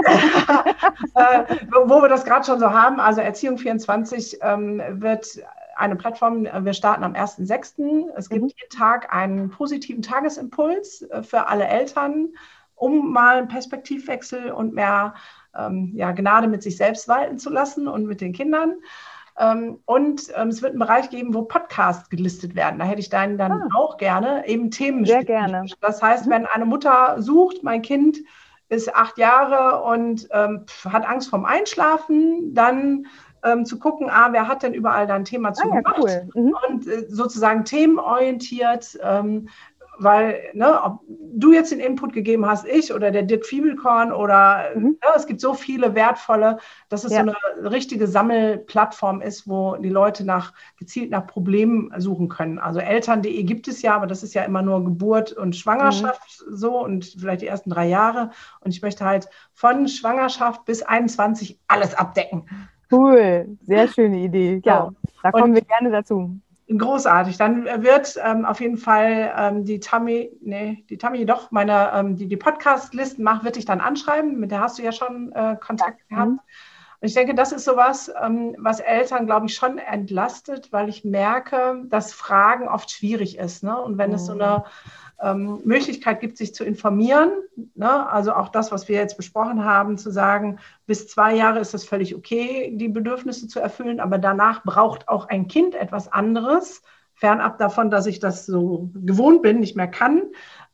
äh, 1.14 1.57
wo 1.86 2.03
wir 2.03 2.09
das 2.09 2.24
gerade 2.24 2.44
schon 2.44 2.61
so 2.61 2.70
haben, 2.70 3.01
also 3.01 3.22
Erziehung 3.22 3.57
24 3.57 4.38
ähm, 4.42 4.82
wird 4.90 5.38
eine 5.76 5.96
Plattform, 5.96 6.44
wir 6.44 6.72
starten 6.74 7.05
am 7.05 7.14
1.6. 7.14 8.11
Es 8.16 8.28
gibt 8.28 8.42
mhm. 8.42 8.49
jeden 8.49 8.70
Tag 8.76 9.14
einen 9.14 9.49
positiven 9.49 10.03
Tagesimpuls 10.03 11.03
äh, 11.03 11.22
für 11.22 11.49
alle 11.49 11.66
Eltern, 11.66 12.34
um 12.74 13.12
mal 13.12 13.38
einen 13.38 13.49
Perspektivwechsel 13.49 14.51
und 14.51 14.74
mehr 14.74 15.14
ähm, 15.57 15.92
ja, 15.94 16.12
Gnade 16.12 16.49
mit 16.49 16.62
sich 16.62 16.76
selbst 16.76 17.09
walten 17.09 17.38
zu 17.38 17.51
lassen 17.51 17.88
und 17.88 18.07
mit 18.07 18.20
den 18.20 18.32
Kindern. 18.32 18.74
Ähm, 19.39 19.78
und 19.84 20.22
ähm, 20.36 20.49
es 20.49 20.62
wird 20.62 20.72
einen 20.72 20.80
Bereich 20.80 21.11
geben, 21.11 21.32
wo 21.32 21.43
Podcasts 21.43 22.11
gelistet 22.11 22.55
werden. 22.57 22.78
Da 22.78 22.84
hätte 22.84 23.01
ich 23.01 23.11
deinen 23.11 23.39
dann 23.39 23.53
ah. 23.53 23.68
auch 23.74 23.97
gerne, 23.97 24.47
eben 24.49 24.70
Themen. 24.70 25.05
Sehr 25.05 25.24
gerne. 25.24 25.66
Das 25.80 26.03
heißt, 26.03 26.26
mhm. 26.26 26.30
wenn 26.30 26.47
eine 26.47 26.64
Mutter 26.64 27.16
sucht, 27.22 27.62
mein 27.62 27.82
Kind 27.82 28.18
ist 28.68 28.95
acht 28.95 29.16
Jahre 29.16 29.82
und 29.82 30.28
ähm, 30.32 30.66
hat 30.84 31.09
Angst 31.09 31.30
vorm 31.30 31.45
Einschlafen, 31.45 32.53
dann 32.55 33.07
ähm, 33.45 33.64
zu 33.64 33.78
gucken, 33.78 34.11
ah, 34.11 34.28
wer 34.32 34.49
hat 34.49 34.62
denn 34.62 34.74
überall 34.74 35.07
da 35.07 35.14
ein 35.14 35.24
Thema 35.24 35.53
zu 35.53 35.70
ah, 35.70 35.76
ja, 35.76 35.95
cool. 35.97 36.28
mhm. 36.34 36.55
und 36.68 36.86
äh, 36.86 37.07
sozusagen 37.09 37.64
themenorientiert 37.64 38.99
ähm, 39.03 39.49
weil 39.99 40.40
ne, 40.55 40.82
ob 40.82 41.01
du 41.07 41.53
jetzt 41.53 41.72
den 41.72 41.80
Input 41.80 42.12
gegeben 42.12 42.46
hast, 42.46 42.66
ich 42.66 42.92
oder 42.92 43.11
der 43.11 43.22
Dirk 43.22 43.44
Fiebelkorn 43.44 44.12
oder 44.12 44.70
mhm. 44.74 44.99
ne, 45.03 45.09
es 45.16 45.26
gibt 45.26 45.40
so 45.40 45.55
viele 45.55 45.94
wertvolle, 45.94 46.59
dass 46.88 47.05
es 47.05 47.12
ja. 47.12 47.24
so 47.24 47.32
eine 47.32 47.70
richtige 47.70 48.07
Sammelplattform 48.07 49.20
ist, 49.20 49.49
wo 49.49 49.76
die 49.76 49.88
Leute 49.88 50.24
nach 50.24 50.53
gezielt 50.78 51.11
nach 51.11 51.26
Problemen 51.26 51.92
suchen 51.99 52.28
können. 52.28 52.59
Also 52.59 52.80
Eltern.de 52.80 53.42
gibt 53.42 53.68
es 53.68 53.82
ja, 53.82 53.94
aber 53.94 54.07
das 54.07 54.22
ist 54.22 54.34
ja 54.34 54.42
immer 54.44 54.62
nur 54.62 54.84
Geburt 54.84 55.32
und 55.32 55.57
Schwangerschaft 55.57 56.44
mhm. 56.46 56.57
so 56.57 56.82
und 56.82 57.05
vielleicht 57.18 57.42
die 57.42 57.46
ersten 57.46 57.70
drei 57.70 57.86
Jahre. 57.88 58.30
Und 58.61 58.74
ich 58.74 58.82
möchte 58.82 59.05
halt 59.05 59.28
von 59.53 59.88
Schwangerschaft 59.88 60.64
bis 60.64 60.82
21 60.82 61.59
alles 61.68 61.94
abdecken. 61.94 62.46
Cool, 62.90 63.59
sehr 63.62 63.88
schöne 63.88 64.18
Idee. 64.18 64.62
Ja, 64.64 64.88
so. 64.88 65.11
da 65.22 65.30
kommen 65.30 65.51
und, 65.51 65.55
wir 65.55 65.62
gerne 65.62 65.90
dazu. 65.90 66.40
Großartig. 66.71 67.39
Dann 67.39 67.64
wird 67.64 68.19
ähm, 68.23 68.45
auf 68.45 68.61
jeden 68.61 68.77
Fall 68.77 69.33
ähm, 69.37 69.64
die 69.64 69.81
Tammy, 69.81 70.31
nee, 70.43 70.85
die 70.91 70.99
Tammy 70.99 71.25
doch, 71.25 71.51
meine, 71.51 71.91
ähm, 71.95 72.16
die 72.16 72.27
die 72.27 72.37
Podcast-Listen 72.37 73.23
macht, 73.23 73.43
wird 73.45 73.57
dich 73.57 73.64
dann 73.64 73.81
anschreiben. 73.81 74.39
Mit 74.39 74.51
der 74.51 74.61
hast 74.61 74.79
du 74.79 74.83
ja 74.83 74.93
schon 74.93 75.33
äh, 75.33 75.57
Kontakt 75.59 76.01
ja. 76.11 76.16
gehabt. 76.16 76.41
Und 77.01 77.09
ich 77.09 77.14
denke, 77.14 77.34
das 77.34 77.53
ist 77.53 77.64
sowas, 77.64 78.11
ähm, 78.22 78.57
was 78.59 78.80
Eltern, 78.80 79.26
glaube 79.26 79.46
ich, 79.46 79.55
schon 79.55 79.78
entlastet, 79.78 80.72
weil 80.72 80.88
ich 80.88 81.05
merke, 81.05 81.84
dass 81.86 82.12
Fragen 82.12 82.66
oft 82.66 82.90
schwierig 82.90 83.38
ist. 83.38 83.62
Ne? 83.62 83.80
Und 83.80 83.99
wenn 83.99 84.11
mhm. 84.11 84.16
es 84.16 84.26
so 84.26 84.32
eine 84.32 84.64
ähm, 85.20 85.61
Möglichkeit 85.64 86.20
gibt, 86.20 86.36
sich 86.36 86.55
zu 86.55 86.64
informieren. 86.64 87.30
Ne? 87.74 88.09
Also 88.11 88.32
auch 88.32 88.49
das, 88.49 88.70
was 88.72 88.88
wir 88.88 88.96
jetzt 88.96 89.16
besprochen 89.16 89.64
haben, 89.64 89.99
zu 89.99 90.11
sagen, 90.11 90.59
bis 90.86 91.09
zwei 91.09 91.34
Jahre 91.34 91.59
ist 91.61 91.74
das 91.74 91.84
völlig 91.84 92.14
okay, 92.14 92.72
die 92.74 92.88
Bedürfnisse 92.88 93.49
zu 93.49 93.61
erfüllen, 93.61 94.01
aber 94.01 94.18
danach 94.18 94.62
braucht 94.62 95.09
auch 95.09 95.28
ein 95.28 95.49
Kind 95.49 95.74
etwas 95.74 96.11
anderes, 96.12 96.82
fernab 97.19 97.59
davon, 97.59 97.91
dass 97.91 98.07
ich 98.07 98.21
das 98.21 98.47
so 98.47 98.91
gewohnt 98.95 99.43
bin, 99.43 99.61
nicht 99.61 99.77
mehr 99.77 99.89
kann 99.89 100.23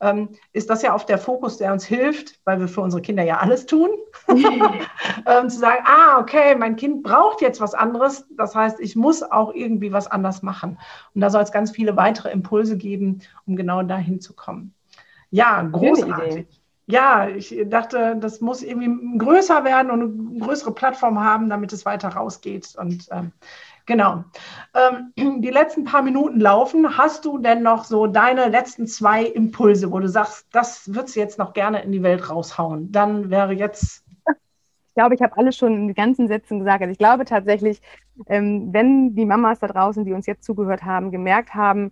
ähm, 0.04 0.30
ist 0.52 0.70
das 0.70 0.82
ja 0.82 0.94
oft 0.94 1.08
der 1.08 1.18
Fokus, 1.18 1.56
der 1.56 1.72
uns 1.72 1.84
hilft, 1.84 2.40
weil 2.44 2.60
wir 2.60 2.68
für 2.68 2.80
unsere 2.80 3.02
Kinder 3.02 3.22
ja 3.22 3.38
alles 3.38 3.66
tun, 3.66 3.88
ähm, 4.28 5.48
zu 5.48 5.58
sagen, 5.58 5.84
ah, 5.84 6.18
okay, 6.18 6.54
mein 6.56 6.76
Kind 6.76 7.02
braucht 7.02 7.40
jetzt 7.40 7.60
was 7.60 7.74
anderes. 7.74 8.26
Das 8.36 8.54
heißt, 8.54 8.80
ich 8.80 8.96
muss 8.96 9.22
auch 9.22 9.54
irgendwie 9.54 9.92
was 9.92 10.06
anders 10.06 10.42
machen. 10.42 10.78
Und 11.14 11.20
da 11.20 11.30
soll 11.30 11.42
es 11.42 11.52
ganz 11.52 11.70
viele 11.70 11.96
weitere 11.96 12.30
Impulse 12.30 12.76
geben, 12.76 13.20
um 13.46 13.56
genau 13.56 13.82
dahin 13.82 14.20
zu 14.20 14.34
kommen. 14.34 14.74
Ja, 15.30 15.62
großartig. 15.62 16.46
Ja, 16.86 17.28
ich 17.28 17.56
dachte, 17.68 18.14
das 18.20 18.42
muss 18.42 18.62
irgendwie 18.62 19.18
größer 19.18 19.64
werden 19.64 19.90
und 19.90 20.02
eine 20.02 20.40
größere 20.40 20.72
Plattform 20.72 21.18
haben, 21.18 21.48
damit 21.48 21.72
es 21.72 21.86
weiter 21.86 22.10
rausgeht. 22.10 22.74
Und 22.76 23.08
ähm, 23.10 23.32
Genau. 23.86 24.24
Ähm, 24.74 25.12
die 25.42 25.50
letzten 25.50 25.84
paar 25.84 26.02
Minuten 26.02 26.40
laufen. 26.40 26.96
Hast 26.96 27.24
du 27.24 27.38
denn 27.38 27.62
noch 27.62 27.84
so 27.84 28.06
deine 28.06 28.48
letzten 28.48 28.86
zwei 28.86 29.24
Impulse, 29.24 29.92
wo 29.92 29.98
du 29.98 30.08
sagst, 30.08 30.46
das 30.52 30.94
würdest 30.94 31.16
du 31.16 31.20
jetzt 31.20 31.38
noch 31.38 31.52
gerne 31.52 31.82
in 31.82 31.92
die 31.92 32.02
Welt 32.02 32.30
raushauen? 32.30 32.90
Dann 32.92 33.30
wäre 33.30 33.52
jetzt. 33.52 34.02
Ich 34.26 34.96
glaube, 34.96 35.16
ich 35.16 35.22
habe 35.22 35.36
alles 35.36 35.56
schon 35.56 35.74
in 35.74 35.86
den 35.88 35.94
ganzen 35.94 36.28
Sätzen 36.28 36.60
gesagt. 36.60 36.80
Also 36.82 36.92
ich 36.92 36.98
glaube 36.98 37.24
tatsächlich, 37.24 37.82
ähm, 38.28 38.68
wenn 38.72 39.16
die 39.16 39.24
Mamas 39.26 39.58
da 39.58 39.66
draußen, 39.66 40.04
die 40.04 40.12
uns 40.12 40.26
jetzt 40.26 40.44
zugehört 40.44 40.84
haben, 40.84 41.10
gemerkt 41.10 41.52
haben, 41.54 41.90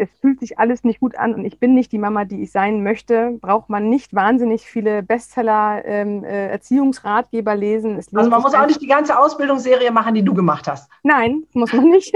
es 0.00 0.10
fühlt 0.20 0.40
sich 0.40 0.58
alles 0.58 0.82
nicht 0.82 1.00
gut 1.00 1.16
an 1.16 1.34
und 1.34 1.44
ich 1.44 1.58
bin 1.58 1.74
nicht 1.74 1.92
die 1.92 1.98
Mama, 1.98 2.24
die 2.24 2.42
ich 2.42 2.50
sein 2.50 2.82
möchte, 2.82 3.38
braucht 3.40 3.68
man 3.68 3.88
nicht 3.90 4.14
wahnsinnig 4.14 4.62
viele 4.62 5.02
Bestseller, 5.02 5.82
ähm, 5.84 6.24
äh, 6.24 6.48
Erziehungsratgeber 6.48 7.54
lesen. 7.54 7.96
also 7.96 8.30
man 8.30 8.40
muss 8.40 8.54
auch 8.54 8.66
nicht 8.66 8.80
die 8.80 8.86
ganze 8.86 9.18
Ausbildungsserie 9.18 9.90
machen, 9.90 10.14
die 10.14 10.22
du 10.22 10.32
gemacht 10.32 10.66
hast. 10.66 10.90
Nein, 11.02 11.44
muss 11.52 11.72
man 11.72 11.88
nicht. 11.88 12.14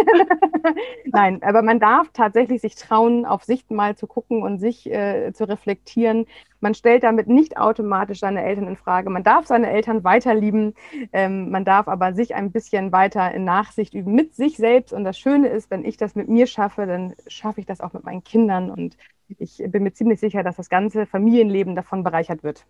Nein, 1.05 1.43
aber 1.43 1.63
man 1.63 1.79
darf 1.79 2.09
tatsächlich 2.13 2.63
sich 2.63 2.75
trauen, 2.75 3.27
auf 3.27 3.45
Sicht 3.45 3.71
mal 3.71 3.97
zu 3.97 4.07
gucken 4.07 4.43
und 4.43 4.59
sich 4.59 4.91
äh, 4.91 5.33
zu 5.33 5.47
reflektieren, 5.47 6.27
man 6.65 6.75
stellt 6.75 7.03
damit 7.03 7.29
nicht 7.29 7.59
automatisch 7.59 8.21
seine 8.21 8.43
Eltern 8.43 8.67
in 8.67 8.77
Frage. 8.77 9.11
Man 9.11 9.23
darf 9.23 9.47
seine 9.47 9.71
Eltern 9.71 10.03
weiter 10.03 10.35
lieben, 10.35 10.73
ähm, 11.13 11.51
man 11.51 11.67
darf 11.67 11.89
aber 11.89 12.15
sich 12.15 12.35
ein 12.35 12.53
bisschen 12.53 12.91
weiter 12.91 13.33
in 13.33 13.45
Nachsicht 13.45 13.93
üben 13.93 14.15
mit 14.15 14.35
sich 14.35 14.57
selbst. 14.57 14.95
Und 14.95 15.05
das 15.05 15.19
Schöne 15.19 15.49
ist, 15.49 15.71
wenn 15.71 15.85
ich 15.85 15.99
das 15.99 16.15
mit 16.15 16.29
mir 16.29 16.47
schaffe, 16.47 16.87
dann 16.87 17.15
schaffe 17.27 17.61
ich 17.61 17.67
das 17.67 17.83
auch 17.83 17.93
mit 17.93 18.05
meinen 18.05 18.25
Kindern. 18.25 18.71
Und 18.71 18.97
ich 19.39 19.63
bin 19.69 19.83
mir 19.83 19.93
ziemlich 19.93 20.21
sicher, 20.21 20.43
dass 20.43 20.57
das 20.57 20.71
ganze 20.71 21.05
Familienleben 21.05 21.75
davon 21.75 22.03
bereichert 22.03 22.43
wird. 22.43 22.65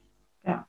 Ja. 0.45 0.67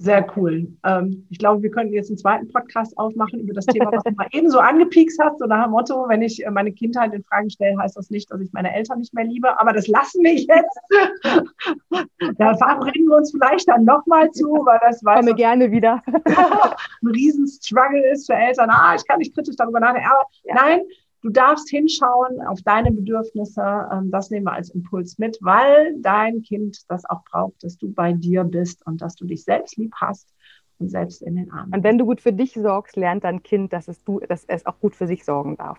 Sehr 0.00 0.24
cool. 0.36 0.68
Ähm, 0.84 1.26
ich 1.28 1.38
glaube, 1.38 1.60
wir 1.60 1.72
könnten 1.72 1.92
jetzt 1.92 2.08
einen 2.08 2.18
zweiten 2.18 2.46
Podcast 2.48 2.96
aufmachen 2.96 3.40
über 3.40 3.52
das 3.52 3.66
Thema, 3.66 3.90
was 3.90 4.04
du 4.04 4.12
mal 4.12 4.28
eben 4.30 4.48
so 4.48 4.60
angepiekst 4.60 5.18
hast, 5.20 5.40
so 5.40 5.46
nach 5.46 5.64
dem 5.64 5.72
Motto, 5.72 6.06
wenn 6.08 6.22
ich 6.22 6.46
äh, 6.46 6.50
meine 6.52 6.70
Kindheit 6.70 7.12
in 7.12 7.24
Frage 7.24 7.50
stelle, 7.50 7.76
heißt 7.76 7.96
das 7.96 8.08
nicht, 8.08 8.30
dass 8.30 8.40
ich 8.40 8.52
meine 8.52 8.72
Eltern 8.72 9.00
nicht 9.00 9.12
mehr 9.12 9.24
liebe, 9.24 9.60
aber 9.60 9.72
das 9.72 9.88
lassen 9.88 10.22
wir 10.22 10.34
jetzt. 10.34 10.78
da 12.38 12.56
verabreden 12.56 13.08
wir 13.08 13.16
uns 13.16 13.32
vielleicht 13.32 13.68
dann 13.68 13.84
nochmal 13.84 14.30
zu, 14.30 14.46
weil 14.64 14.78
das 14.82 15.04
weiß 15.04 15.18
Komme 15.18 15.34
gerne 15.34 15.72
wieder. 15.72 16.00
ein 16.06 17.08
Riesenstruggle 17.08 18.12
ist 18.12 18.26
für 18.26 18.34
Eltern. 18.34 18.70
Ah, 18.70 18.94
ich 18.94 19.04
kann 19.04 19.18
nicht 19.18 19.34
kritisch 19.34 19.56
darüber 19.56 19.80
nachdenken. 19.80 20.08
Aber 20.08 20.26
ja. 20.44 20.54
nein, 20.54 20.80
Du 21.20 21.30
darfst 21.30 21.68
hinschauen 21.68 22.40
auf 22.46 22.62
deine 22.62 22.92
Bedürfnisse. 22.92 23.88
Ähm, 23.92 24.10
das 24.10 24.30
nehmen 24.30 24.46
wir 24.46 24.52
als 24.52 24.70
Impuls 24.70 25.18
mit, 25.18 25.38
weil 25.40 25.94
dein 25.98 26.42
Kind 26.42 26.78
das 26.88 27.04
auch 27.04 27.24
braucht, 27.24 27.62
dass 27.64 27.76
du 27.76 27.92
bei 27.92 28.12
dir 28.12 28.44
bist 28.44 28.86
und 28.86 29.02
dass 29.02 29.16
du 29.16 29.26
dich 29.26 29.44
selbst 29.44 29.76
lieb 29.76 29.92
hast 29.96 30.32
und 30.78 30.90
selbst 30.90 31.22
in 31.22 31.36
den 31.36 31.50
Armen. 31.50 31.74
Und 31.74 31.82
wenn 31.82 31.98
du 31.98 32.04
gut 32.04 32.20
für 32.20 32.32
dich 32.32 32.54
sorgst, 32.54 32.96
lernt 32.96 33.24
dein 33.24 33.42
Kind, 33.42 33.72
dass 33.72 33.88
es, 33.88 34.02
du, 34.04 34.20
dass 34.20 34.44
es 34.44 34.64
auch 34.66 34.78
gut 34.78 34.94
für 34.94 35.06
sich 35.06 35.24
sorgen 35.24 35.56
darf. 35.56 35.78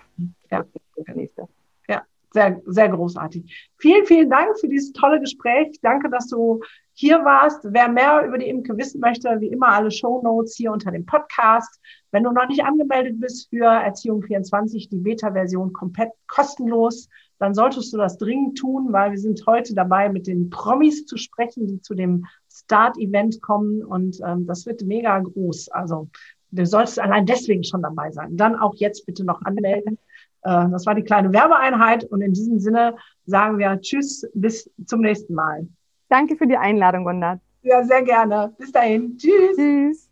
Ja. 0.51 0.65
Das 0.95 1.15
nächste. 1.15 1.47
Ja, 1.87 2.03
sehr, 2.31 2.61
sehr 2.65 2.89
großartig. 2.89 3.71
Vielen, 3.77 4.05
vielen 4.05 4.29
Dank 4.29 4.59
für 4.59 4.67
dieses 4.67 4.91
tolle 4.91 5.21
Gespräch. 5.21 5.79
Danke, 5.81 6.09
dass 6.09 6.27
du 6.27 6.61
hier 6.99 7.23
warst. 7.23 7.61
Wer 7.63 7.87
mehr 7.87 8.25
über 8.27 8.37
die 8.37 8.49
Imke 8.49 8.77
wissen 8.77 8.99
möchte, 8.99 9.29
wie 9.39 9.47
immer 9.47 9.69
alle 9.69 9.89
Show 9.89 10.21
Notes 10.21 10.57
hier 10.57 10.73
unter 10.73 10.91
dem 10.91 11.05
Podcast. 11.05 11.79
Wenn 12.11 12.23
du 12.23 12.31
noch 12.31 12.45
nicht 12.49 12.61
angemeldet 12.61 13.21
bist 13.21 13.49
für 13.49 13.63
Erziehung 13.63 14.21
24, 14.21 14.89
die 14.89 14.97
Beta-Version 14.97 15.71
komplett 15.71 16.09
kostenlos, 16.27 17.07
dann 17.37 17.53
solltest 17.53 17.93
du 17.93 17.97
das 17.97 18.17
dringend 18.17 18.57
tun, 18.57 18.91
weil 18.91 19.11
wir 19.11 19.17
sind 19.17 19.41
heute 19.47 19.73
dabei, 19.73 20.09
mit 20.09 20.27
den 20.27 20.49
Promis 20.49 21.05
zu 21.05 21.15
sprechen, 21.15 21.67
die 21.67 21.81
zu 21.81 21.95
dem 21.95 22.25
Start-Event 22.51 23.41
kommen 23.41 23.81
und 23.85 24.19
ähm, 24.25 24.45
das 24.45 24.65
wird 24.65 24.81
mega 24.81 25.17
groß. 25.19 25.69
Also 25.69 26.09
du 26.51 26.65
solltest 26.65 26.99
allein 26.99 27.25
deswegen 27.25 27.63
schon 27.63 27.81
dabei 27.81 28.11
sein. 28.11 28.35
Dann 28.35 28.57
auch 28.57 28.75
jetzt 28.75 29.05
bitte 29.05 29.23
noch 29.23 29.41
anmelden. 29.43 29.97
Äh, 30.41 30.67
das 30.69 30.85
war 30.85 30.95
die 30.95 31.03
kleine 31.03 31.31
Werbeeinheit 31.31 32.03
und 32.03 32.21
in 32.21 32.33
diesem 32.33 32.59
Sinne 32.59 32.97
sagen 33.25 33.57
wir 33.57 33.79
Tschüss, 33.79 34.29
bis 34.33 34.69
zum 34.85 34.99
nächsten 34.99 35.33
Mal. 35.33 35.69
Danke 36.09 36.35
für 36.35 36.47
die 36.47 36.57
Einladung, 36.57 37.03
Gunda. 37.05 37.39
Ja, 37.61 37.83
sehr 37.83 38.01
gerne. 38.01 38.53
Bis 38.57 38.71
dahin. 38.71 39.17
Tschüss. 39.17 39.55
Tschüss. 39.55 40.09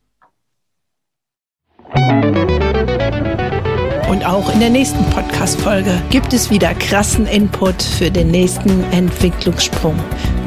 Und 4.10 4.26
auch 4.26 4.54
in 4.54 4.60
der 4.60 4.70
nächsten 4.70 5.04
Podcast-Folge 5.10 6.02
gibt 6.10 6.34
es 6.34 6.50
wieder 6.50 6.74
krassen 6.76 7.26
Input 7.28 7.82
für 7.82 8.10
den 8.10 8.32
nächsten 8.32 8.84
Entwicklungssprung. 8.92 9.96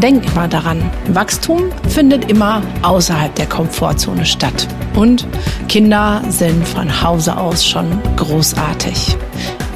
Denk 0.03 0.25
immer 0.33 0.49
daran, 0.49 0.83
Wachstum 1.09 1.71
findet 1.89 2.31
immer 2.31 2.63
außerhalb 2.83 3.35
der 3.35 3.47
Komfortzone 3.47 4.25
statt. 4.25 4.67
Und 4.97 5.27
Kinder 5.69 6.23
sind 6.29 6.67
von 6.67 7.03
Hause 7.03 7.37
aus 7.37 7.67
schon 7.67 8.01
großartig. 8.17 9.17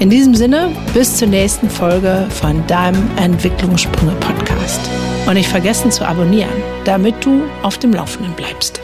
In 0.00 0.10
diesem 0.10 0.34
Sinne, 0.34 0.70
bis 0.94 1.16
zur 1.16 1.28
nächsten 1.28 1.68
Folge 1.68 2.26
von 2.30 2.66
deinem 2.66 3.10
Entwicklungssprünge 3.16 4.12
Podcast. 4.12 4.80
Und 5.26 5.34
nicht 5.34 5.48
vergessen 5.48 5.90
zu 5.90 6.06
abonnieren, 6.06 6.62
damit 6.84 7.24
du 7.24 7.42
auf 7.62 7.78
dem 7.78 7.92
Laufenden 7.94 8.34
bleibst. 8.34 8.83